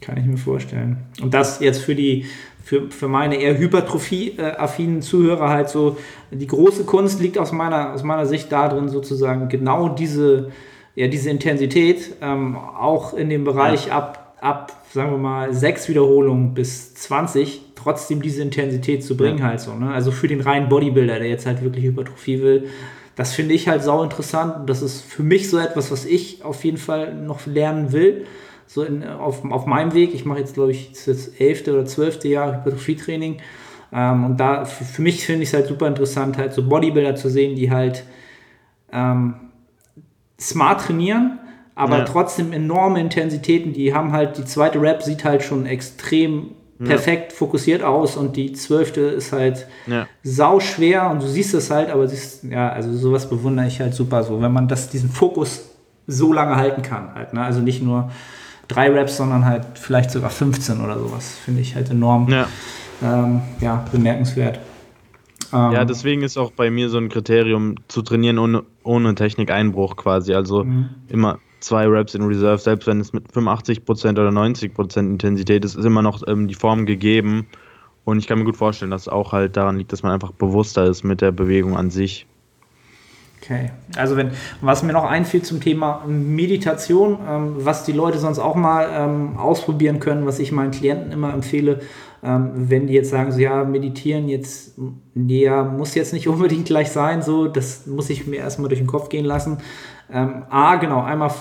Kann 0.01 0.17
ich 0.17 0.25
mir 0.25 0.37
vorstellen. 0.37 0.97
Und 1.21 1.33
das 1.33 1.59
jetzt 1.59 1.81
für 1.81 1.95
die 1.95 2.25
für, 2.67 2.91
für 2.91 3.07
meine 3.07 3.37
eher 3.37 3.57
hypertrophie-affinen 3.57 5.01
Zuhörer 5.01 5.49
halt 5.49 5.69
so, 5.69 5.95
die 6.31 6.47
große 6.47 6.83
Kunst 6.83 7.21
liegt 7.21 7.37
aus 7.37 7.53
meiner, 7.53 7.93
aus 7.93 8.03
meiner 8.03 8.25
Sicht 8.25 8.51
darin, 8.51 8.89
sozusagen 8.89 9.47
genau 9.47 9.87
diese 9.87 10.51
ja, 10.97 11.07
diese 11.07 11.29
Intensität 11.29 12.15
ähm, 12.21 12.55
auch 12.55 13.13
in 13.13 13.29
dem 13.29 13.43
Bereich 13.43 13.87
ja. 13.87 13.97
ab, 13.97 14.35
ab, 14.41 14.73
sagen 14.91 15.11
wir 15.11 15.19
mal, 15.19 15.53
sechs 15.53 15.87
Wiederholungen 15.87 16.55
bis 16.55 16.95
20 16.95 17.61
trotzdem 17.75 18.19
diese 18.19 18.41
Intensität 18.41 19.03
zu 19.03 19.15
bringen 19.15 19.37
ja. 19.37 19.45
halt 19.45 19.59
so. 19.59 19.75
Ne? 19.75 19.91
Also 19.91 20.09
für 20.09 20.27
den 20.27 20.41
reinen 20.41 20.69
Bodybuilder, 20.69 21.19
der 21.19 21.29
jetzt 21.29 21.45
halt 21.45 21.61
wirklich 21.61 21.85
Hypertrophie 21.85 22.41
will, 22.41 22.69
das 23.15 23.35
finde 23.35 23.53
ich 23.53 23.67
halt 23.67 23.83
sau 23.83 24.01
interessant. 24.01 24.67
Das 24.67 24.81
ist 24.81 25.01
für 25.01 25.21
mich 25.21 25.51
so 25.51 25.59
etwas, 25.59 25.91
was 25.91 26.03
ich 26.03 26.43
auf 26.43 26.63
jeden 26.63 26.77
Fall 26.77 27.13
noch 27.13 27.45
lernen 27.45 27.91
will. 27.91 28.25
So 28.65 28.81
in, 28.81 29.03
auf, 29.03 29.45
auf 29.51 29.67
meinem 29.67 29.93
Weg. 29.93 30.15
Ich 30.15 30.25
mache 30.25 30.39
jetzt, 30.39 30.55
glaube 30.55 30.71
ich, 30.71 30.93
das 31.05 31.27
elfte 31.27 31.73
oder 31.73 31.85
zwölfte 31.85 32.27
Jahr 32.27 32.57
Hypertrophie-Training. 32.57 33.37
Ähm, 33.93 34.25
und 34.25 34.37
da 34.37 34.65
für, 34.65 34.83
für 34.83 35.01
mich 35.03 35.23
finde 35.23 35.43
ich 35.43 35.49
es 35.49 35.53
halt 35.53 35.67
super 35.67 35.87
interessant, 35.87 36.39
halt 36.39 36.53
so 36.53 36.67
Bodybuilder 36.67 37.15
zu 37.15 37.29
sehen, 37.29 37.55
die 37.55 37.69
halt 37.69 38.03
ähm, 38.91 39.35
smart 40.39 40.81
trainieren, 40.81 41.39
aber 41.75 41.99
ja. 41.99 42.03
trotzdem 42.05 42.53
enorme 42.53 42.99
Intensitäten. 42.99 43.73
Die 43.73 43.93
haben 43.93 44.11
halt, 44.11 44.37
die 44.37 44.45
zweite 44.45 44.81
Rap 44.81 45.03
sieht 45.03 45.23
halt 45.23 45.43
schon 45.43 45.65
extrem 45.65 46.51
perfekt 46.83 47.31
ja. 47.31 47.37
fokussiert 47.37 47.81
aus 47.81 48.17
und 48.17 48.35
die 48.35 48.53
zwölfte 48.53 49.01
ist 49.01 49.31
halt 49.31 49.67
ja. 49.87 50.07
sau 50.23 50.59
schwer 50.59 51.09
und 51.09 51.23
du 51.23 51.27
siehst 51.27 51.53
es 51.53 51.71
halt, 51.71 51.89
aber 51.89 52.07
siehst, 52.07 52.43
ja, 52.43 52.69
also 52.69 52.93
sowas 52.93 53.29
bewundere 53.29 53.65
ich 53.67 53.79
halt 53.79 53.95
super 53.95 54.23
so, 54.23 54.41
wenn 54.41 54.51
man 54.51 54.67
das, 54.67 54.89
diesen 54.89 55.09
Fokus 55.09 55.71
so 56.05 56.31
lange 56.31 56.55
halten 56.55 56.83
kann 56.83 57.15
halt, 57.15 57.33
ne? 57.33 57.41
also 57.41 57.61
nicht 57.61 57.81
nur 57.81 58.11
drei 58.67 58.91
Raps, 58.91 59.17
sondern 59.17 59.45
halt 59.45 59.65
vielleicht 59.73 60.11
sogar 60.11 60.29
15 60.29 60.81
oder 60.81 60.99
sowas, 60.99 61.37
finde 61.43 61.61
ich 61.61 61.73
halt 61.73 61.89
enorm, 61.89 62.29
ja, 62.29 62.47
ähm, 63.03 63.41
ja 63.59 63.83
bemerkenswert. 63.91 64.59
Ähm, 65.53 65.71
ja, 65.71 65.85
deswegen 65.85 66.23
ist 66.23 66.37
auch 66.37 66.51
bei 66.51 66.69
mir 66.69 66.89
so 66.89 66.97
ein 66.97 67.09
Kriterium 67.09 67.75
zu 67.87 68.01
trainieren 68.01 68.39
ohne, 68.39 68.63
ohne 68.83 69.15
Technikeinbruch 69.15 69.95
quasi. 69.95 70.33
Also 70.33 70.63
mhm. 70.63 70.89
immer 71.07 71.39
zwei 71.59 71.87
Reps 71.87 72.15
in 72.15 72.23
Reserve, 72.23 72.59
selbst 72.59 72.87
wenn 72.87 72.99
es 72.99 73.13
mit 73.13 73.31
85% 73.31 74.11
oder 74.11 74.29
90% 74.29 74.99
Intensität 74.99 75.65
ist, 75.65 75.75
ist 75.75 75.85
immer 75.85 76.01
noch 76.01 76.21
ähm, 76.27 76.47
die 76.47 76.55
Form 76.55 76.85
gegeben. 76.85 77.47
Und 78.05 78.19
ich 78.19 78.27
kann 78.27 78.39
mir 78.39 78.45
gut 78.45 78.57
vorstellen, 78.57 78.91
dass 78.91 79.01
es 79.01 79.07
auch 79.09 79.33
halt 79.33 79.57
daran 79.57 79.77
liegt, 79.77 79.91
dass 79.91 80.03
man 80.03 80.13
einfach 80.13 80.31
bewusster 80.31 80.85
ist 80.85 81.03
mit 81.03 81.21
der 81.21 81.31
Bewegung 81.31 81.75
an 81.75 81.89
sich. 81.89 82.25
Okay, 83.41 83.71
also 83.95 84.17
wenn, 84.17 84.31
was 84.61 84.83
mir 84.83 84.93
noch 84.93 85.03
einfiel 85.03 85.41
zum 85.41 85.61
Thema 85.61 86.03
Meditation, 86.07 87.19
ähm, 87.27 87.55
was 87.59 87.85
die 87.85 87.91
Leute 87.91 88.17
sonst 88.17 88.39
auch 88.39 88.55
mal 88.55 88.89
ähm, 88.91 89.37
ausprobieren 89.37 89.99
können, 89.99 90.25
was 90.25 90.39
ich 90.39 90.51
meinen 90.51 90.71
Klienten 90.71 91.11
immer 91.11 91.33
empfehle, 91.33 91.81
ähm, 92.27 92.51
wenn 92.69 92.87
die 92.87 92.93
jetzt 92.93 93.09
sagen, 93.09 93.31
so 93.31 93.39
ja, 93.39 93.63
meditieren 93.63 94.27
jetzt, 94.27 94.77
ja, 95.15 95.63
muss 95.63 95.95
jetzt 95.95 96.11
nicht 96.11 96.27
unbedingt 96.27 96.65
gleich 96.65 96.91
sein, 96.91 97.21
so, 97.21 97.47
das 97.47 97.87
muss 97.87 98.09
ich 98.09 98.27
mir 98.27 98.37
erstmal 98.37 98.67
durch 98.67 98.81
den 98.81 98.87
Kopf 98.87 99.07
gehen 99.07 99.25
lassen. 99.25 99.59
Ähm, 100.11 100.43
A, 100.49 100.75
genau, 100.75 101.01
einmal 101.01 101.31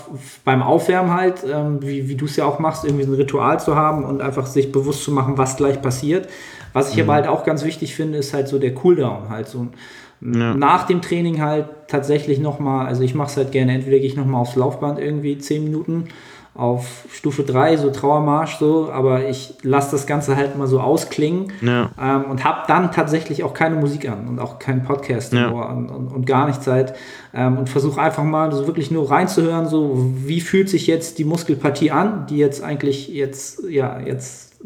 beim 0.44 0.62
Aufwärmen 0.62 1.12
halt, 1.12 1.44
ähm, 1.50 1.78
wie, 1.82 2.08
wie 2.08 2.14
du 2.14 2.24
es 2.26 2.36
ja 2.36 2.44
auch 2.44 2.58
machst, 2.58 2.84
irgendwie 2.84 3.04
so 3.04 3.12
ein 3.12 3.16
Ritual 3.16 3.58
zu 3.60 3.74
haben 3.74 4.04
und 4.04 4.20
einfach 4.20 4.46
sich 4.46 4.70
bewusst 4.70 5.02
zu 5.02 5.10
machen, 5.10 5.38
was 5.38 5.56
gleich 5.56 5.82
passiert. 5.82 6.28
Was 6.72 6.90
ich 6.90 6.96
mhm. 6.96 7.02
aber 7.02 7.14
halt 7.14 7.26
auch 7.26 7.44
ganz 7.44 7.64
wichtig 7.64 7.94
finde, 7.94 8.18
ist 8.18 8.32
halt 8.32 8.48
so 8.48 8.58
der 8.58 8.74
Cooldown, 8.74 9.28
halt 9.28 9.48
so 9.48 9.68
ja. 10.20 10.54
nach 10.54 10.84
dem 10.84 11.00
Training 11.02 11.40
halt 11.42 11.66
tatsächlich 11.88 12.38
nochmal, 12.38 12.86
also 12.86 13.02
ich 13.02 13.14
mache 13.14 13.30
es 13.30 13.36
halt 13.36 13.52
gerne, 13.52 13.72
entweder 13.72 13.98
gehe 13.98 14.06
ich 14.06 14.16
nochmal 14.16 14.40
aufs 14.40 14.56
Laufband 14.56 14.98
irgendwie 14.98 15.38
10 15.38 15.64
Minuten 15.64 16.08
auf 16.56 17.04
Stufe 17.12 17.42
3, 17.42 17.76
so 17.76 17.90
Trauermarsch, 17.90 18.56
so, 18.56 18.90
aber 18.90 19.28
ich 19.28 19.54
lasse 19.62 19.92
das 19.92 20.06
Ganze 20.06 20.36
halt 20.36 20.56
mal 20.56 20.66
so 20.66 20.80
ausklingen 20.80 21.52
Ja. 21.60 21.90
ähm, 22.00 22.24
und 22.30 22.44
habe 22.44 22.62
dann 22.66 22.92
tatsächlich 22.92 23.44
auch 23.44 23.54
keine 23.54 23.76
Musik 23.76 24.08
an 24.08 24.26
und 24.28 24.38
auch 24.38 24.58
keinen 24.58 24.82
Podcast 24.82 25.32
Ja. 25.32 25.48
Und, 25.48 25.90
und, 25.90 26.08
und 26.08 26.26
gar 26.26 26.46
nichts 26.46 26.66
halt 26.66 26.94
ähm, 27.34 27.58
und 27.58 27.68
versuche 27.68 28.00
einfach 28.00 28.24
mal 28.24 28.52
so 28.52 28.66
wirklich 28.66 28.90
nur 28.90 29.10
reinzuhören, 29.10 29.66
so 29.66 30.10
wie 30.16 30.40
fühlt 30.40 30.68
sich 30.68 30.86
jetzt 30.86 31.18
die 31.18 31.24
Muskelpartie 31.24 31.90
an, 31.90 32.26
die 32.28 32.38
jetzt 32.38 32.62
eigentlich 32.62 33.08
jetzt, 33.08 33.62
ja, 33.68 34.00
jetzt 34.00 34.60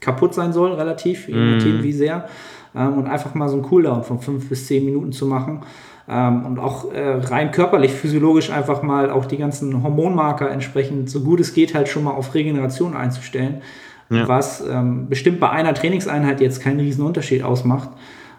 kaputt 0.00 0.34
sein 0.34 0.52
soll, 0.52 0.72
relativ, 0.72 1.28
je 1.28 1.34
nachdem 1.34 1.82
wie 1.82 1.92
sehr. 1.92 2.28
Ähm, 2.74 2.98
und 2.98 3.06
einfach 3.06 3.34
mal 3.34 3.48
so 3.48 3.54
einen 3.54 3.64
Cooldown 3.64 4.04
von 4.04 4.20
fünf 4.20 4.48
bis 4.48 4.66
zehn 4.66 4.84
Minuten 4.84 5.12
zu 5.12 5.26
machen. 5.26 5.62
Ähm, 6.10 6.46
und 6.46 6.58
auch 6.58 6.92
äh, 6.92 7.00
rein 7.00 7.50
körperlich, 7.50 7.92
physiologisch 7.92 8.50
einfach 8.50 8.82
mal 8.82 9.10
auch 9.10 9.26
die 9.26 9.36
ganzen 9.36 9.82
Hormonmarker 9.82 10.50
entsprechend, 10.50 11.10
so 11.10 11.20
gut 11.20 11.40
es 11.40 11.52
geht, 11.52 11.74
halt 11.74 11.88
schon 11.88 12.04
mal 12.04 12.12
auf 12.12 12.34
Regeneration 12.34 12.96
einzustellen. 12.96 13.62
Ja. 14.10 14.26
Was 14.26 14.64
ähm, 14.66 15.08
bestimmt 15.08 15.38
bei 15.38 15.50
einer 15.50 15.74
Trainingseinheit 15.74 16.40
jetzt 16.40 16.62
keinen 16.62 16.80
riesen 16.80 17.04
Unterschied 17.04 17.42
ausmacht. 17.42 17.90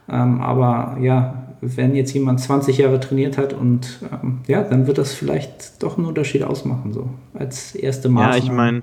Ähm, 0.10 0.42
aber 0.42 0.98
ja, 1.00 1.50
wenn 1.62 1.96
jetzt 1.96 2.14
jemand 2.14 2.40
20 2.40 2.78
Jahre 2.78 3.00
trainiert 3.00 3.38
hat 3.38 3.54
und 3.54 4.00
ähm, 4.12 4.40
ja, 4.48 4.64
dann 4.64 4.88
wird 4.88 4.98
das 4.98 5.14
vielleicht 5.14 5.84
doch 5.84 5.98
einen 5.98 6.08
Unterschied 6.08 6.44
ausmachen, 6.44 6.94
so 6.94 7.10
als 7.38 7.76
erste 7.76 8.10
Maßnahme. 8.10 8.38
Ja, 8.38 8.44
ich 8.44 8.52
meine, 8.52 8.82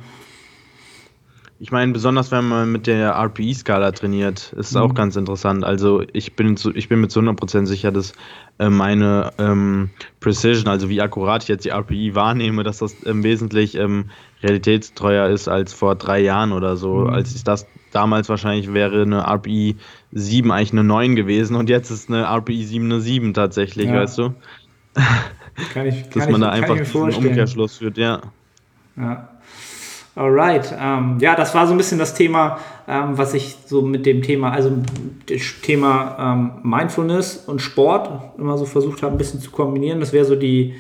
ich 1.59 1.73
meine, 1.73 1.93
besonders 1.93 2.31
wenn 2.33 2.47
man 2.49 2.71
mit 2.71 2.87
der 2.87 3.13
RPE-Skala 3.15 3.93
trainiert, 3.93 4.53
ist 4.59 4.71
es 4.71 4.77
auch 4.77 4.95
ganz 4.95 5.17
interessant. 5.17 5.65
Also 5.65 6.03
ich 6.13 6.37
bin, 6.37 6.57
zu, 6.57 6.75
ich 6.75 6.89
bin 6.89 7.01
mir 7.01 7.09
zu 7.09 7.21
100% 7.21 7.65
sicher, 7.67 7.91
dass 7.93 8.13
äh, 8.59 8.69
meine 8.69 9.33
ähm, 9.39 9.89
Precision, 10.21 10.69
also 10.69 10.91
wie 10.91 11.01
akkurat 11.01 11.43
ich 11.43 11.49
jetzt 11.49 11.65
die 11.65 11.71
RPE 11.71 12.15
wahrnehme, 12.15 12.63
dass 12.63 12.79
das 12.79 12.95
ähm, 13.07 13.23
wesentlich 13.25 13.75
ähm, 13.75 14.11
realitätstreuer 14.43 15.29
ist 15.31 15.49
als 15.49 15.73
vor 15.73 15.95
drei 15.95 16.21
Jahren 16.21 16.53
oder 16.53 16.77
so. 16.77 17.07
Als 17.07 17.35
ich 17.35 17.43
das 17.43 17.67
damals 17.91 18.29
wahrscheinlich 18.29 18.75
wäre 18.75 19.03
eine 19.03 19.27
RPE 19.27 19.77
7 20.13 20.53
eigentlich 20.53 20.73
eine 20.73 20.85
9 20.85 21.17
gewesen 21.17 21.57
und 21.57 21.71
jetzt 21.71 21.91
ist 21.91 22.11
eine 22.11 22.25
RPE 22.25 22.65
7 22.65 22.85
eine 22.85 23.01
7 23.01 23.33
tatsächlich, 23.33 23.87
Ja. 23.87 23.95
weißt 23.95 24.19
du? 24.19 24.35
kann 25.73 25.87
ich, 25.87 26.03
Dass 26.11 26.25
kann 26.25 26.33
man 26.33 26.43
ich, 26.43 26.47
da 26.47 26.51
einfach 26.53 26.85
vorstellen. 26.87 27.29
Umkehrschluss 27.29 27.79
führt, 27.79 27.97
ja. 27.97 28.21
Ja. 28.97 29.29
Alright. 30.17 30.75
Ähm, 30.81 31.19
ja, 31.21 31.37
das 31.37 31.55
war 31.55 31.67
so 31.67 31.75
ein 31.75 31.77
bisschen 31.77 31.99
das 31.99 32.15
Thema, 32.15 32.59
ähm, 32.89 33.19
was 33.19 33.35
ich 33.35 33.59
so 33.67 33.83
mit 33.83 34.07
dem 34.07 34.23
Thema, 34.23 34.51
also 34.51 34.73
das 35.27 35.61
Thema 35.63 36.17
ähm, 36.19 36.53
Mindfulness 36.63 37.45
und 37.47 37.61
Sport 37.61 38.39
immer 38.39 38.57
so 38.57 38.65
versucht 38.65 39.03
habe, 39.03 39.15
ein 39.15 39.19
bisschen 39.19 39.41
zu 39.41 39.51
kombinieren. 39.51 40.01
Das 40.01 40.15
wäre 40.15 40.25
so 40.25 40.35
die, 40.35 40.75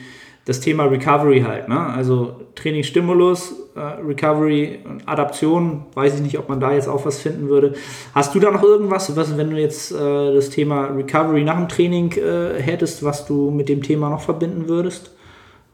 das 0.47 0.61
Thema 0.61 0.84
Recovery 0.84 1.43
halt. 1.43 1.68
Ne? 1.68 1.78
Also 1.78 2.41
Trainingsstimulus, 2.55 3.55
äh, 3.74 3.80
Recovery 3.80 4.78
und 4.89 5.07
Adaption. 5.07 5.84
Weiß 5.93 6.14
ich 6.14 6.22
nicht, 6.22 6.39
ob 6.39 6.49
man 6.49 6.59
da 6.59 6.72
jetzt 6.72 6.89
auch 6.89 7.05
was 7.05 7.20
finden 7.20 7.51
würde. 7.51 7.74
Hast 8.14 8.34
du 8.34 8.41
da 8.41 8.51
noch 8.51 8.62
irgendwas, 8.62 9.14
was, 9.16 9.37
wenn 9.37 9.51
du 9.51 9.61
jetzt 9.61 9.93
äh, 9.93 10.34
das 10.34 10.49
Thema 10.49 10.87
Recovery 10.87 11.45
nach 11.45 11.59
dem 11.59 11.68
Training 11.68 12.12
äh, 12.12 12.62
hättest, 12.62 13.05
was 13.05 13.26
du 13.26 13.51
mit 13.51 13.68
dem 13.68 13.82
Thema 13.82 14.09
noch 14.09 14.22
verbinden 14.22 14.66
würdest? 14.66 15.14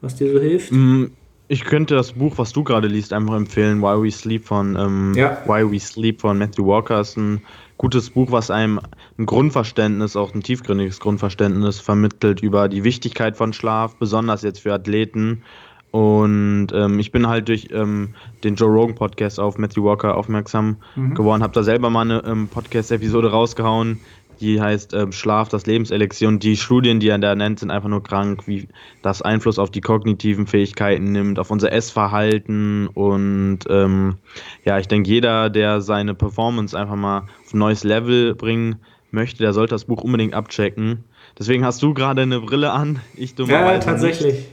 Was 0.01 0.15
dir 0.15 0.33
so 0.33 0.39
hilft? 0.41 0.73
Mm, 0.73 1.05
Ich 1.53 1.65
könnte 1.65 1.93
das 1.93 2.13
Buch, 2.13 2.33
was 2.37 2.51
du 2.51 2.63
gerade 2.63 2.87
liest, 2.87 3.13
einfach 3.13 3.35
empfehlen. 3.35 3.79
Why 3.83 4.01
We 4.01 4.09
Sleep 4.09 4.43
von 4.43 4.75
ähm, 4.75 5.13
Ja. 5.15 5.37
Why 5.45 5.71
We 5.71 5.79
Sleep 5.79 6.19
von 6.19 6.39
Matthew 6.39 6.65
Walker 6.65 6.99
ist 6.99 7.15
ein 7.15 7.43
gutes 7.77 8.09
Buch, 8.09 8.31
was 8.31 8.49
einem 8.49 8.79
ein 9.19 9.27
Grundverständnis, 9.27 10.15
auch 10.15 10.33
ein 10.33 10.41
tiefgründiges 10.41 10.99
Grundverständnis 10.99 11.79
vermittelt 11.79 12.41
über 12.41 12.69
die 12.69 12.83
Wichtigkeit 12.83 13.37
von 13.37 13.53
Schlaf, 13.53 13.95
besonders 13.97 14.41
jetzt 14.41 14.61
für 14.61 14.73
Athleten. 14.73 15.43
Und 15.91 16.69
ähm, 16.73 16.97
ich 16.97 17.11
bin 17.11 17.27
halt 17.27 17.47
durch 17.49 17.67
ähm, 17.71 18.15
den 18.43 18.55
Joe 18.55 18.71
Rogan 18.71 18.95
Podcast 18.95 19.39
auf 19.39 19.59
Matthew 19.59 19.83
Walker 19.83 20.17
aufmerksam 20.17 20.77
geworden, 21.13 21.43
habe 21.43 21.53
da 21.53 21.61
selber 21.61 21.91
mal 21.91 22.01
eine 22.01 22.23
ähm, 22.25 22.47
Podcast-Episode 22.47 23.29
rausgehauen, 23.29 23.99
die 24.43 24.61
heißt 24.61 24.93
ähm, 24.93 25.11
Schlaf, 25.11 25.49
das 25.49 25.65
Lebenselixier. 25.65 26.27
Und 26.27 26.43
die 26.43 26.57
Studien, 26.57 26.99
die 26.99 27.09
er 27.09 27.17
da 27.17 27.35
nennt, 27.35 27.59
sind 27.59 27.71
einfach 27.71 27.89
nur 27.89 28.03
krank, 28.03 28.47
wie 28.47 28.67
das 29.01 29.21
Einfluss 29.21 29.57
auf 29.57 29.71
die 29.71 29.81
kognitiven 29.81 30.45
Fähigkeiten 30.45 31.11
nimmt, 31.11 31.39
auf 31.39 31.49
unser 31.49 31.71
Essverhalten. 31.71 32.87
Und 32.87 33.59
ähm, 33.69 34.17
ja, 34.65 34.77
ich 34.79 34.87
denke, 34.87 35.09
jeder, 35.09 35.49
der 35.49 35.81
seine 35.81 36.13
Performance 36.13 36.77
einfach 36.77 36.95
mal 36.95 37.19
auf 37.45 37.53
ein 37.53 37.59
neues 37.59 37.83
Level 37.83 38.35
bringen 38.35 38.75
möchte, 39.11 39.39
der 39.39 39.53
sollte 39.53 39.75
das 39.75 39.85
Buch 39.85 40.03
unbedingt 40.03 40.33
abchecken. 40.33 41.03
Deswegen 41.39 41.65
hast 41.65 41.81
du 41.81 41.93
gerade 41.93 42.21
eine 42.21 42.39
Brille 42.41 42.71
an, 42.71 42.99
ich 43.15 43.31
Ja, 43.31 43.35
dummerweise 43.37 43.85
tatsächlich. 43.85 44.33
Nicht. 44.33 44.49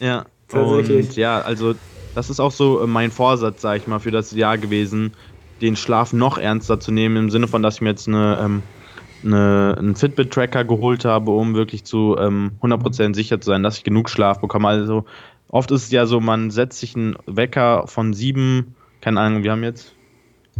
Ja, 0.00 0.26
Tatsächlich. 0.50 1.08
Und 1.08 1.16
ja, 1.16 1.40
also 1.40 1.74
das 2.14 2.30
ist 2.30 2.40
auch 2.40 2.50
so 2.50 2.82
äh, 2.82 2.86
mein 2.86 3.10
Vorsatz, 3.10 3.62
sag 3.62 3.78
ich 3.78 3.86
mal, 3.86 4.00
für 4.00 4.10
das 4.10 4.32
Jahr 4.32 4.58
gewesen, 4.58 5.12
den 5.60 5.76
Schlaf 5.76 6.12
noch 6.12 6.38
ernster 6.38 6.80
zu 6.80 6.90
nehmen, 6.90 7.16
im 7.16 7.30
Sinne 7.30 7.46
von, 7.46 7.62
dass 7.62 7.76
ich 7.76 7.80
mir 7.80 7.90
jetzt 7.90 8.08
eine, 8.08 8.38
ähm, 8.42 8.62
eine, 9.24 9.76
einen 9.78 9.96
Fitbit-Tracker 9.96 10.64
geholt 10.64 11.04
habe, 11.04 11.30
um 11.32 11.54
wirklich 11.54 11.84
zu 11.84 12.16
ähm, 12.18 12.52
100% 12.62 13.14
sicher 13.14 13.40
zu 13.40 13.50
sein, 13.50 13.62
dass 13.62 13.78
ich 13.78 13.84
genug 13.84 14.10
Schlaf 14.10 14.40
bekomme. 14.40 14.68
Also 14.68 15.04
oft 15.48 15.70
ist 15.70 15.84
es 15.84 15.90
ja 15.90 16.06
so, 16.06 16.20
man 16.20 16.50
setzt 16.50 16.80
sich 16.80 16.96
einen 16.96 17.16
Wecker 17.26 17.86
von 17.86 18.12
sieben, 18.12 18.74
keine 19.00 19.20
Ahnung, 19.20 19.42
wir 19.42 19.52
haben 19.52 19.62
jetzt, 19.64 19.94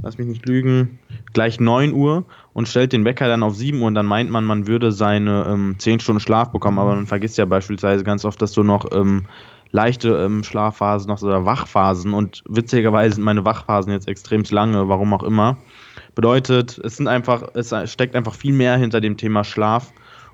lass 0.02 0.18
mich 0.18 0.26
nicht 0.26 0.46
lügen, 0.46 0.98
gleich 1.32 1.60
9 1.60 1.92
Uhr 1.92 2.24
und 2.52 2.68
stellt 2.68 2.92
den 2.92 3.04
Wecker 3.04 3.28
dann 3.28 3.42
auf 3.42 3.54
7 3.54 3.80
Uhr 3.80 3.86
und 3.86 3.94
dann 3.94 4.06
meint 4.06 4.30
man, 4.30 4.44
man 4.44 4.66
würde 4.66 4.92
seine 4.92 5.46
ähm, 5.48 5.76
10 5.78 6.00
Stunden 6.00 6.20
Schlaf 6.20 6.50
bekommen, 6.50 6.78
aber 6.78 6.94
man 6.94 7.06
vergisst 7.06 7.38
ja 7.38 7.44
beispielsweise 7.44 8.04
ganz 8.04 8.24
oft, 8.24 8.40
dass 8.40 8.52
du 8.52 8.62
noch 8.62 8.86
ähm, 8.92 9.26
leichte 9.72 10.10
ähm, 10.16 10.42
Schlafphasen 10.42 11.08
noch 11.08 11.22
oder 11.22 11.44
Wachphasen 11.44 12.12
und 12.12 12.42
witzigerweise 12.48 13.16
sind 13.16 13.24
meine 13.24 13.44
Wachphasen 13.44 13.92
jetzt 13.92 14.08
extrem 14.08 14.42
lange, 14.50 14.88
warum 14.88 15.14
auch 15.14 15.22
immer. 15.22 15.58
Bedeutet, 16.14 16.78
es 16.78 16.96
sind 16.96 17.08
einfach, 17.08 17.54
es 17.54 17.72
steckt 17.90 18.16
einfach 18.16 18.34
viel 18.34 18.52
mehr 18.52 18.76
hinter 18.76 19.00
dem 19.00 19.16
Thema 19.16 19.44
Schlaf. 19.44 19.92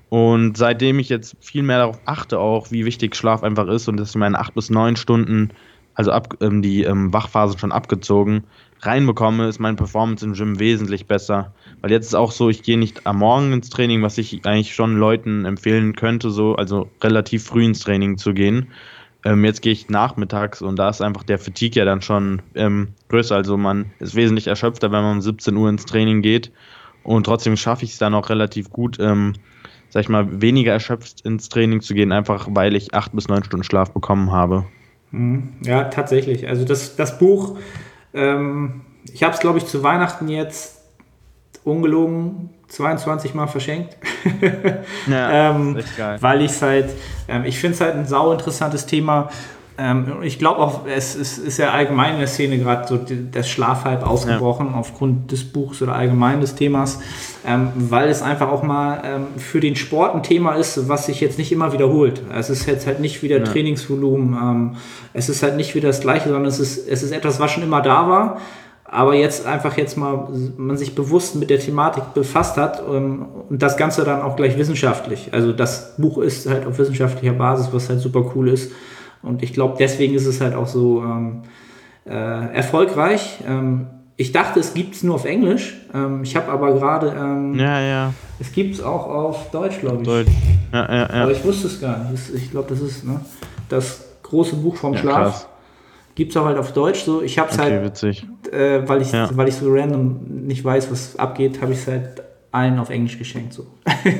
Und 0.09 0.57
seitdem 0.57 0.99
ich 0.99 1.09
jetzt 1.09 1.37
viel 1.41 1.63
mehr 1.63 1.79
darauf 1.79 1.99
achte, 2.05 2.39
auch 2.39 2.71
wie 2.71 2.85
wichtig 2.85 3.17
Schlaf 3.17 3.43
einfach 3.43 3.67
ist 3.67 3.89
und 3.89 3.97
dass 3.97 4.11
ich 4.11 4.17
meine 4.17 4.39
acht 4.39 4.55
bis 4.55 4.71
neun 4.71 4.97
Stunden, 4.97 5.51
also 5.95 6.13
ab, 6.13 6.37
ähm, 6.41 6.63
die 6.63 6.85
ähm, 6.85 7.13
Wachphasen 7.13 7.59
schon 7.59 7.73
abgezogen, 7.73 8.45
reinbekomme, 8.81 9.49
ist 9.49 9.59
meine 9.59 9.77
Performance 9.77 10.25
im 10.25 10.35
Gym 10.35 10.61
wesentlich 10.61 11.07
besser. 11.07 11.53
Weil 11.81 11.91
jetzt 11.91 12.07
ist 12.07 12.15
auch 12.15 12.31
so, 12.31 12.49
ich 12.49 12.63
gehe 12.63 12.79
nicht 12.79 13.07
am 13.07 13.19
Morgen 13.19 13.53
ins 13.53 13.71
Training, 13.71 14.03
was 14.03 14.19
ich 14.19 14.45
eigentlich 14.45 14.75
schon 14.75 14.97
Leuten 14.97 15.45
empfehlen 15.45 15.97
könnte, 15.97 16.31
so, 16.31 16.55
also 16.55 16.89
relativ 17.03 17.45
früh 17.45 17.65
ins 17.65 17.81
Training 17.81 18.17
zu 18.17 18.33
gehen. 18.33 18.69
Ähm, 19.27 19.45
jetzt 19.45 19.61
gehe 19.61 19.73
ich 19.73 19.89
nachmittags 19.91 20.63
und 20.63 20.77
da 20.77 20.89
ist 20.89 21.03
einfach 21.03 21.25
der 21.25 21.41
Fatigue 21.41 21.81
ja 21.81 21.85
dann 21.85 22.01
schon 22.01 22.43
ähm, 22.55 22.91
größer. 23.09 23.35
Also 23.35 23.57
man 23.57 23.91
ist 23.99 24.15
wesentlich 24.15 24.47
erschöpfter, 24.47 24.93
wenn 24.93 25.03
man 25.03 25.17
um 25.17 25.21
17 25.21 25.57
Uhr 25.57 25.69
ins 25.69 25.85
Training 25.85 26.23
geht. 26.23 26.53
Und 27.03 27.25
trotzdem 27.25 27.57
schaffe 27.57 27.85
ich 27.85 27.91
es 27.91 27.99
dann 27.99 28.15
auch 28.15 28.31
relativ 28.31 28.71
gut, 28.71 29.01
ähm, 29.01 29.33
sag 29.89 30.03
ich 30.03 30.09
mal, 30.09 30.41
weniger 30.41 30.73
erschöpft 30.73 31.23
ins 31.23 31.49
Training 31.49 31.81
zu 31.81 31.93
gehen, 31.93 32.13
einfach 32.13 32.47
weil 32.51 32.77
ich 32.77 32.95
acht 32.95 33.17
bis 33.17 33.27
neun 33.27 33.43
Stunden 33.43 33.65
Schlaf 33.65 33.91
bekommen 33.91 34.31
habe. 34.31 34.65
Mhm. 35.11 35.55
Ja, 35.65 35.85
tatsächlich. 35.85 36.47
Also 36.47 36.65
das, 36.65 36.95
das 36.95 37.19
Buch, 37.19 37.59
ähm, 38.15 38.83
ich 39.13 39.25
habe 39.25 39.35
es, 39.35 39.41
glaube 39.41 39.59
ich, 39.59 39.67
zu 39.67 39.83
Weihnachten 39.83 40.29
jetzt 40.29 40.76
ungelogen 41.67 42.51
22 42.69 43.35
Mal 43.35 43.47
verschenkt. 43.47 43.97
Ja, 45.09 45.51
ähm, 45.51 45.79
weil 46.21 46.43
ich 46.43 46.51
es 46.51 46.63
halt, 46.63 46.91
ähm, 47.29 47.45
ich 47.45 47.59
finde 47.59 47.75
es 47.75 47.81
halt 47.81 47.95
ein 47.95 48.07
sau 48.07 48.33
interessantes 48.33 48.87
Thema. 48.87 49.31
Ähm, 49.79 50.23
ich 50.23 50.39
glaube 50.39 50.61
auch, 50.61 50.87
es 50.87 51.15
ist, 51.15 51.39
ist 51.39 51.59
ja 51.59 51.71
allgemein 51.71 52.15
in 52.15 52.19
der 52.19 52.29
Szene 52.29 52.59
gerade 52.59 52.89
so 52.89 52.99
das 53.31 53.49
Schlafhype 53.49 54.05
ausgebrochen 54.05 54.75
aufgrund 54.75 55.31
des 55.31 55.45
Buchs 55.45 55.81
oder 55.83 55.95
allgemein 55.95 56.41
des 56.41 56.57
Themas, 56.57 56.99
ähm, 57.47 57.69
weil 57.77 58.09
es 58.09 58.23
einfach 58.23 58.49
auch 58.51 58.63
mal 58.63 59.03
ähm, 59.05 59.27
für 59.37 59.61
den 59.61 59.77
Sport 59.77 60.15
ein 60.15 60.23
Thema 60.23 60.55
ist, 60.55 60.89
was 60.89 61.07
sich 61.07 61.21
jetzt 61.21 61.39
nicht 61.39 61.53
immer 61.53 61.73
wiederholt. 61.73 62.23
Es 62.35 62.51
ist 62.51 62.67
jetzt 62.67 62.87
halt 62.87 63.01
nicht 63.01 63.23
wieder 63.23 63.45
Trainingsvolumen, 63.45 64.35
ähm, 64.35 64.77
es 65.13 65.29
ist 65.29 65.43
halt 65.43 65.57
nicht 65.57 65.75
wieder 65.75 65.89
das 65.89 66.01
Gleiche, 66.01 66.31
sondern 66.31 66.47
es 66.47 66.59
ist, 66.59 66.89
es 66.89 67.03
ist 67.03 67.13
etwas, 67.13 67.39
was 67.39 67.53
schon 67.53 67.63
immer 67.63 67.83
da 67.83 68.09
war 68.09 68.41
aber 68.89 69.15
jetzt 69.15 69.47
einfach 69.47 69.77
jetzt 69.77 69.97
mal 69.97 70.29
man 70.57 70.77
sich 70.77 70.95
bewusst 70.95 71.35
mit 71.37 71.51
der 71.51 71.59
Thematik 71.59 72.15
befasst 72.15 72.57
hat 72.57 72.83
ähm, 72.89 73.27
und 73.49 73.61
das 73.63 73.77
Ganze 73.77 74.05
dann 74.05 74.23
auch 74.23 74.37
gleich 74.37 74.57
wissenschaftlich. 74.57 75.31
Also 75.33 75.53
das 75.53 75.97
Buch 75.97 76.19
ist 76.19 76.49
halt 76.49 76.67
auf 76.67 76.79
wissenschaftlicher 76.79 77.33
Basis, 77.35 77.69
was 77.73 77.89
halt 77.89 78.01
super 78.01 78.33
cool 78.35 78.49
ist. 78.49 78.73
Und 79.23 79.43
ich 79.43 79.53
glaube, 79.53 79.77
deswegen 79.79 80.15
ist 80.15 80.27
es 80.27 80.41
halt 80.41 80.55
auch 80.55 80.69
so 80.69 81.03
ähm, 81.03 81.43
äh, 82.07 82.13
erfolgreich. 82.55 83.39
Ähm, 83.47 83.89
ich 84.17 84.33
dachte, 84.33 84.61
es 84.61 84.73
gibt 84.73 84.95
es 84.95 85.03
nur 85.03 85.17
auf 85.17 85.25
Englisch. 85.25 85.77
Ähm, 85.93 86.23
ich 86.23 86.37
habe 86.37 86.51
aber 86.51 86.73
gerade, 86.75 87.15
ähm, 87.19 87.55
Ja, 87.59 87.81
ja, 87.81 88.13
es 88.39 88.53
gibt 88.53 88.75
es 88.75 88.83
auch 88.83 89.07
auf 89.07 89.51
Deutsch, 89.51 89.81
glaube 89.81 89.99
ich. 90.03 90.07
Deutsch. 90.07 90.31
Ja, 90.73 90.95
ja, 90.95 91.05
Aber 91.11 91.17
ja. 91.17 91.31
ich 91.31 91.45
wusste 91.45 91.67
es 91.67 91.81
gar 91.81 91.99
nicht. 92.11 92.23
Ich 92.35 92.51
glaube, 92.51 92.69
das 92.69 92.81
ist 92.81 93.05
ne, 93.05 93.21
das 93.69 94.05
große 94.23 94.57
Buch 94.57 94.77
vom 94.77 94.95
Ja, 94.95 95.01
Schlaf. 95.01 95.17
krass. 95.23 95.49
Gibt 96.17 96.33
es 96.33 96.37
auch 96.37 96.47
halt 96.47 96.59
auf 96.59 96.73
Deutsch. 96.73 97.05
So, 97.05 97.23
ich 97.23 97.39
habe 97.39 97.51
es 97.51 97.59
Okay, 97.59 97.71
halt 97.71 97.85
witzig. 97.85 98.27
äh, 98.51 98.81
weil, 98.89 99.03
ich, 99.03 99.13
Ja. 99.13 99.31
weil 99.37 99.47
ich 99.49 99.55
so 99.55 99.73
random 99.73 100.19
nicht 100.47 100.65
weiß, 100.65 100.91
was 100.91 101.17
abgeht, 101.19 101.61
habe 101.63 101.73
ich 101.73 101.79
es 101.79 101.87
halt 101.87 102.23
allen 102.51 102.79
auf 102.81 102.91
Englisch 102.91 103.19
geschenkt. 103.19 103.53
So. 103.53 103.67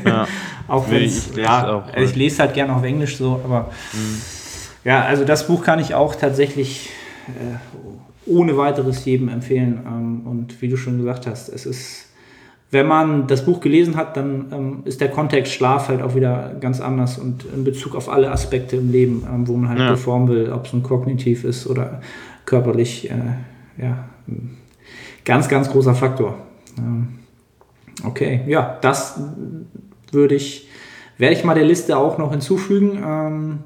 Ja. 0.05 0.29
auch 0.69 0.89
wenn 0.91 1.03
ich 1.03 1.35
ja, 1.37 1.69
auch. 1.75 1.85
ich 1.97 2.15
lese 2.15 2.43
halt 2.43 2.55
gerne 2.55 2.77
auf 2.77 2.85
Englisch 2.85 3.17
so, 3.17 3.41
aber 3.43 3.71
ja, 4.85 5.03
also 5.05 5.25
das 5.25 5.47
Buch 5.47 5.65
kann 5.65 5.79
ich 5.81 5.95
auch 5.95 6.15
tatsächlich 6.15 6.91
äh, 7.29 8.31
ohne 8.31 8.57
weiteres 8.59 9.05
jedem 9.05 9.29
empfehlen. 9.29 9.81
Ähm, 9.87 10.27
und 10.27 10.61
wie 10.61 10.69
du 10.69 10.77
schon 10.77 10.99
gesagt 10.99 11.27
hast, 11.27 11.49
es 11.49 11.65
ist, 11.65 12.06
wenn 12.71 12.87
man 12.87 13.27
das 13.27 13.45
Buch 13.45 13.61
gelesen 13.61 13.97
hat, 13.97 14.17
dann 14.17 14.47
ähm, 14.53 14.83
ist 14.85 15.01
der 15.01 15.09
Kontext 15.09 15.53
Schlaf 15.53 15.89
halt 15.89 16.03
auch 16.03 16.15
wieder 16.15 16.55
ganz 16.61 16.81
anders 16.81 17.17
und 17.17 17.45
in 17.45 17.65
Bezug 17.65 17.95
auf 17.95 18.09
alle 18.09 18.33
Aspekte 18.33 18.77
im 18.77 18.91
Leben, 18.91 19.25
ähm, 19.33 19.47
wo 19.47 19.57
man 19.57 19.69
halt 19.69 19.79
ja. 19.79 19.87
performen 19.89 20.29
will, 20.29 20.53
ob 20.53 20.67
es 20.67 20.73
nun 20.73 20.83
kognitiv 20.83 21.45
ist 21.45 21.67
oder 21.69 22.01
körperlich, 22.45 23.11
äh, 23.11 23.83
ja, 23.83 24.09
ganz, 25.25 25.49
ganz 25.49 25.71
großer 25.71 25.95
Faktor. 25.95 26.39
Ähm, 26.79 27.21
okay, 28.05 28.41
ja, 28.47 28.79
das 28.81 29.21
würde 30.11 30.35
ich, 30.35 30.69
werde 31.19 31.35
ich 31.37 31.45
mal 31.45 31.55
der 31.55 31.65
Liste 31.65 31.97
auch 31.97 32.19
noch 32.19 32.33
hinzufügen. 32.33 33.03
Ähm, 33.05 33.59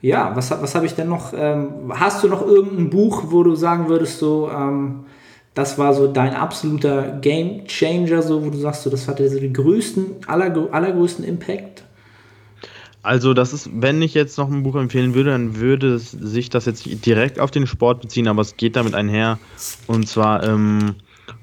ja, 0.00 0.34
was, 0.34 0.50
was 0.50 0.74
habe 0.74 0.86
ich 0.86 0.94
denn 0.94 1.08
noch? 1.08 1.32
Ähm, 1.36 1.68
hast 1.90 2.22
du 2.24 2.28
noch 2.28 2.46
irgendein 2.46 2.90
Buch, 2.90 3.24
wo 3.28 3.42
du 3.42 3.54
sagen 3.54 3.88
würdest, 3.88 4.18
so, 4.18 4.50
ähm, 4.50 5.04
das 5.56 5.78
war 5.78 5.94
so 5.94 6.06
dein 6.06 6.34
absoluter 6.34 7.18
Game 7.22 7.66
Changer, 7.66 8.20
so, 8.20 8.44
wo 8.44 8.50
du 8.50 8.58
sagst, 8.58 8.82
so, 8.82 8.90
das 8.90 9.08
hatte 9.08 9.26
so 9.30 9.40
den 9.40 9.54
größten, 9.54 10.04
aller, 10.26 10.54
allergrößten 10.70 11.24
Impact? 11.24 11.82
Also, 13.02 13.32
das 13.32 13.54
ist, 13.54 13.70
wenn 13.72 14.02
ich 14.02 14.12
jetzt 14.12 14.36
noch 14.36 14.50
ein 14.50 14.62
Buch 14.64 14.76
empfehlen 14.76 15.14
würde, 15.14 15.30
dann 15.30 15.56
würde 15.56 15.98
sich 15.98 16.50
das 16.50 16.66
jetzt 16.66 16.84
direkt 17.06 17.40
auf 17.40 17.50
den 17.50 17.66
Sport 17.66 18.02
beziehen, 18.02 18.28
aber 18.28 18.42
es 18.42 18.58
geht 18.58 18.76
damit 18.76 18.94
einher. 18.94 19.38
Und 19.86 20.06
zwar 20.06 20.44
ähm, 20.44 20.96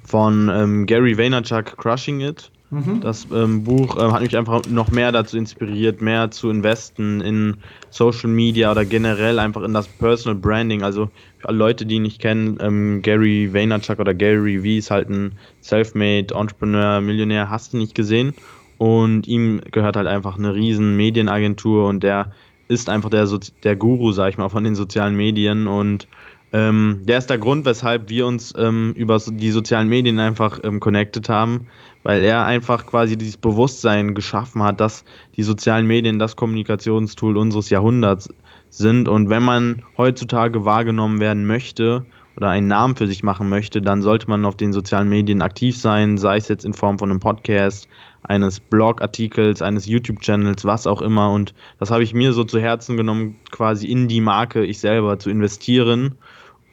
von 0.06 0.48
ähm, 0.54 0.86
Gary 0.86 1.18
Vaynerchuk, 1.18 1.76
Crushing 1.78 2.22
It. 2.22 2.52
Mhm. 2.74 3.02
Das 3.02 3.28
ähm, 3.32 3.64
Buch 3.64 3.98
äh, 3.98 4.12
hat 4.12 4.22
mich 4.22 4.36
einfach 4.36 4.64
noch 4.68 4.90
mehr 4.90 5.12
dazu 5.12 5.38
inspiriert, 5.38 6.02
mehr 6.02 6.32
zu 6.32 6.50
investen 6.50 7.22
in 7.22 7.58
Social 7.92 8.30
Media 8.30 8.72
oder 8.72 8.84
generell 8.84 9.38
einfach 9.38 9.62
in 9.62 9.74
das 9.74 9.88
Personal 9.88 10.40
Branding. 10.40 10.82
Also 10.82 11.10
für 11.38 11.50
alle 11.50 11.58
Leute, 11.58 11.86
die 11.86 12.00
nicht 12.00 12.20
kennen, 12.20 12.58
ähm, 12.60 13.02
Gary 13.04 13.54
Vaynerchuk 13.54 14.00
oder 14.00 14.16
Gary 14.16 14.60
V 14.60 14.66
ist 14.66 14.90
halt 14.90 15.10
ein 15.10 15.34
Selfmade 15.62 16.34
Entrepreneur, 16.34 17.00
Millionär, 17.00 17.52
hast 17.52 17.74
du 17.74 17.78
nicht 17.78 17.94
gesehen. 17.94 18.34
Und 18.80 19.28
ihm 19.28 19.62
gehört 19.72 19.96
halt 19.96 20.08
einfach 20.08 20.40
eine 20.40 20.56
riesen 20.56 20.98
Medienagentur 20.98 21.88
und 21.88 22.02
der 22.02 22.32
ist 22.68 22.90
einfach 22.90 23.12
der, 23.12 23.28
so 23.28 23.38
der 23.64 23.76
Guru, 23.76 24.12
sag 24.14 24.30
ich 24.30 24.38
mal, 24.40 24.50
von 24.50 24.64
den 24.64 24.74
sozialen 24.74 25.16
Medien 25.16 25.68
und 25.68 26.08
ähm, 26.54 27.02
der 27.04 27.18
ist 27.18 27.32
der 27.32 27.40
Grund, 27.40 27.66
weshalb 27.66 28.10
wir 28.10 28.28
uns 28.28 28.54
ähm, 28.56 28.94
über 28.96 29.20
die 29.26 29.50
sozialen 29.50 29.90
Medien 29.90 30.20
einfach 30.20 30.60
ähm, 30.64 30.80
connected 30.80 31.28
haben, 31.28 31.68
weil 32.04 32.24
er 32.24 32.46
einfach 32.46 32.86
quasi 32.86 33.18
dieses 33.18 33.38
Bewusstsein 33.38 34.14
geschaffen 34.14 34.62
hat, 34.62 34.80
dass 34.80 35.04
die 35.36 35.44
sozialen 35.44 35.88
Medien 35.88 36.20
das 36.20 36.36
Kommunikationstool 36.36 37.38
unseres 37.38 37.70
Jahrhunderts 37.70 38.30
sind. 38.70 39.08
Und 39.08 39.30
wenn 39.30 39.44
man 39.44 39.84
heutzutage 39.98 40.66
wahrgenommen 40.66 41.20
werden 41.20 41.46
möchte 41.46 42.06
oder 42.36 42.50
einen 42.50 42.68
Namen 42.68 42.96
für 42.96 43.08
sich 43.08 43.24
machen 43.24 43.50
möchte, 43.50 43.82
dann 43.82 44.02
sollte 44.02 44.30
man 44.30 44.46
auf 44.46 44.58
den 44.58 44.74
sozialen 44.74 45.10
Medien 45.10 45.42
aktiv 45.42 45.78
sein, 45.78 46.18
sei 46.18 46.38
es 46.38 46.48
jetzt 46.48 46.66
in 46.66 46.74
Form 46.74 47.00
von 47.00 47.10
einem 47.10 47.20
Podcast, 47.20 47.88
eines 48.24 48.60
Blogartikels, 48.60 49.62
eines 49.62 49.86
YouTube-Channels, 49.86 50.64
was 50.64 50.88
auch 50.88 51.02
immer. 51.02 51.32
Und 51.32 51.54
das 51.80 51.92
habe 51.92 52.04
ich 52.04 52.14
mir 52.14 52.34
so 52.34 52.44
zu 52.44 52.60
Herzen 52.60 52.96
genommen, 52.96 53.36
quasi 53.52 53.88
in 53.88 54.08
die 54.08 54.22
Marke 54.22 54.66
ich 54.66 54.80
selber 54.80 55.20
zu 55.20 55.30
investieren 55.30 56.16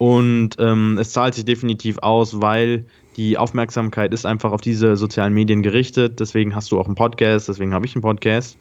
und 0.01 0.57
ähm, 0.59 0.97
es 0.99 1.12
zahlt 1.12 1.35
sich 1.35 1.45
definitiv 1.45 1.99
aus, 1.99 2.41
weil 2.41 2.87
die 3.16 3.38
Aufmerksamkeit 3.38 4.12
ist 4.12 4.24
einfach 4.24 4.52
auf 4.52 4.61
diese 4.61 4.96
sozialen 4.96 5.34
Medien 5.34 5.62
gerichtet. 5.62 6.20
Deswegen 6.20 6.54
hast 6.54 6.70
du 6.72 6.78
auch 6.78 6.86
einen 6.86 6.94
Podcast, 6.94 7.48
deswegen 7.48 7.74
habe 7.74 7.86
ich 7.86 7.94
einen 7.94 8.02
Podcast. 8.02 8.58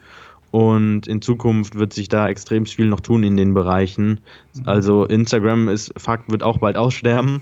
Und 0.52 1.08
in 1.08 1.22
Zukunft 1.22 1.76
wird 1.76 1.93
sich 1.93 2.10
da 2.10 2.28
extrem 2.28 2.66
viel 2.66 2.88
noch 2.88 3.02
tun 3.02 3.24
in 3.24 3.38
den 3.38 3.54
Bereichen. 3.54 4.20
Also 4.66 5.06
Instagram 5.06 5.70
ist 5.70 5.93
Fakt, 5.95 6.32
wird 6.32 6.41
auch 6.41 6.58
bald 6.58 6.76
aussterben. 6.76 7.41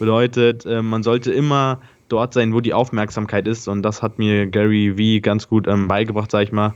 Bedeutet, 0.00 0.66
äh, 0.66 0.82
man 0.82 1.04
sollte 1.04 1.32
immer 1.32 1.80
dort 2.08 2.34
sein, 2.34 2.52
wo 2.52 2.60
die 2.60 2.74
Aufmerksamkeit 2.74 3.46
ist. 3.46 3.68
Und 3.68 3.82
das 3.82 4.02
hat 4.02 4.18
mir 4.18 4.46
Gary 4.48 4.94
V 4.96 5.22
ganz 5.22 5.48
gut 5.48 5.68
ähm, 5.68 5.86
beigebracht, 5.86 6.30
sag 6.30 6.42
ich 6.42 6.52
mal. 6.52 6.74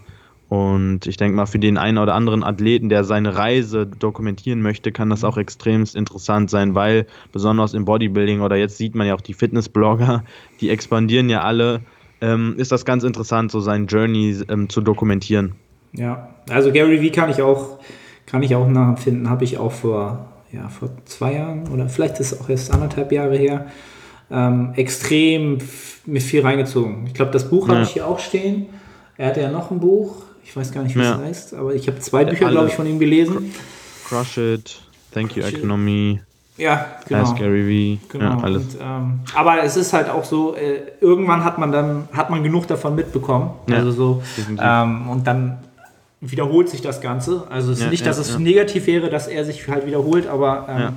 Und 0.52 1.06
ich 1.06 1.16
denke 1.16 1.34
mal, 1.34 1.46
für 1.46 1.58
den 1.58 1.78
einen 1.78 1.96
oder 1.96 2.14
anderen 2.14 2.44
Athleten, 2.44 2.90
der 2.90 3.04
seine 3.04 3.36
Reise 3.38 3.86
dokumentieren 3.86 4.60
möchte, 4.60 4.92
kann 4.92 5.08
das 5.08 5.24
auch 5.24 5.38
extremst 5.38 5.96
interessant 5.96 6.50
sein, 6.50 6.74
weil 6.74 7.06
besonders 7.32 7.72
im 7.72 7.86
Bodybuilding 7.86 8.42
oder 8.42 8.56
jetzt 8.56 8.76
sieht 8.76 8.94
man 8.94 9.06
ja 9.06 9.14
auch 9.14 9.22
die 9.22 9.32
Fitnessblogger, 9.32 10.24
die 10.60 10.68
expandieren 10.68 11.30
ja 11.30 11.40
alle, 11.40 11.80
ähm, 12.20 12.54
ist 12.58 12.70
das 12.70 12.84
ganz 12.84 13.02
interessant, 13.02 13.50
so 13.50 13.60
sein 13.60 13.86
Journey 13.86 14.42
ähm, 14.50 14.68
zu 14.68 14.82
dokumentieren. 14.82 15.54
Ja, 15.94 16.28
also 16.50 16.70
Gary 16.70 17.00
Vee 17.00 17.08
kann 17.08 17.30
ich 17.30 17.40
auch, 17.40 17.78
kann 18.26 18.42
ich 18.42 18.54
auch 18.54 18.68
nachempfinden, 18.68 19.30
habe 19.30 19.44
ich 19.44 19.56
auch 19.56 19.72
vor, 19.72 20.28
ja, 20.52 20.68
vor 20.68 20.90
zwei 21.06 21.32
Jahren 21.32 21.66
oder 21.68 21.88
vielleicht 21.88 22.20
ist 22.20 22.32
es 22.32 22.38
auch 22.42 22.50
erst 22.50 22.74
anderthalb 22.74 23.10
Jahre 23.10 23.38
her, 23.38 23.68
ähm, 24.30 24.74
extrem 24.76 25.60
mir 26.04 26.20
viel 26.20 26.42
reingezogen. 26.42 27.06
Ich 27.06 27.14
glaube, 27.14 27.30
das 27.30 27.48
Buch 27.48 27.68
ja. 27.68 27.74
habe 27.76 27.84
ich 27.84 27.90
hier 27.92 28.06
auch 28.06 28.18
stehen. 28.18 28.66
Er 29.16 29.28
hatte 29.28 29.40
ja 29.40 29.50
noch 29.50 29.70
ein 29.70 29.80
Buch, 29.80 30.26
ich 30.52 30.56
weiß 30.56 30.70
gar 30.70 30.82
nicht, 30.82 30.94
wie 30.94 31.00
ja. 31.00 31.14
es 31.14 31.18
heißt, 31.18 31.54
aber 31.54 31.74
ich 31.74 31.88
habe 31.88 31.98
zwei 32.00 32.26
Bücher, 32.26 32.50
glaube 32.50 32.68
ich, 32.68 32.74
von 32.74 32.84
ihm 32.86 32.98
gelesen. 32.98 33.54
Crush 34.06 34.36
It, 34.36 34.82
Thank 35.10 35.34
You 35.34 35.44
Economy. 35.44 36.20
Ja, 36.58 36.98
genau. 37.08 37.22
Ask 37.22 37.38
Gary 37.38 37.98
V. 37.98 38.12
Genau. 38.12 38.36
Ja, 38.36 38.44
alles. 38.44 38.74
Und, 38.74 38.76
ähm, 38.82 39.20
aber 39.34 39.62
es 39.62 39.78
ist 39.78 39.94
halt 39.94 40.10
auch 40.10 40.24
so, 40.24 40.54
äh, 40.54 40.82
irgendwann 41.00 41.42
hat 41.42 41.56
man 41.56 41.72
dann, 41.72 42.06
hat 42.12 42.28
man 42.28 42.42
genug 42.42 42.66
davon 42.66 42.94
mitbekommen. 42.94 43.52
Ja, 43.66 43.76
also 43.76 43.92
so, 43.92 44.22
ähm, 44.60 45.08
und 45.08 45.26
dann 45.26 45.56
wiederholt 46.20 46.68
sich 46.68 46.82
das 46.82 47.00
Ganze. 47.00 47.44
Also 47.48 47.72
es 47.72 47.78
ist 47.78 47.84
ja, 47.84 47.90
nicht, 47.90 48.04
dass 48.04 48.18
es 48.18 48.38
negativ 48.38 48.86
wäre, 48.86 49.08
dass 49.08 49.28
er 49.28 49.46
sich 49.46 49.66
halt 49.68 49.86
wiederholt, 49.86 50.26
aber 50.26 50.66
ähm, 50.68 50.88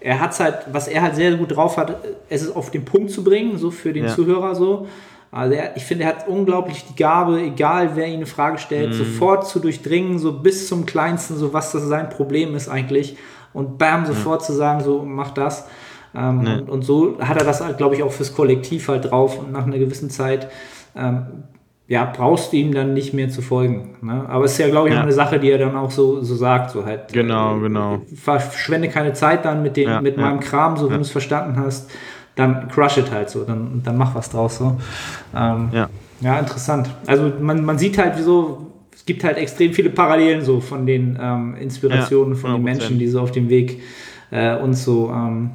er 0.00 0.20
hat 0.20 0.32
es 0.32 0.40
halt, 0.40 0.54
was 0.72 0.88
er 0.88 1.02
halt 1.02 1.16
sehr 1.16 1.34
gut 1.34 1.54
drauf 1.54 1.76
hat, 1.76 1.98
es 2.30 2.40
ist 2.40 2.56
auf 2.56 2.70
den 2.70 2.86
Punkt 2.86 3.10
zu 3.10 3.22
bringen, 3.22 3.58
so 3.58 3.70
für 3.70 3.92
den 3.92 4.08
Zuhörer 4.08 4.54
so. 4.54 4.88
Also 5.34 5.54
er, 5.54 5.76
ich 5.78 5.84
finde, 5.84 6.04
er 6.04 6.10
hat 6.10 6.28
unglaublich 6.28 6.84
die 6.84 6.94
Gabe, 6.94 7.40
egal 7.40 7.92
wer 7.96 8.06
ihn 8.06 8.16
eine 8.16 8.26
Frage 8.26 8.58
stellt, 8.58 8.90
mm. 8.90 8.92
sofort 8.92 9.48
zu 9.48 9.60
durchdringen, 9.60 10.18
so 10.18 10.30
bis 10.30 10.68
zum 10.68 10.84
Kleinsten, 10.84 11.36
so 11.36 11.54
was 11.54 11.72
das 11.72 11.84
sein 11.84 12.10
Problem 12.10 12.54
ist 12.54 12.68
eigentlich. 12.68 13.16
Und 13.54 13.78
bam, 13.78 14.04
sofort 14.04 14.42
ja. 14.42 14.46
zu 14.46 14.52
sagen, 14.52 14.84
so 14.84 15.02
mach 15.02 15.30
das. 15.30 15.66
Ähm, 16.14 16.42
nee. 16.42 16.52
und, 16.52 16.68
und, 16.68 16.82
so 16.82 17.18
hat 17.18 17.38
er 17.38 17.44
das, 17.44 17.64
glaube 17.78 17.94
ich, 17.94 18.02
auch 18.02 18.12
fürs 18.12 18.34
Kollektiv 18.34 18.88
halt 18.88 19.10
drauf. 19.10 19.38
Und 19.38 19.52
nach 19.52 19.66
einer 19.66 19.78
gewissen 19.78 20.10
Zeit 20.10 20.50
ähm, 20.94 21.44
ja, 21.88 22.04
brauchst 22.14 22.52
du 22.52 22.58
ihm 22.58 22.74
dann 22.74 22.92
nicht 22.92 23.14
mehr 23.14 23.30
zu 23.30 23.40
folgen. 23.40 23.96
Ne? 24.02 24.26
Aber 24.28 24.44
es 24.44 24.52
ist 24.52 24.58
ja, 24.58 24.68
glaube 24.68 24.88
ich, 24.88 24.94
ja. 24.94 25.00
auch 25.00 25.04
eine 25.04 25.14
Sache, 25.14 25.40
die 25.40 25.50
er 25.50 25.58
dann 25.58 25.76
auch 25.76 25.90
so, 25.90 26.20
so 26.20 26.34
sagt. 26.34 26.72
So 26.72 26.84
halt, 26.84 27.10
genau, 27.10 27.56
äh, 27.56 27.60
genau. 27.60 28.02
Verschwende 28.14 28.90
keine 28.90 29.14
Zeit 29.14 29.46
dann 29.46 29.62
mit, 29.62 29.78
dem, 29.78 29.88
ja, 29.88 30.00
mit 30.02 30.18
meinem 30.18 30.40
Kram, 30.40 30.76
so 30.76 30.90
wie 30.90 30.94
du 30.94 31.00
es 31.00 31.10
verstanden 31.10 31.58
hast 31.58 31.90
dann 32.34 32.68
crush 32.68 32.98
it 32.98 33.10
halt 33.10 33.30
so, 33.30 33.44
dann, 33.44 33.82
dann 33.84 33.96
mach 33.96 34.14
was 34.14 34.30
draus 34.30 34.58
so. 34.58 34.78
Ähm, 35.34 35.68
ja. 35.72 35.88
ja, 36.20 36.38
interessant. 36.38 36.90
Also 37.06 37.32
man, 37.40 37.64
man 37.64 37.78
sieht 37.78 37.98
halt, 37.98 38.14
wieso, 38.16 38.72
es 38.94 39.04
gibt 39.04 39.24
halt 39.24 39.36
extrem 39.36 39.72
viele 39.72 39.90
Parallelen 39.90 40.42
so 40.42 40.60
von 40.60 40.86
den 40.86 41.18
ähm, 41.20 41.56
Inspirationen 41.56 42.34
ja, 42.34 42.40
von 42.40 42.52
den 42.52 42.62
Menschen, 42.62 42.98
die 42.98 43.08
so 43.08 43.20
auf 43.20 43.32
dem 43.32 43.48
Weg 43.48 43.82
äh, 44.30 44.56
uns 44.56 44.84
so 44.84 45.10
ähm, 45.10 45.50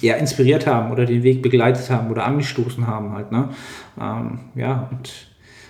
ja, 0.00 0.14
inspiriert 0.16 0.66
haben 0.66 0.90
oder 0.90 1.06
den 1.06 1.22
Weg 1.22 1.42
begleitet 1.42 1.88
haben 1.90 2.10
oder 2.10 2.24
angestoßen 2.24 2.86
haben 2.86 3.12
halt. 3.14 3.30
Ne? 3.30 3.50
Ähm, 4.00 4.40
ja, 4.56 4.88
und 4.90 5.28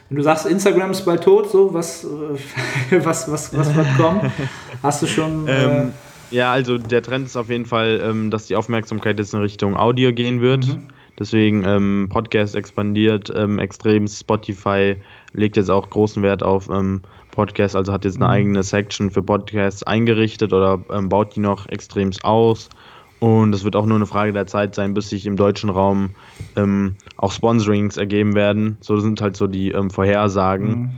wenn 0.09 0.17
du 0.17 0.23
sagst, 0.23 0.47
Instagram 0.47 0.93
ist 0.93 1.05
bald 1.05 1.23
tot, 1.25 1.51
so, 1.51 1.75
was, 1.75 2.05
äh, 2.05 3.05
was, 3.05 3.31
was, 3.31 3.57
was 3.57 3.75
wird 3.75 3.87
kommen? 3.97 4.33
Hast 4.83 5.03
du 5.03 5.07
schon... 5.07 5.47
Äh, 5.53 5.65
ähm, 5.65 5.93
ja, 6.33 6.53
also 6.53 6.79
der 6.79 7.03
Trend 7.03 7.27
ist 7.27 7.37
auf 7.37 7.49
jeden 7.49 7.67
Fall, 7.67 8.01
ähm, 8.03 8.31
dass 8.31 8.47
die 8.47 8.57
Aufmerksamkeit 8.57 9.19
jetzt 9.19 9.35
in 9.35 9.41
Richtung 9.41 9.77
Audio 9.77 10.13
gehen 10.13 10.41
wird. 10.41 10.67
Mhm. 10.67 10.89
Deswegen 11.19 11.65
ähm, 11.65 12.09
Podcast 12.11 12.57
expandiert 12.57 13.31
ähm, 13.35 13.59
extrem. 13.59 14.09
Spotify 14.09 14.97
legt 15.35 15.57
jetzt 15.57 15.71
auch 15.71 15.89
großen 15.89 16.23
Wert 16.23 16.43
auf 16.43 16.69
ähm, 16.71 17.03
Podcasts, 17.31 17.77
also 17.77 17.93
hat 17.93 18.05
jetzt 18.05 18.17
eine 18.17 18.27
mhm. 18.27 18.31
eigene 18.31 18.63
Section 18.63 19.11
für 19.11 19.23
Podcasts 19.23 19.83
eingerichtet 19.83 20.53
oder 20.53 20.81
ähm, 20.91 21.09
baut 21.09 21.37
die 21.37 21.41
noch 21.41 21.69
extremst 21.69 22.25
aus. 22.25 22.71
Und 23.21 23.55
es 23.55 23.63
wird 23.63 23.77
auch 23.77 23.87
nur 23.87 23.97
eine 23.97 24.07
Frage 24.07 24.33
der 24.33 24.49
Zeit 24.49 24.75
sein, 24.75 24.95
bis 24.95 25.11
sich 25.11 25.27
im 25.27 25.37
deutschen 25.37 25.71
Raum 25.71 26.11
ähm, 26.57 26.97
auch 27.17 27.31
Sponsorings 27.31 27.97
ergeben 27.97 28.35
werden. 28.35 28.79
So 28.81 28.99
sind 28.99 29.21
halt 29.21 29.37
so 29.37 29.47
die 29.47 29.71
ähm, 29.71 29.91
Vorhersagen. 29.91 30.69
Mhm. 30.69 30.91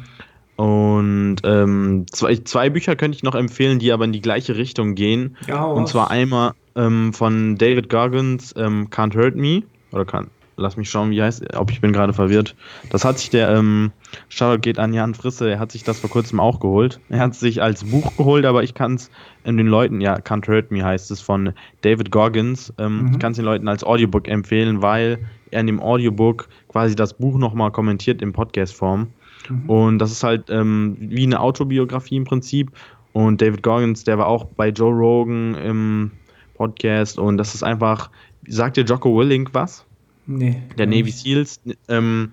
Und 0.56 1.36
ähm, 1.42 2.06
zwei, 2.10 2.36
zwei 2.36 2.70
Bücher 2.70 2.94
könnte 2.94 3.16
ich 3.16 3.22
noch 3.22 3.34
empfehlen, 3.34 3.78
die 3.78 3.92
aber 3.92 4.04
in 4.04 4.12
die 4.12 4.20
gleiche 4.20 4.56
Richtung 4.56 4.94
gehen. 4.94 5.36
Ja, 5.48 5.64
und 5.64 5.88
zwar 5.88 6.10
einmal 6.10 6.52
ähm, 6.76 7.12
von 7.12 7.56
David 7.56 7.88
Goggins, 7.88 8.54
ähm, 8.56 8.88
Can't 8.90 9.16
Hurt 9.16 9.34
Me. 9.34 9.62
Oder 9.90 10.04
kann, 10.04 10.28
lass 10.56 10.76
mich 10.76 10.90
schauen, 10.90 11.10
wie 11.10 11.22
heißt, 11.22 11.56
ob 11.56 11.70
ich 11.70 11.80
bin 11.80 11.92
gerade 11.92 12.12
verwirrt. 12.12 12.54
Das 12.90 13.04
hat 13.04 13.18
sich 13.18 13.30
der, 13.30 13.50
ähm, 13.50 13.92
Shoutout 14.28 14.60
geht 14.60 14.78
an 14.78 14.92
Jan 14.92 15.14
Frisse, 15.14 15.50
er 15.50 15.58
hat 15.58 15.72
sich 15.72 15.82
das 15.82 15.98
vor 15.98 16.10
kurzem 16.10 16.38
auch 16.38 16.60
geholt. 16.60 17.00
Er 17.08 17.18
hat 17.18 17.32
es 17.32 17.40
sich 17.40 17.62
als 17.62 17.84
Buch 17.84 18.16
geholt, 18.16 18.44
aber 18.44 18.62
ich 18.62 18.74
kann 18.74 18.94
es 18.94 19.10
den 19.44 19.58
Leuten, 19.66 20.00
ja, 20.00 20.16
Can't 20.16 20.46
Hurt 20.48 20.70
Me 20.70 20.84
heißt 20.84 21.10
es 21.10 21.20
von 21.20 21.52
David 21.82 22.10
Goggins. 22.10 22.72
Ähm, 22.78 23.02
mhm. 23.02 23.12
Ich 23.12 23.18
kann 23.18 23.32
es 23.32 23.36
den 23.36 23.44
Leuten 23.44 23.68
als 23.68 23.82
Audiobook 23.82 24.28
empfehlen, 24.28 24.82
weil 24.82 25.18
er 25.50 25.60
in 25.60 25.66
dem 25.66 25.80
Audiobook 25.80 26.48
quasi 26.68 26.94
das 26.94 27.14
Buch 27.14 27.38
nochmal 27.38 27.70
kommentiert 27.72 28.22
in 28.22 28.32
Podcast-Form. 28.32 29.08
Mhm. 29.50 29.70
Und 29.70 29.98
das 29.98 30.12
ist 30.12 30.22
halt 30.22 30.50
ähm, 30.50 30.96
wie 30.98 31.24
eine 31.24 31.40
Autobiografie 31.40 32.16
im 32.16 32.24
Prinzip. 32.24 32.70
Und 33.12 33.40
David 33.40 33.62
Goggins, 33.62 34.04
der 34.04 34.18
war 34.18 34.26
auch 34.26 34.44
bei 34.44 34.70
Joe 34.70 34.92
Rogan 34.92 35.54
im 35.54 36.10
Podcast 36.54 37.18
und 37.18 37.36
das 37.36 37.54
ist 37.54 37.62
einfach, 37.62 38.10
sagt 38.46 38.76
dir 38.76 38.84
Jocko 38.84 39.16
Willink 39.16 39.50
was? 39.52 39.84
Nee. 40.26 40.62
Der 40.78 40.86
Navy 40.86 41.10
Seals. 41.10 41.60
Ähm, 41.88 42.32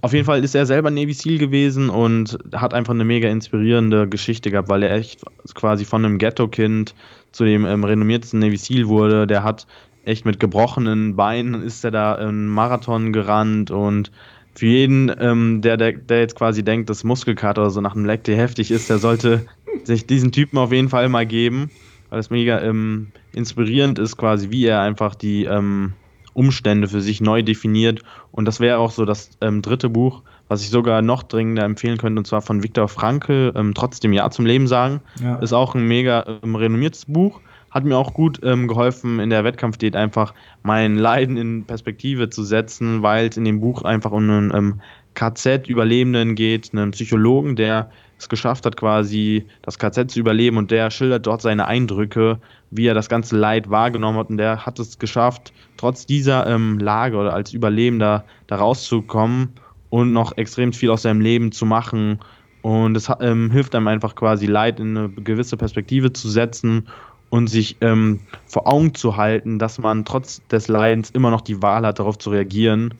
auf 0.00 0.12
jeden 0.12 0.24
Fall 0.24 0.42
ist 0.42 0.54
er 0.54 0.66
selber 0.66 0.90
Navy 0.90 1.12
Seal 1.12 1.38
gewesen 1.38 1.90
und 1.90 2.38
hat 2.52 2.74
einfach 2.74 2.94
eine 2.94 3.04
mega 3.04 3.28
inspirierende 3.28 4.08
Geschichte 4.08 4.50
gehabt, 4.50 4.68
weil 4.68 4.82
er 4.82 4.94
echt 4.96 5.20
quasi 5.54 5.84
von 5.84 6.04
einem 6.04 6.18
Ghetto-Kind 6.18 6.94
zu 7.30 7.44
dem 7.44 7.64
ähm, 7.66 7.84
renommiertesten 7.84 8.40
Navy 8.40 8.56
Seal 8.56 8.88
wurde. 8.88 9.26
Der 9.26 9.44
hat 9.44 9.66
echt 10.04 10.24
mit 10.24 10.40
gebrochenen 10.40 11.14
Beinen 11.14 11.62
ist 11.62 11.84
er 11.84 11.90
da 11.90 12.14
einen 12.14 12.48
Marathon 12.48 13.12
gerannt 13.12 13.70
und 13.70 14.10
für 14.54 14.66
jeden, 14.66 15.10
ähm, 15.18 15.60
der, 15.62 15.76
der, 15.76 15.92
der 15.92 16.20
jetzt 16.20 16.36
quasi 16.36 16.62
denkt, 16.62 16.90
dass 16.90 17.04
Muskelkater 17.04 17.62
oder 17.62 17.70
so 17.70 17.80
nach 17.80 17.94
einem 17.94 18.04
Leck 18.04 18.26
heftig 18.26 18.70
ist, 18.70 18.90
der 18.90 18.98
sollte 18.98 19.46
sich 19.84 20.06
diesen 20.06 20.32
Typen 20.32 20.58
auf 20.58 20.72
jeden 20.72 20.88
Fall 20.88 21.08
mal 21.08 21.26
geben, 21.26 21.70
weil 22.10 22.20
es 22.20 22.30
mega 22.30 22.60
ähm, 22.60 23.08
inspirierend 23.32 23.98
ist, 23.98 24.16
quasi, 24.16 24.50
wie 24.50 24.66
er 24.66 24.80
einfach 24.80 25.14
die 25.14 25.44
ähm, 25.44 25.94
Umstände 26.34 26.88
für 26.88 27.00
sich 27.00 27.20
neu 27.20 27.42
definiert. 27.42 28.02
Und 28.30 28.44
das 28.46 28.60
wäre 28.60 28.78
auch 28.78 28.90
so 28.90 29.04
das 29.04 29.30
ähm, 29.40 29.62
dritte 29.62 29.88
Buch, 29.88 30.22
was 30.48 30.62
ich 30.62 30.70
sogar 30.70 31.00
noch 31.02 31.22
dringender 31.22 31.64
empfehlen 31.64 31.98
könnte, 31.98 32.20
und 32.20 32.26
zwar 32.26 32.42
von 32.42 32.62
Viktor 32.62 32.88
Frankl, 32.88 33.52
ähm, 33.54 33.74
Trotzdem 33.74 34.12
Ja 34.12 34.30
zum 34.30 34.44
Leben 34.44 34.66
sagen. 34.66 35.00
Ja. 35.20 35.36
Ist 35.36 35.52
auch 35.52 35.74
ein 35.74 35.86
mega 35.86 36.40
ähm, 36.42 36.56
renommiertes 36.56 37.06
Buch 37.06 37.40
hat 37.72 37.84
mir 37.84 37.96
auch 37.96 38.14
gut 38.14 38.38
ähm, 38.44 38.68
geholfen, 38.68 39.18
in 39.18 39.30
der 39.30 39.44
Wettkampfdiät 39.44 39.96
einfach 39.96 40.34
mein 40.62 40.96
Leiden 40.96 41.36
in 41.36 41.64
Perspektive 41.64 42.28
zu 42.28 42.44
setzen, 42.44 43.02
weil 43.02 43.28
es 43.28 43.36
in 43.36 43.44
dem 43.44 43.60
Buch 43.60 43.82
einfach 43.82 44.12
um 44.12 44.28
einen 44.28 44.54
ähm, 44.54 44.80
KZ-Überlebenden 45.14 46.34
geht, 46.34 46.70
einen 46.72 46.90
Psychologen, 46.92 47.56
der 47.56 47.90
es 48.18 48.28
geschafft 48.28 48.66
hat, 48.66 48.76
quasi 48.76 49.46
das 49.62 49.78
KZ 49.78 50.10
zu 50.10 50.20
überleben 50.20 50.58
und 50.58 50.70
der 50.70 50.90
schildert 50.90 51.26
dort 51.26 51.42
seine 51.42 51.66
Eindrücke, 51.66 52.38
wie 52.70 52.86
er 52.86 52.94
das 52.94 53.08
ganze 53.08 53.36
Leid 53.36 53.68
wahrgenommen 53.70 54.18
hat 54.18 54.30
und 54.30 54.36
der 54.36 54.64
hat 54.64 54.78
es 54.78 54.98
geschafft, 54.98 55.52
trotz 55.76 56.06
dieser 56.06 56.46
ähm, 56.46 56.78
Lage 56.78 57.16
oder 57.16 57.32
als 57.32 57.52
Überlebender 57.52 58.24
da 58.46 58.56
rauszukommen 58.56 59.54
und 59.90 60.12
noch 60.12 60.36
extrem 60.36 60.72
viel 60.72 60.90
aus 60.90 61.02
seinem 61.02 61.20
Leben 61.20 61.52
zu 61.52 61.66
machen. 61.66 62.20
Und 62.62 62.96
es 62.96 63.10
ähm, 63.20 63.50
hilft 63.50 63.74
einem 63.74 63.88
einfach 63.88 64.14
quasi 64.14 64.46
Leid 64.46 64.78
in 64.78 64.96
eine 64.96 65.08
gewisse 65.08 65.56
Perspektive 65.56 66.12
zu 66.12 66.30
setzen 66.30 66.86
und 67.32 67.46
sich 67.46 67.78
ähm, 67.80 68.20
vor 68.44 68.70
Augen 68.70 68.92
zu 68.94 69.16
halten, 69.16 69.58
dass 69.58 69.78
man 69.78 70.04
trotz 70.04 70.46
des 70.48 70.68
Leidens 70.68 71.08
immer 71.08 71.30
noch 71.30 71.40
die 71.40 71.62
Wahl 71.62 71.86
hat, 71.86 71.98
darauf 71.98 72.18
zu 72.18 72.28
reagieren, 72.28 72.92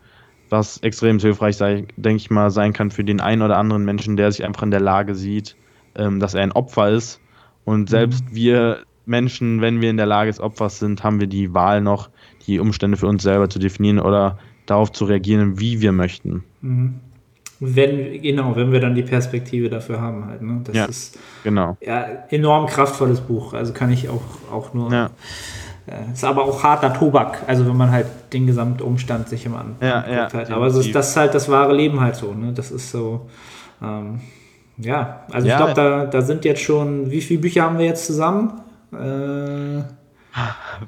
was 0.48 0.78
extrem 0.78 1.18
hilfreich, 1.18 1.58
sei, 1.58 1.84
denke 1.98 2.16
ich 2.16 2.30
mal, 2.30 2.50
sein 2.50 2.72
kann 2.72 2.90
für 2.90 3.04
den 3.04 3.20
einen 3.20 3.42
oder 3.42 3.58
anderen 3.58 3.84
Menschen, 3.84 4.16
der 4.16 4.32
sich 4.32 4.42
einfach 4.42 4.62
in 4.62 4.70
der 4.70 4.80
Lage 4.80 5.14
sieht, 5.14 5.54
ähm, 5.96 6.18
dass 6.18 6.32
er 6.32 6.40
ein 6.40 6.52
Opfer 6.52 6.88
ist. 6.88 7.20
Und 7.66 7.90
selbst 7.90 8.24
mhm. 8.30 8.34
wir 8.34 8.78
Menschen, 9.04 9.60
wenn 9.60 9.82
wir 9.82 9.90
in 9.90 9.98
der 9.98 10.06
Lage 10.06 10.30
des 10.30 10.40
Opfers 10.40 10.78
sind, 10.78 11.04
haben 11.04 11.20
wir 11.20 11.26
die 11.26 11.52
Wahl 11.52 11.82
noch, 11.82 12.08
die 12.46 12.58
Umstände 12.58 12.96
für 12.96 13.08
uns 13.08 13.22
selber 13.22 13.50
zu 13.50 13.58
definieren 13.58 14.00
oder 14.00 14.38
darauf 14.64 14.92
zu 14.92 15.04
reagieren, 15.04 15.60
wie 15.60 15.82
wir 15.82 15.92
möchten. 15.92 16.42
Mhm. 16.62 17.00
Wenn, 17.64 18.20
genau, 18.20 18.56
wenn 18.56 18.72
wir 18.72 18.80
dann 18.80 18.96
die 18.96 19.04
Perspektive 19.04 19.68
dafür 19.68 20.00
haben 20.00 20.26
halt. 20.26 20.42
Ne? 20.42 20.62
Das 20.64 20.74
ja, 20.74 20.84
ist 20.86 21.16
genau. 21.44 21.76
ja 21.80 22.06
enorm 22.28 22.66
kraftvolles 22.66 23.20
Buch. 23.20 23.54
Also 23.54 23.72
kann 23.72 23.92
ich 23.92 24.08
auch, 24.08 24.22
auch 24.50 24.74
nur. 24.74 24.92
Ja. 24.92 25.10
Äh, 25.86 26.12
ist 26.12 26.24
aber 26.24 26.42
auch 26.42 26.64
harter 26.64 26.92
Tobak, 26.92 27.42
also 27.46 27.64
wenn 27.66 27.76
man 27.76 27.92
halt 27.92 28.06
den 28.32 28.48
Gesamtumstand 28.48 29.28
sich 29.28 29.46
immer 29.46 29.60
anguckt. 29.60 29.82
Ja, 29.82 30.04
ja, 30.10 30.32
halt. 30.32 30.50
Aber 30.50 30.66
es 30.66 30.74
ist, 30.74 30.92
das 30.92 31.10
ist 31.10 31.16
halt 31.16 31.34
das 31.34 31.48
wahre 31.48 31.72
Leben 31.72 32.00
halt 32.00 32.16
so. 32.16 32.34
Ne? 32.34 32.52
Das 32.52 32.72
ist 32.72 32.90
so. 32.90 33.28
Ähm, 33.80 34.20
ja, 34.78 35.22
also 35.30 35.46
ja, 35.46 35.54
ich 35.54 35.58
glaube, 35.58 35.74
da, 35.74 36.06
da 36.06 36.22
sind 36.22 36.44
jetzt 36.44 36.62
schon, 36.62 37.12
wie 37.12 37.20
viele 37.20 37.42
Bücher 37.42 37.62
haben 37.62 37.78
wir 37.78 37.86
jetzt 37.86 38.06
zusammen? 38.06 38.60
Äh, 38.92 38.96
wir 38.96 39.84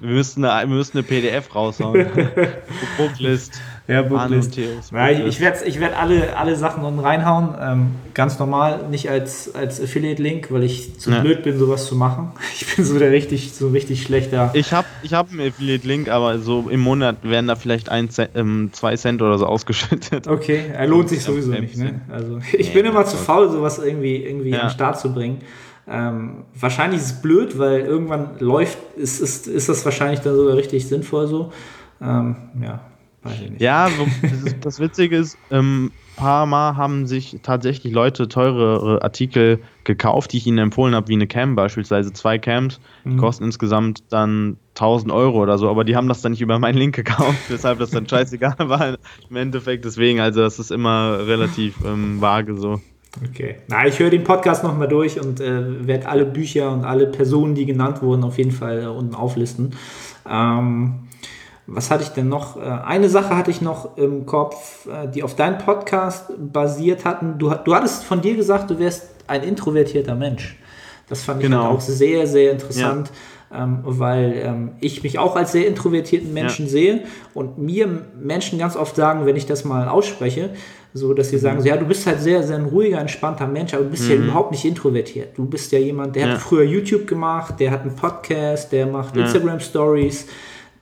müssten 0.01 0.45
eine, 0.45 0.69
wir 0.69 0.77
müssten 0.77 0.99
eine 0.99 1.07
PDF 1.07 1.55
raushauen. 1.55 2.07
Booklist. 2.97 3.61
Ja, 3.87 4.01
Booklist. 4.01 4.57
Ja, 4.93 5.11
ich, 5.11 5.21
ich 5.21 5.41
werde 5.41 5.59
ich 5.67 5.79
werd 5.79 5.95
alle, 5.95 6.39
alle 6.39 6.57
Sachen 6.57 6.85
unten 6.85 7.01
reinhauen. 7.01 7.55
Ähm, 7.61 7.87
ganz 8.15 8.39
normal, 8.39 8.89
nicht 8.91 9.11
als, 9.11 9.55
als 9.55 9.79
Affiliate-Link, 9.79 10.51
weil 10.51 10.65
ich 10.65 10.99
zu 10.99 11.11
ja. 11.11 11.21
blöd 11.21 11.43
bin, 11.43 11.59
sowas 11.59 11.87
zu 11.87 11.95
machen. 11.95 12.33
Ich 12.55 12.77
bin 12.77 12.85
so 12.85 12.99
der 12.99 13.11
richtig, 13.11 13.53
so 13.53 13.69
richtig 13.69 14.03
schlechter. 14.03 14.51
Ich 14.55 14.73
habe 14.73 14.87
ich 15.03 15.13
hab 15.13 15.31
einen 15.31 15.49
Affiliate-Link, 15.49 16.09
aber 16.09 16.39
so 16.39 16.69
im 16.71 16.81
Monat 16.81 17.17
werden 17.23 17.47
da 17.47 17.57
vielleicht 17.57 17.89
ein 17.91 18.09
Cent, 18.09 18.31
ähm, 18.35 18.71
zwei 18.73 18.97
Cent 18.97 19.21
oder 19.21 19.37
so 19.39 19.47
ausgeschüttet. 19.47 20.29
Okay, 20.29 20.65
er 20.73 20.87
lohnt 20.87 21.11
sich 21.11 21.23
sowieso 21.23 21.51
nicht. 21.51 21.77
Ne? 21.77 22.01
Also 22.11 22.39
ich 22.53 22.73
bin 22.73 22.87
immer 22.87 23.05
zu 23.05 23.17
faul, 23.17 23.51
sowas 23.51 23.79
irgendwie, 23.79 24.17
irgendwie 24.17 24.51
ja. 24.51 24.61
an 24.61 24.67
den 24.69 24.71
Start 24.71 24.99
zu 24.99 25.13
bringen. 25.13 25.43
Ähm, 25.87 26.45
wahrscheinlich 26.59 27.01
ist 27.01 27.07
es 27.07 27.23
blöd, 27.23 27.59
weil 27.59 27.81
irgendwann 27.81 28.39
läuft, 28.39 28.79
ist, 28.97 29.21
ist, 29.21 29.47
ist 29.47 29.69
das 29.69 29.85
wahrscheinlich 29.85 30.21
dann 30.21 30.35
sogar 30.35 30.57
richtig 30.57 30.89
sinnvoll 30.89 31.27
so. 31.27 31.53
Ähm, 32.01 32.37
ja, 32.63 32.81
Ja, 33.59 33.89
das, 34.23 34.61
das 34.61 34.81
Witzige 34.81 35.17
ist, 35.17 35.39
ähm, 35.51 35.93
paar 36.17 36.47
Mal 36.47 36.77
haben 36.77 37.07
sich 37.07 37.39
tatsächlich 37.43 37.93
Leute 37.93 38.29
teurere 38.29 39.03
Artikel 39.03 39.61
gekauft, 39.85 40.33
die 40.33 40.39
ich 40.39 40.47
ihnen 40.47 40.59
empfohlen 40.59 40.95
habe, 40.95 41.09
wie 41.09 41.15
eine 41.15 41.27
Cam 41.27 41.57
beispielsweise. 41.57 42.13
Zwei 42.13 42.39
Cams, 42.39 42.81
die 43.05 43.11
mhm. 43.11 43.19
kosten 43.19 43.45
insgesamt 43.45 44.05
dann 44.11 44.57
1000 44.71 45.13
Euro 45.13 45.43
oder 45.43 45.59
so, 45.59 45.69
aber 45.69 45.85
die 45.85 45.97
haben 45.97 46.09
das 46.09 46.23
dann 46.23 46.33
nicht 46.33 46.41
über 46.41 46.59
meinen 46.59 46.79
Link 46.79 46.95
gekauft, 46.95 47.39
weshalb 47.49 47.79
das 47.79 47.91
dann 47.91 48.09
scheißegal 48.09 48.57
war 48.69 48.97
im 49.29 49.37
Endeffekt. 49.37 49.85
Deswegen, 49.85 50.21
also 50.21 50.41
das 50.41 50.59
ist 50.59 50.71
immer 50.71 51.27
relativ 51.27 51.77
ähm, 51.85 52.21
vage 52.21 52.57
so. 52.57 52.81
Okay. 53.31 53.57
Na, 53.69 53.87
ich 53.87 53.99
höre 54.01 54.11
den 54.11 54.25
Podcast 54.25 54.65
nochmal 54.65 54.89
durch 54.89 55.21
und 55.21 55.41
äh, 55.41 55.87
werde 55.87 56.09
alle 56.09 56.25
Bücher 56.25 56.73
und 56.73 56.85
alle 56.85 57.07
Personen, 57.07 57.55
die 57.55 57.65
genannt 57.65 58.03
wurden, 58.03 58.25
auf 58.25 58.39
jeden 58.39 58.51
Fall 58.51 58.83
äh, 58.83 58.87
unten 58.87 59.15
auflisten. 59.15 59.75
Ähm, 60.29 61.07
was 61.67 61.91
hatte 61.91 62.03
ich 62.03 62.11
denn 62.11 62.29
noch? 62.29 62.57
Äh, 62.57 62.61
eine 62.61 63.09
Sache 63.09 63.37
hatte 63.37 63.51
ich 63.51 63.61
noch 63.61 63.97
im 63.97 64.27
Kopf, 64.27 64.87
äh, 64.87 65.09
die 65.09 65.23
auf 65.23 65.35
deinem 65.35 65.59
Podcast 65.59 66.31
basiert 66.39 67.05
hatten. 67.05 67.39
Du, 67.39 67.51
du 67.51 67.75
hattest 67.75 68.05
von 68.05 68.21
dir 68.21 68.37
gesagt, 68.37 68.71
du 68.71 68.79
wärst 68.79 69.09
ein 69.27 69.43
introvertierter 69.43 70.15
Mensch. 70.15 70.59
Das 71.09 71.23
fand 71.23 71.41
ich 71.41 71.49
genau. 71.49 71.69
auch 71.69 71.81
sehr, 71.81 72.27
sehr 72.27 72.53
interessant. 72.53 73.09
Ja 73.09 73.15
ähm, 73.55 73.79
weil 73.85 74.35
ähm, 74.45 74.71
ich 74.81 75.03
mich 75.03 75.19
auch 75.19 75.37
als 75.37 75.53
sehr 75.53 75.67
introvertierten 75.67 76.33
Menschen 76.33 76.67
ja. 76.67 76.73
sehe 76.73 77.01
und 77.35 77.59
mir 77.59 77.89
Menschen 78.21 78.59
ganz 78.59 78.77
oft 78.77 78.97
sagen, 78.97 79.27
wenn 79.27 79.37
ich 79.37 79.47
das 79.47 79.65
mal 79.65 79.89
ausspreche, 79.89 80.51
so 80.93 81.13
dass 81.15 81.31
sie 81.31 81.39
sagen, 81.39 81.61
so, 81.61 81.69
ja, 81.69 81.77
du 81.77 81.87
bist 81.87 82.07
halt 82.07 82.21
sehr, 82.21 82.43
sehr 82.43 82.57
ein 82.57 82.67
ruhiger, 82.67 82.99
entspannter 82.99 83.47
Mensch, 83.47 83.75
aber 83.75 83.85
du 83.85 83.91
bist 83.91 84.05
mhm. 84.05 84.11
ja 84.11 84.17
überhaupt 84.17 84.51
nicht 84.51 84.65
introvertiert. 84.65 85.37
Du 85.37 85.45
bist 85.45 85.73
ja 85.73 85.79
jemand, 85.79 86.17
der 86.17 86.27
ja. 86.27 86.33
hat 86.33 86.41
früher 86.41 86.65
YouTube 86.65 87.07
gemacht, 87.07 87.55
der 87.59 87.71
hat 87.71 87.83
einen 87.83 87.95
Podcast, 87.95 88.73
der 88.73 88.87
macht. 88.87 89.17
Instagram 89.17 89.61
Stories, 89.61 90.27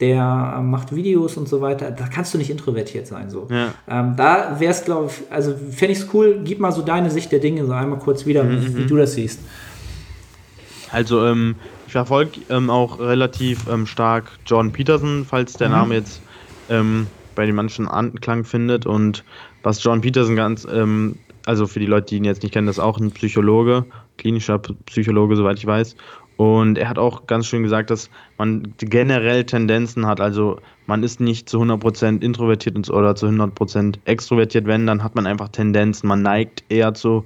der 0.02 0.56
äh, 0.58 0.62
macht 0.62 0.94
Videos 0.94 1.36
und 1.36 1.48
so 1.48 1.60
weiter. 1.60 1.92
Da 1.92 2.08
kannst 2.08 2.34
du 2.34 2.38
nicht 2.38 2.50
introvertiert 2.50 3.06
sein. 3.06 3.30
So. 3.30 3.46
Ja. 3.50 3.72
Ähm, 3.88 4.16
da 4.16 4.56
wäre 4.58 4.72
es, 4.72 4.84
glaube 4.84 5.10
ich, 5.10 5.32
also 5.32 5.54
fände 5.54 5.92
ich 5.92 6.00
es 6.00 6.08
cool, 6.12 6.40
gib 6.44 6.58
mal 6.58 6.72
so 6.72 6.82
deine 6.82 7.10
Sicht 7.10 7.30
der 7.30 7.38
Dinge 7.38 7.64
so 7.64 7.72
einmal 7.72 8.00
kurz 8.00 8.26
wieder, 8.26 8.42
mhm. 8.42 8.76
wie 8.76 8.82
mhm. 8.82 8.88
du 8.88 8.96
das 8.96 9.14
siehst. 9.14 9.40
Also, 10.90 11.24
ähm, 11.24 11.54
ich 11.86 11.92
verfolge 11.92 12.40
ähm, 12.50 12.68
auch 12.68 12.98
relativ 12.98 13.68
ähm, 13.70 13.86
stark 13.86 14.24
Jordan 14.44 14.72
Peterson, 14.72 15.24
falls 15.24 15.52
der 15.54 15.68
mhm. 15.68 15.74
Name 15.74 15.94
jetzt 15.94 16.20
ähm, 16.68 17.06
bei 17.36 17.46
den 17.46 17.54
manchen 17.54 17.86
Anklang 17.86 18.44
findet. 18.44 18.84
Und 18.84 19.22
was 19.62 19.82
John 19.82 20.00
Peterson 20.00 20.34
ganz, 20.34 20.66
ähm, 20.70 21.16
also 21.46 21.68
für 21.68 21.78
die 21.78 21.86
Leute, 21.86 22.08
die 22.08 22.16
ihn 22.16 22.24
jetzt 22.24 22.42
nicht 22.42 22.52
kennen, 22.52 22.66
das 22.66 22.78
ist 22.78 22.82
auch 22.82 22.98
ein 22.98 23.12
Psychologe, 23.12 23.84
klinischer 24.18 24.58
Psychologe, 24.58 25.36
soweit 25.36 25.58
ich 25.58 25.66
weiß. 25.66 25.94
Und 26.36 26.78
er 26.78 26.88
hat 26.88 26.98
auch 26.98 27.26
ganz 27.26 27.46
schön 27.46 27.62
gesagt, 27.62 27.90
dass 27.90 28.10
man 28.38 28.74
generell 28.78 29.44
Tendenzen 29.44 30.06
hat. 30.06 30.20
Also 30.20 30.58
man 30.86 31.02
ist 31.02 31.20
nicht 31.20 31.48
zu 31.48 31.60
100% 31.60 32.22
introvertiert 32.22 32.90
oder 32.90 33.14
zu 33.14 33.26
100% 33.26 33.98
extrovertiert. 34.04 34.66
Wenn, 34.66 34.86
dann 34.86 35.04
hat 35.04 35.14
man 35.14 35.26
einfach 35.26 35.48
Tendenzen. 35.48 36.08
Man 36.08 36.22
neigt 36.22 36.64
eher 36.68 36.94
zu 36.94 37.24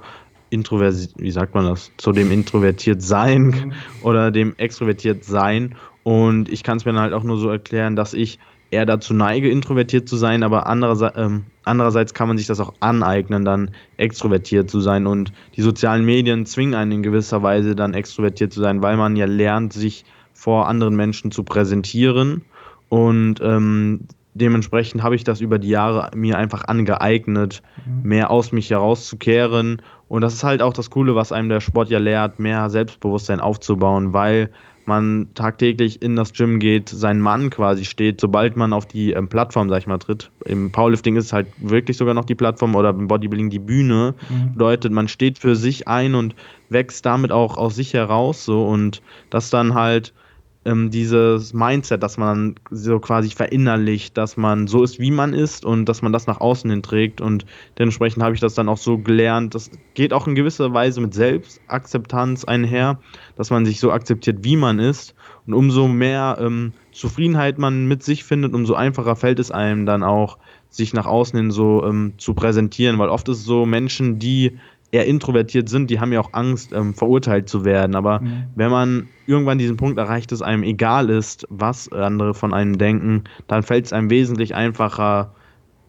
introvertiert, 0.50 1.14
wie 1.16 1.30
sagt 1.30 1.54
man 1.54 1.66
das, 1.66 1.90
zu 1.96 2.12
dem 2.12 2.30
introvertiert 2.30 3.02
sein 3.02 3.46
mhm. 3.46 3.72
oder 4.02 4.30
dem 4.30 4.54
extrovertiert 4.58 5.24
sein. 5.24 5.74
Und 6.02 6.48
ich 6.48 6.62
kann 6.62 6.76
es 6.76 6.84
mir 6.84 6.92
dann 6.92 7.02
halt 7.02 7.12
auch 7.14 7.24
nur 7.24 7.38
so 7.38 7.48
erklären, 7.48 7.96
dass 7.96 8.14
ich 8.14 8.38
eher 8.70 8.86
dazu 8.86 9.14
neige, 9.14 9.50
introvertiert 9.50 10.08
zu 10.08 10.16
sein, 10.16 10.42
aber 10.42 10.66
andererseits, 10.66 11.16
ähm, 11.16 11.44
andererseits 11.64 12.14
kann 12.14 12.28
man 12.28 12.38
sich 12.38 12.46
das 12.46 12.60
auch 12.60 12.74
aneignen, 12.80 13.44
dann 13.44 13.70
extrovertiert 13.96 14.70
zu 14.70 14.80
sein. 14.80 15.06
Und 15.06 15.32
die 15.56 15.62
sozialen 15.62 16.04
Medien 16.04 16.46
zwingen 16.46 16.74
einen 16.74 16.92
in 16.92 17.02
gewisser 17.02 17.42
Weise 17.42 17.76
dann 17.76 17.94
extrovertiert 17.94 18.52
zu 18.52 18.60
sein, 18.60 18.82
weil 18.82 18.96
man 18.96 19.16
ja 19.16 19.26
lernt, 19.26 19.72
sich 19.72 20.04
vor 20.32 20.68
anderen 20.68 20.96
Menschen 20.96 21.30
zu 21.30 21.44
präsentieren. 21.44 22.42
Und 22.88 23.40
ähm, 23.40 24.00
dementsprechend 24.34 25.02
habe 25.02 25.14
ich 25.14 25.24
das 25.24 25.40
über 25.40 25.58
die 25.58 25.68
Jahre 25.68 26.10
mir 26.14 26.36
einfach 26.36 26.64
angeeignet, 26.64 27.62
mhm. 27.84 28.08
mehr 28.08 28.30
aus 28.30 28.52
mich 28.52 28.70
herauszukehren. 28.70 29.82
Und 30.08 30.22
das 30.22 30.34
ist 30.34 30.44
halt 30.44 30.62
auch 30.62 30.72
das 30.72 30.90
Coole, 30.90 31.14
was 31.14 31.32
einem 31.32 31.48
der 31.48 31.60
Sport 31.60 31.90
ja 31.90 31.98
lehrt, 31.98 32.38
mehr 32.38 32.68
Selbstbewusstsein 32.68 33.40
aufzubauen, 33.40 34.12
weil 34.12 34.50
man 34.86 35.28
tagtäglich 35.34 36.02
in 36.02 36.16
das 36.16 36.32
Gym 36.32 36.58
geht, 36.58 36.88
sein 36.88 37.20
Mann 37.20 37.50
quasi 37.50 37.84
steht, 37.84 38.20
sobald 38.20 38.56
man 38.56 38.72
auf 38.72 38.86
die 38.86 39.12
ähm, 39.12 39.28
Plattform, 39.28 39.68
sag 39.68 39.78
ich 39.78 39.86
mal, 39.86 39.98
tritt. 39.98 40.30
Im 40.44 40.72
Powerlifting 40.72 41.16
ist 41.16 41.26
es 41.26 41.32
halt 41.32 41.48
wirklich 41.58 41.96
sogar 41.96 42.14
noch 42.14 42.24
die 42.24 42.34
Plattform 42.34 42.74
oder 42.74 42.90
im 42.90 43.08
Bodybuilding 43.08 43.50
die 43.50 43.58
Bühne. 43.58 44.14
Mhm. 44.28 44.52
Bedeutet, 44.52 44.92
man 44.92 45.08
steht 45.08 45.38
für 45.38 45.56
sich 45.56 45.88
ein 45.88 46.14
und 46.14 46.34
wächst 46.68 47.06
damit 47.06 47.32
auch 47.32 47.56
aus 47.56 47.76
sich 47.76 47.94
heraus 47.94 48.44
so 48.44 48.66
und 48.66 49.02
das 49.30 49.50
dann 49.50 49.74
halt 49.74 50.12
ähm, 50.66 50.90
dieses 50.90 51.54
Mindset, 51.54 52.02
dass 52.02 52.18
man 52.18 52.56
so 52.70 52.98
quasi 52.98 53.30
verinnerlicht, 53.30 54.16
dass 54.18 54.36
man 54.36 54.66
so 54.66 54.82
ist, 54.82 54.98
wie 54.98 55.12
man 55.12 55.32
ist 55.32 55.64
und 55.64 55.86
dass 55.86 56.02
man 56.02 56.12
das 56.12 56.26
nach 56.26 56.40
außen 56.40 56.68
hin 56.68 56.82
trägt. 56.82 57.20
Und 57.20 57.46
dementsprechend 57.78 58.22
habe 58.22 58.34
ich 58.34 58.40
das 58.40 58.54
dann 58.54 58.68
auch 58.68 58.76
so 58.76 58.98
gelernt. 58.98 59.54
Das 59.54 59.70
geht 59.94 60.12
auch 60.12 60.26
in 60.26 60.34
gewisser 60.34 60.74
Weise 60.74 61.00
mit 61.00 61.14
Selbstakzeptanz 61.14 62.44
einher, 62.44 62.98
dass 63.36 63.50
man 63.50 63.64
sich 63.64 63.78
so 63.78 63.92
akzeptiert, 63.92 64.38
wie 64.42 64.56
man 64.56 64.80
ist. 64.80 65.14
Und 65.46 65.54
umso 65.54 65.86
mehr 65.86 66.38
ähm, 66.40 66.72
Zufriedenheit 66.90 67.58
man 67.58 67.86
mit 67.86 68.02
sich 68.02 68.24
findet, 68.24 68.52
umso 68.52 68.74
einfacher 68.74 69.14
fällt 69.14 69.38
es 69.38 69.52
einem 69.52 69.86
dann 69.86 70.02
auch, 70.02 70.38
sich 70.68 70.92
nach 70.92 71.06
außen 71.06 71.38
hin 71.38 71.50
so 71.52 71.84
ähm, 71.84 72.14
zu 72.18 72.34
präsentieren. 72.34 72.98
Weil 72.98 73.08
oft 73.08 73.28
ist 73.28 73.38
es 73.38 73.44
so, 73.44 73.64
Menschen, 73.64 74.18
die 74.18 74.58
eher 74.96 75.06
introvertiert 75.06 75.68
sind, 75.68 75.90
die 75.90 76.00
haben 76.00 76.12
ja 76.12 76.20
auch 76.20 76.32
Angst, 76.32 76.72
ähm, 76.72 76.94
verurteilt 76.94 77.48
zu 77.48 77.64
werden. 77.64 77.94
Aber 77.94 78.20
mhm. 78.20 78.44
wenn 78.54 78.70
man 78.70 79.08
irgendwann 79.26 79.58
diesen 79.58 79.76
Punkt 79.76 79.98
erreicht, 79.98 80.32
dass 80.32 80.42
einem 80.42 80.62
egal 80.62 81.10
ist, 81.10 81.46
was 81.50 81.90
andere 81.92 82.34
von 82.34 82.54
einem 82.54 82.78
denken, 82.78 83.24
dann 83.46 83.62
fällt 83.62 83.86
es 83.86 83.92
einem 83.92 84.10
wesentlich 84.10 84.54
einfacher, 84.54 85.34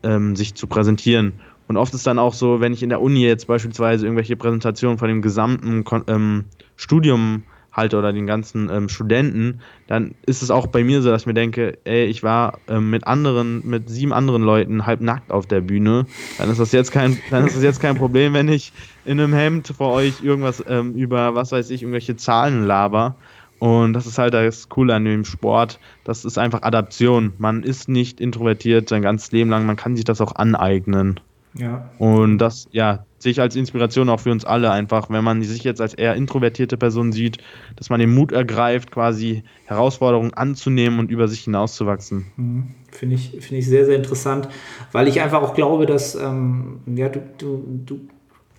ähm, 0.04 0.36
sich 0.36 0.56
zu 0.56 0.68
präsentieren. 0.68 1.34
Und 1.68 1.78
oft 1.78 1.94
ist 1.94 2.08
dann 2.08 2.20
auch 2.20 2.34
so, 2.34 2.62
wenn 2.62 2.74
ich 2.74 2.84
in 2.84 2.90
der 2.90 3.02
Uni 3.02 3.24
jetzt 3.24 3.48
beispielsweise 3.48 4.06
irgendwelche 4.06 4.36
Präsentationen 4.36 4.98
von 4.98 5.08
dem 5.10 5.22
gesamten 5.22 5.84
ähm, 6.08 6.46
Studium 6.76 7.44
halte 7.78 7.98
oder 7.98 8.12
den 8.12 8.28
ganzen 8.28 8.70
ähm, 8.70 8.90
Studenten, 8.90 9.62
dann 9.88 10.16
ist 10.26 10.42
es 10.42 10.52
auch 10.52 10.68
bei 10.68 10.84
mir 10.84 11.02
so, 11.02 11.10
dass 11.10 11.22
ich 11.22 11.28
mir 11.28 11.34
denke, 11.34 11.78
ey, 11.86 12.06
ich 12.06 12.24
war 12.24 12.60
ähm, 12.68 12.90
mit 12.90 13.08
anderen, 13.08 13.62
mit 13.66 13.90
sieben 13.90 14.12
anderen 14.12 14.44
Leuten 14.44 14.86
halb 14.86 15.00
nackt 15.00 15.32
auf 15.32 15.46
der 15.46 15.62
Bühne. 15.62 16.08
Dann 16.38 16.50
ist 16.50 16.60
das 16.60 16.72
jetzt 16.72 16.92
kein, 16.92 17.18
dann 17.30 17.46
ist 17.46 17.56
das 17.56 17.64
jetzt 17.64 17.80
kein 17.80 17.96
Problem, 17.96 18.34
wenn 18.34 18.50
ich 18.50 18.74
in 19.06 19.20
einem 19.20 19.34
Hemd 19.34 19.68
vor 19.68 19.94
euch 19.94 20.24
irgendwas 20.24 20.64
ähm, 20.68 20.96
über, 20.96 21.36
was 21.36 21.52
weiß 21.52 21.70
ich, 21.70 21.84
irgendwelche 21.84 22.18
Zahlen 22.18 22.66
laber. 22.66 23.16
Und 23.60 23.94
das 23.94 24.06
ist 24.06 24.18
halt 24.18 24.34
das 24.34 24.70
Coole 24.70 24.94
an 24.94 25.06
dem 25.06 25.26
Sport. 25.26 25.80
Das 26.04 26.26
ist 26.26 26.38
einfach 26.38 26.62
Adaption. 26.64 27.34
Man 27.38 27.64
ist 27.64 27.90
nicht 27.90 28.20
introvertiert 28.22 28.90
sein 28.90 29.02
ganzes 29.02 29.32
Leben 29.32 29.50
lang. 29.50 29.66
Man 29.66 29.76
kann 29.76 29.96
sich 29.96 30.06
das 30.06 30.22
auch 30.22 30.36
aneignen. 30.36 31.20
Ja. 31.60 31.90
Und 31.98 32.38
das, 32.38 32.68
ja, 32.72 33.06
sehe 33.20 33.32
ich 33.32 33.42
als 33.42 33.56
Inspiration 33.56 34.10
auch 34.10 34.20
für 34.20 34.32
uns 34.32 34.46
alle 34.46 34.72
einfach, 34.72 35.10
wenn 35.10 35.24
man 35.24 35.42
sich 35.42 35.64
jetzt 35.64 35.82
als 35.82 35.94
eher 35.94 36.16
introvertierte 36.16 36.78
Person 36.78 37.12
sieht, 37.12 37.38
dass 37.76 37.90
man 37.90 38.00
den 38.00 38.14
Mut 38.14 38.32
ergreift, 38.32 38.92
quasi 38.92 39.44
Herausforderungen 39.66 40.34
anzunehmen 40.34 41.00
und 41.00 41.10
über 41.10 41.28
sich 41.28 41.42
hinauszuwachsen. 41.42 42.26
Mhm. 42.36 42.68
Finde 42.92 43.16
ich, 43.16 43.32
find 43.32 43.60
ich 43.60 43.68
sehr, 43.68 43.86
sehr 43.86 43.96
interessant, 43.96 44.48
weil 44.92 45.08
ich 45.08 45.22
einfach 45.22 45.42
auch 45.42 45.54
glaube, 45.54 45.86
dass 45.86 46.16
ähm, 46.16 46.80
ja, 46.96 47.10
du, 47.10 47.22
du, 47.38 47.64
du 47.86 48.00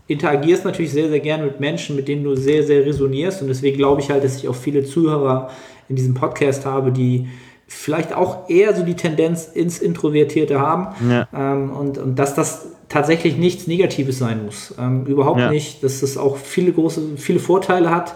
interagierst 0.07 0.65
natürlich 0.65 0.93
sehr, 0.93 1.09
sehr 1.09 1.21
gerne 1.21 1.45
mit 1.45 1.61
Menschen, 1.61 1.97
mit 1.97 2.09
denen 2.09 2.25
du 2.25 2.35
sehr, 2.35 2.63
sehr 2.63 2.85
resonierst 2.85 3.43
und 3.43 3.49
deswegen 3.49 3.77
glaube 3.77 4.01
ich 4.01 4.11
halt, 4.11 4.25
dass 4.25 4.37
ich 4.37 4.49
auch 4.49 4.55
viele 4.55 4.85
Zuhörer 4.85 5.51
in 5.89 5.97
diesem 5.97 6.15
Podcast 6.15 6.67
habe, 6.67 6.93
die 6.93 7.29
vielleicht 7.67 8.15
auch 8.15 8.49
eher 8.49 8.75
so 8.75 8.85
die 8.85 8.95
Tendenz 8.95 9.45
ins 9.47 9.79
Introvertierte 9.79 10.59
haben 10.59 10.89
ja. 11.09 11.29
ähm, 11.35 11.71
und, 11.71 11.99
und 11.99 12.19
dass 12.19 12.35
das 12.35 12.69
tatsächlich 12.89 13.37
nichts 13.37 13.67
Negatives 13.67 14.19
sein 14.19 14.45
muss. 14.45 14.75
Ähm, 14.79 15.05
überhaupt 15.07 15.41
ja. 15.41 15.51
nicht, 15.51 15.83
dass 15.85 16.03
es 16.03 16.17
auch 16.17 16.37
viele 16.37 16.73
große, 16.73 17.17
viele 17.17 17.39
Vorteile 17.39 17.91
hat. 17.91 18.15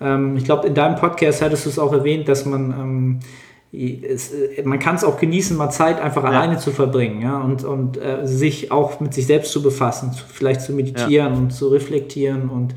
Ähm, 0.00 0.36
ich 0.36 0.44
glaube, 0.44 0.66
in 0.66 0.74
deinem 0.74 0.96
Podcast 0.96 1.42
hattest 1.42 1.66
du 1.66 1.70
es 1.70 1.78
auch 1.78 1.92
erwähnt, 1.92 2.28
dass 2.28 2.46
man 2.46 2.70
ähm, 2.70 3.20
es, 3.74 4.32
äh, 4.32 4.62
man 4.64 4.78
kann 4.78 4.94
es 4.94 5.04
auch 5.04 5.18
genießen, 5.18 5.56
mal 5.56 5.70
Zeit 5.70 6.00
einfach 6.00 6.22
ja. 6.22 6.30
alleine 6.30 6.58
zu 6.58 6.70
verbringen, 6.70 7.22
ja, 7.22 7.40
und, 7.40 7.64
und 7.64 7.96
äh, 7.96 8.26
sich 8.26 8.70
auch 8.70 9.00
mit 9.00 9.14
sich 9.14 9.26
selbst 9.26 9.52
zu 9.52 9.62
befassen, 9.62 10.12
zu, 10.12 10.24
vielleicht 10.26 10.60
zu 10.60 10.72
meditieren 10.72 11.32
ja. 11.32 11.38
und 11.38 11.50
zu 11.50 11.68
reflektieren 11.68 12.48
und 12.48 12.74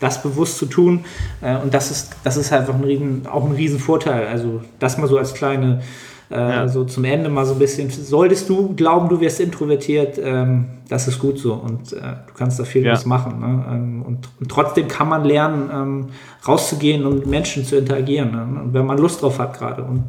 das 0.00 0.22
bewusst 0.22 0.58
zu 0.58 0.66
tun. 0.66 1.04
Äh, 1.40 1.56
und 1.56 1.74
das 1.74 1.90
ist, 1.90 2.10
das 2.24 2.36
ist 2.36 2.52
einfach 2.52 2.74
ein 2.74 2.84
riesen, 2.84 3.26
auch 3.26 3.44
ein 3.44 3.52
Riesenvorteil. 3.52 4.26
Also 4.26 4.62
das 4.78 4.98
mal 4.98 5.06
so 5.06 5.18
als 5.18 5.34
kleine 5.34 5.82
äh, 6.30 6.34
ja. 6.34 6.68
So 6.68 6.84
zum 6.84 7.04
Ende 7.04 7.28
mal 7.28 7.44
so 7.44 7.54
ein 7.54 7.58
bisschen, 7.58 7.90
solltest 7.90 8.48
du 8.48 8.74
glauben, 8.76 9.08
du 9.08 9.20
wirst 9.20 9.40
introvertiert, 9.40 10.18
ähm, 10.22 10.66
das 10.88 11.08
ist 11.08 11.18
gut 11.18 11.38
so 11.38 11.54
und 11.54 11.92
äh, 11.92 11.96
du 12.00 12.34
kannst 12.36 12.60
da 12.60 12.64
viel 12.64 12.84
ja. 12.84 12.98
machen. 13.04 13.40
Ne? 13.40 13.64
Ähm, 13.68 14.02
und, 14.02 14.28
und, 14.38 14.48
trotzdem 14.48 14.86
kann 14.86 15.08
man 15.08 15.24
lernen, 15.24 15.70
ähm, 15.72 16.06
rauszugehen 16.46 17.04
und 17.04 17.16
mit 17.16 17.26
Menschen 17.26 17.64
zu 17.64 17.76
interagieren, 17.76 18.30
ne? 18.30 18.46
wenn 18.72 18.86
man 18.86 18.98
Lust 18.98 19.22
drauf 19.22 19.40
hat 19.40 19.58
gerade. 19.58 19.82
Und 19.82 20.04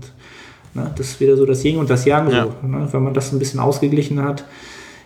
ne? 0.76 0.92
das 0.96 1.08
ist 1.08 1.20
wieder 1.20 1.36
so 1.36 1.46
das 1.46 1.66
Yin 1.66 1.78
und 1.78 1.90
das 1.90 2.06
Yang 2.06 2.30
ja. 2.30 2.44
so. 2.44 2.68
Ne? 2.68 2.88
Wenn 2.92 3.04
man 3.04 3.14
das 3.16 3.32
ein 3.32 3.40
bisschen 3.40 3.60
ausgeglichen 3.60 4.22
hat, 4.22 4.46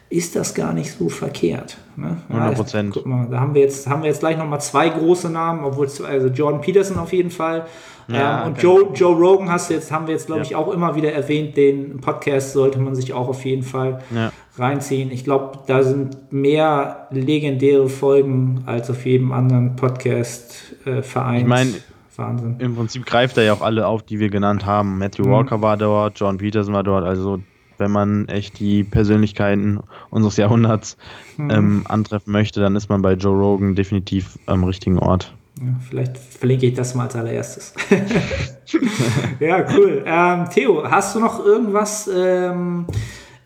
ist 0.10 0.36
das 0.36 0.54
gar 0.54 0.74
nicht 0.74 0.92
so 0.92 1.10
verkehrt. 1.10 1.78
Ne? 1.96 2.18
100 2.30 2.56
Prozent. 2.56 3.06
mal, 3.06 3.28
da 3.30 3.40
haben 3.40 3.54
wir 3.54 3.62
jetzt, 3.62 3.88
haben 3.88 4.04
wir 4.04 4.10
jetzt 4.10 4.20
gleich 4.20 4.38
nochmal 4.38 4.62
zwei 4.62 4.90
große 4.90 5.30
Namen, 5.30 5.64
obwohl 5.64 5.88
also 6.08 6.28
Jordan 6.28 6.62
Peterson 6.62 6.98
auf 6.98 7.12
jeden 7.12 7.32
Fall 7.32 7.66
ja, 8.08 8.42
ähm, 8.42 8.48
und 8.48 8.60
genau. 8.60 8.80
Joe, 8.80 8.94
Joe 8.94 9.16
Rogan 9.16 9.50
hast 9.50 9.70
jetzt, 9.72 9.92
haben 9.92 10.08
wir 10.08 10.14
jetzt, 10.14 10.28
glaube 10.28 10.42
ja. 10.42 10.46
ich, 10.46 10.56
auch 10.56 10.72
immer 10.72 10.96
wieder 10.96 11.12
erwähnt. 11.12 11.58
Den 11.58 12.00
Podcast 12.02 12.54
sollte 12.54 12.80
man 12.80 12.96
sich 12.96 13.14
auch 13.14 13.28
auf 13.28 13.46
jeden 13.46 13.64
Fall 13.64 14.02
ja. 14.14 14.32
reinziehen. 14.58 15.12
Ich 15.12 15.24
glaube, 15.24 15.60
da 15.68 15.84
sind 15.84 16.32
mehr 16.32 17.08
legendäre 17.12 17.90
Folgen 17.90 18.64
als 18.66 18.90
auf 18.90 19.06
jedem 19.06 19.32
anderen 19.32 19.76
Podcast 19.76 20.76
äh, 20.86 21.02
vereint. 21.02 21.42
Ich 21.42 21.48
meine, 21.48 21.74
Wahnsinn. 22.16 22.56
Im 22.60 22.76
Prinzip 22.76 23.06
greift 23.06 23.38
er 23.38 23.44
ja 23.44 23.54
auch 23.54 23.62
alle 23.62 23.88
auf, 23.88 24.04
die 24.04 24.20
wir 24.20 24.30
genannt 24.30 24.66
haben. 24.66 25.00
Matthew 25.00 25.26
mhm. 25.26 25.32
Walker 25.32 25.62
war 25.62 25.76
dort, 25.76 26.20
John 26.20 26.38
Peterson 26.38 26.74
war 26.74 26.84
dort. 26.84 27.04
Also 27.04 27.40
wenn 27.78 27.92
man 27.92 28.28
echt 28.28 28.60
die 28.60 28.84
Persönlichkeiten 28.84 29.80
unseres 30.10 30.38
Jahrhunderts 30.38 30.98
mhm. 31.38 31.50
ähm, 31.50 31.86
antreffen 31.88 32.32
möchte, 32.32 32.60
dann 32.60 32.76
ist 32.76 32.90
man 32.90 33.02
bei 33.02 33.14
Joe 33.14 33.38
Rogan 33.38 33.76
definitiv 33.76 34.38
am 34.46 34.64
richtigen 34.64 35.00
Ort. 35.00 35.34
Ja, 35.60 35.68
vielleicht 35.88 36.18
verlinke 36.18 36.66
ich 36.66 36.74
das 36.74 36.96
mal 36.96 37.06
als 37.06 37.16
allererstes. 37.16 37.74
ja, 39.40 39.66
cool. 39.76 40.04
Ähm, 40.06 40.50
Theo, 40.54 40.84
hast 40.84 41.16
du 41.16 41.20
noch 41.20 41.44
irgendwas 41.44 42.10
ähm, 42.14 42.86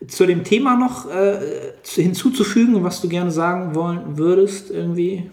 zu 0.07 0.25
dem 0.25 0.43
Thema 0.43 0.75
noch 0.75 1.09
äh, 1.09 1.38
hinzuzufügen, 1.84 2.84
was 2.84 3.01
du 3.01 3.09
gerne 3.09 3.32
sagen 3.32 3.75
wollen 3.75 4.17
würdest 4.17 4.71
irgendwie? 4.71 5.30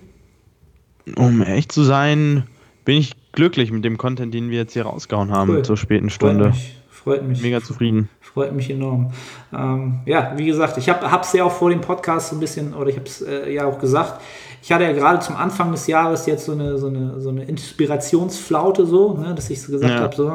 Um 1.16 1.40
echt 1.40 1.72
zu 1.72 1.82
sein, 1.82 2.44
bin 2.84 2.98
ich 2.98 3.12
glücklich 3.32 3.70
mit 3.70 3.84
dem 3.84 3.96
Content, 3.96 4.34
den 4.34 4.50
wir 4.50 4.58
jetzt 4.58 4.72
hier 4.74 4.84
rausgehauen 4.84 5.30
haben 5.30 5.50
cool. 5.50 5.62
zur 5.62 5.76
späten 5.76 6.10
Stunde. 6.10 6.44
Freut 6.44 6.54
mich. 6.54 6.75
Freut 7.06 7.22
mich. 7.22 7.40
Mega 7.40 7.62
zufrieden. 7.62 8.08
Freut 8.20 8.52
mich 8.52 8.68
enorm. 8.68 9.12
Ähm, 9.56 10.00
ja, 10.06 10.32
wie 10.34 10.46
gesagt, 10.46 10.76
ich 10.76 10.88
habe 10.88 11.20
es 11.20 11.32
ja 11.32 11.44
auch 11.44 11.52
vor 11.52 11.70
dem 11.70 11.80
Podcast 11.80 12.30
so 12.30 12.36
ein 12.36 12.40
bisschen, 12.40 12.74
oder 12.74 12.88
ich 12.88 12.96
habe 12.96 13.06
es 13.06 13.22
äh, 13.22 13.48
ja 13.52 13.64
auch 13.64 13.78
gesagt, 13.78 14.20
ich 14.60 14.72
hatte 14.72 14.82
ja 14.82 14.90
gerade 14.90 15.20
zum 15.20 15.36
Anfang 15.36 15.70
des 15.70 15.86
Jahres 15.86 16.26
jetzt 16.26 16.46
so 16.46 16.50
eine, 16.50 16.78
so 16.78 16.88
eine, 16.88 17.20
so 17.20 17.28
eine 17.28 17.44
Inspirationsflaute, 17.44 18.86
so, 18.86 19.14
ne, 19.14 19.36
dass 19.36 19.48
ich 19.50 19.62
so 19.62 19.70
gesagt 19.70 19.92
ja. 19.92 20.00
habe, 20.00 20.16
so, 20.16 20.28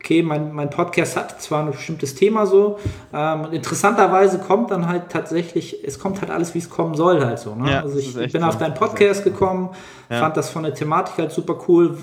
okay, 0.00 0.24
mein, 0.24 0.52
mein 0.52 0.70
Podcast 0.70 1.16
hat 1.16 1.40
zwar 1.40 1.60
ein 1.60 1.70
bestimmtes 1.70 2.16
Thema 2.16 2.46
so, 2.46 2.80
ähm, 3.14 3.46
interessanterweise 3.52 4.40
kommt 4.40 4.72
dann 4.72 4.88
halt 4.88 5.08
tatsächlich, 5.08 5.84
es 5.86 6.00
kommt 6.00 6.20
halt 6.20 6.32
alles, 6.32 6.52
wie 6.54 6.58
es 6.58 6.68
kommen 6.68 6.96
soll 6.96 7.24
halt 7.24 7.38
so. 7.38 7.54
Ne? 7.54 7.70
Ja, 7.70 7.82
also 7.82 8.00
ich 8.00 8.12
bin 8.12 8.40
so. 8.42 8.48
auf 8.48 8.58
deinen 8.58 8.74
Podcast 8.74 9.22
gekommen, 9.22 9.70
ja. 10.10 10.18
fand 10.18 10.36
das 10.36 10.50
von 10.50 10.64
der 10.64 10.74
Thematik 10.74 11.18
halt 11.18 11.30
super 11.30 11.60
cool. 11.68 11.96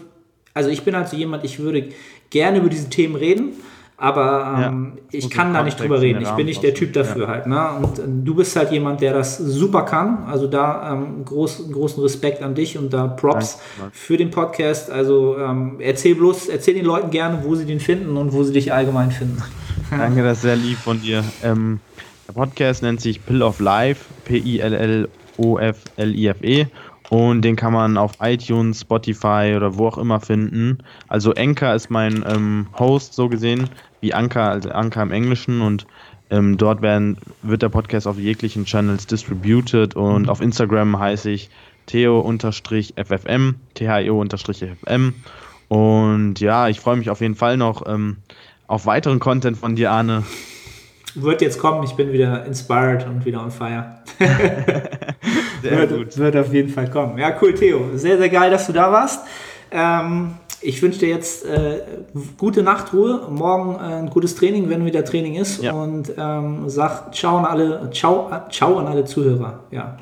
Also 0.53 0.69
ich 0.69 0.85
bin 0.85 0.95
halt 0.95 1.09
so 1.09 1.17
jemand, 1.17 1.43
ich 1.43 1.59
würde 1.59 1.89
gerne 2.29 2.59
über 2.59 2.69
diese 2.69 2.89
Themen 2.89 3.17
reden, 3.17 3.55
aber 3.99 4.65
ähm, 4.67 4.93
ja, 5.11 5.19
ich 5.19 5.29
kann 5.29 5.53
da 5.53 5.61
nicht 5.61 5.77
drüber 5.79 5.99
reden. 5.99 6.21
Ich 6.21 6.31
bin 6.31 6.45
nicht 6.45 6.63
der 6.63 6.73
Typ 6.73 6.93
dafür 6.93 7.23
ja. 7.23 7.27
halt. 7.27 7.47
Ne? 7.47 7.69
Und 7.81 7.99
äh, 7.99 8.03
du 8.07 8.33
bist 8.33 8.55
halt 8.55 8.71
jemand, 8.71 9.01
der 9.01 9.13
das 9.13 9.37
super 9.37 9.83
kann. 9.83 10.23
Also 10.25 10.47
da 10.47 10.93
ähm, 10.93 11.25
groß, 11.25 11.69
großen 11.71 12.01
Respekt 12.01 12.41
an 12.41 12.55
dich 12.55 12.77
und 12.77 12.93
da 12.93 13.07
Props 13.07 13.59
Danke. 13.77 13.93
für 13.95 14.15
den 14.15 14.31
Podcast. 14.31 14.89
Also 14.89 15.37
ähm, 15.37 15.75
erzähl 15.79 16.15
bloß, 16.15 16.47
erzähl 16.47 16.75
den 16.75 16.85
Leuten 16.85 17.11
gerne, 17.11 17.43
wo 17.43 17.55
sie 17.55 17.65
den 17.65 17.81
finden 17.81 18.15
und 18.15 18.31
wo 18.31 18.43
sie 18.43 18.53
dich 18.53 18.71
allgemein 18.71 19.11
finden. 19.11 19.43
Danke, 19.89 20.23
das 20.23 20.37
ist 20.37 20.43
sehr 20.43 20.55
lieb 20.55 20.77
von 20.77 21.01
dir. 21.01 21.25
Ähm, 21.43 21.81
der 22.27 22.33
Podcast 22.33 22.83
nennt 22.83 23.01
sich 23.01 23.25
Pill 23.25 23.41
of 23.41 23.59
Life, 23.59 24.05
P-I-L-L-O-F-L-I-F-E. 24.25 25.07
Und 27.09 27.41
den 27.41 27.55
kann 27.55 27.73
man 27.73 27.97
auf 27.97 28.13
iTunes, 28.21 28.81
Spotify 28.81 29.53
oder 29.55 29.77
wo 29.77 29.87
auch 29.87 29.97
immer 29.97 30.19
finden. 30.19 30.77
Also 31.07 31.33
Anchor 31.33 31.73
ist 31.73 31.89
mein 31.89 32.23
ähm, 32.27 32.67
Host 32.77 33.13
so 33.13 33.29
gesehen 33.29 33.69
wie 34.01 34.13
Anker, 34.13 34.49
also 34.49 34.69
Anker 34.69 35.01
im 35.01 35.11
Englischen 35.11 35.61
und 35.61 35.87
ähm, 36.29 36.57
dort 36.57 36.81
werden, 36.81 37.17
wird 37.41 37.63
der 37.63 37.69
Podcast 37.69 38.05
auf 38.07 38.17
jeglichen 38.17 38.65
Channels 38.65 39.07
distributed 39.07 39.95
und 39.95 40.29
auf 40.29 40.41
Instagram 40.41 40.99
heiße 40.99 41.31
ich 41.31 41.49
theo-ffm, 41.87 43.55
thio-ffm 43.73 45.13
und 45.67 46.39
ja, 46.39 46.67
ich 46.67 46.79
freue 46.79 46.97
mich 46.97 47.09
auf 47.09 47.21
jeden 47.21 47.35
Fall 47.35 47.57
noch 47.57 47.87
ähm, 47.87 48.17
auf 48.67 48.85
weiteren 48.85 49.19
Content 49.19 49.57
von 49.57 49.75
dir, 49.75 49.91
Arne. 49.91 50.23
Wird 51.15 51.41
jetzt 51.41 51.59
kommen, 51.59 51.83
ich 51.83 51.95
bin 51.95 52.11
wieder 52.11 52.45
inspired 52.45 53.05
und 53.07 53.25
wieder 53.25 53.41
on 53.41 53.51
fire. 53.51 53.97
wird, 55.61 55.89
gut. 55.89 56.17
Wird 56.17 56.35
auf 56.35 56.53
jeden 56.53 56.69
Fall 56.69 56.89
kommen. 56.89 57.17
Ja, 57.17 57.35
cool, 57.41 57.53
Theo. 57.53 57.89
Sehr, 57.95 58.17
sehr 58.17 58.29
geil, 58.29 58.51
dass 58.51 58.67
du 58.67 58.73
da 58.73 58.91
warst. 58.91 59.25
Ähm, 59.71 60.35
ich 60.61 60.81
wünsche 60.81 60.99
dir 60.99 61.09
jetzt 61.09 61.45
äh, 61.45 61.81
gute 62.37 62.63
Nachtruhe, 62.63 63.27
morgen 63.29 63.75
äh, 63.75 63.95
ein 63.95 64.09
gutes 64.09 64.35
Training, 64.35 64.69
wenn 64.69 64.85
wieder 64.85 65.05
Training 65.05 65.35
ist. 65.35 65.63
Ja. 65.63 65.73
Und 65.73 66.11
ähm, 66.17 66.69
sag 66.69 67.13
ciao 67.15 67.37
an 67.37 67.45
alle, 67.45 67.89
ciao, 67.91 68.29
ciao 68.49 68.77
an 68.77 68.87
alle 68.87 69.05
Zuhörer. 69.05 69.61
Ja. 69.71 69.97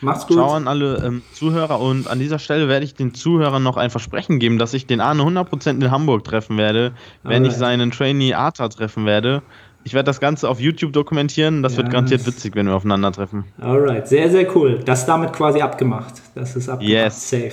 Macht's 0.00 0.26
gut. 0.26 0.36
Ciao 0.36 0.52
an 0.52 0.68
alle 0.68 1.02
ähm, 1.04 1.22
Zuhörer 1.32 1.80
und 1.80 2.08
an 2.08 2.18
dieser 2.18 2.38
Stelle 2.38 2.68
werde 2.68 2.84
ich 2.84 2.94
den 2.94 3.14
Zuhörern 3.14 3.62
noch 3.62 3.76
ein 3.76 3.90
Versprechen 3.90 4.38
geben, 4.38 4.58
dass 4.58 4.74
ich 4.74 4.86
den 4.86 5.00
Arne 5.00 5.22
100% 5.22 5.70
in 5.70 5.90
Hamburg 5.90 6.24
treffen 6.24 6.58
werde, 6.58 6.92
wenn 7.22 7.36
Alright. 7.36 7.52
ich 7.52 7.58
seinen 7.58 7.90
Trainee 7.90 8.34
Arta 8.34 8.68
treffen 8.68 9.06
werde. 9.06 9.42
Ich 9.86 9.94
werde 9.94 10.06
das 10.06 10.18
Ganze 10.18 10.48
auf 10.48 10.58
YouTube 10.58 10.92
dokumentieren. 10.92 11.62
Das 11.62 11.76
wird 11.76 11.86
Ja, 11.86 11.92
garantiert 11.92 12.22
das- 12.22 12.26
witzig, 12.26 12.56
wenn 12.56 12.66
wir 12.66 12.74
aufeinandertreffen. 12.74 13.44
Alright, 13.60 14.08
sehr, 14.08 14.28
sehr 14.28 14.52
cool. 14.56 14.80
Das 14.84 15.00
ist 15.00 15.06
damit 15.06 15.32
quasi 15.32 15.60
abgemacht. 15.62 16.14
Das 16.34 16.56
ist 16.56 16.68
abgemacht. 16.68 16.92
Yes. 16.92 17.30
Safe. 17.30 17.52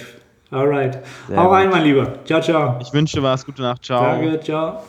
Alright. 0.50 0.98
Sehr 1.28 1.38
Hau 1.38 1.50
rein, 1.52 1.70
mein 1.70 1.84
Lieber. 1.84 2.16
Ciao, 2.26 2.42
ciao. 2.42 2.80
Ich 2.82 2.92
wünsche 2.92 3.22
was. 3.22 3.46
Gute 3.46 3.62
Nacht. 3.62 3.86
Ciao. 3.86 4.02
Danke, 4.02 4.40
ciao. 4.40 4.82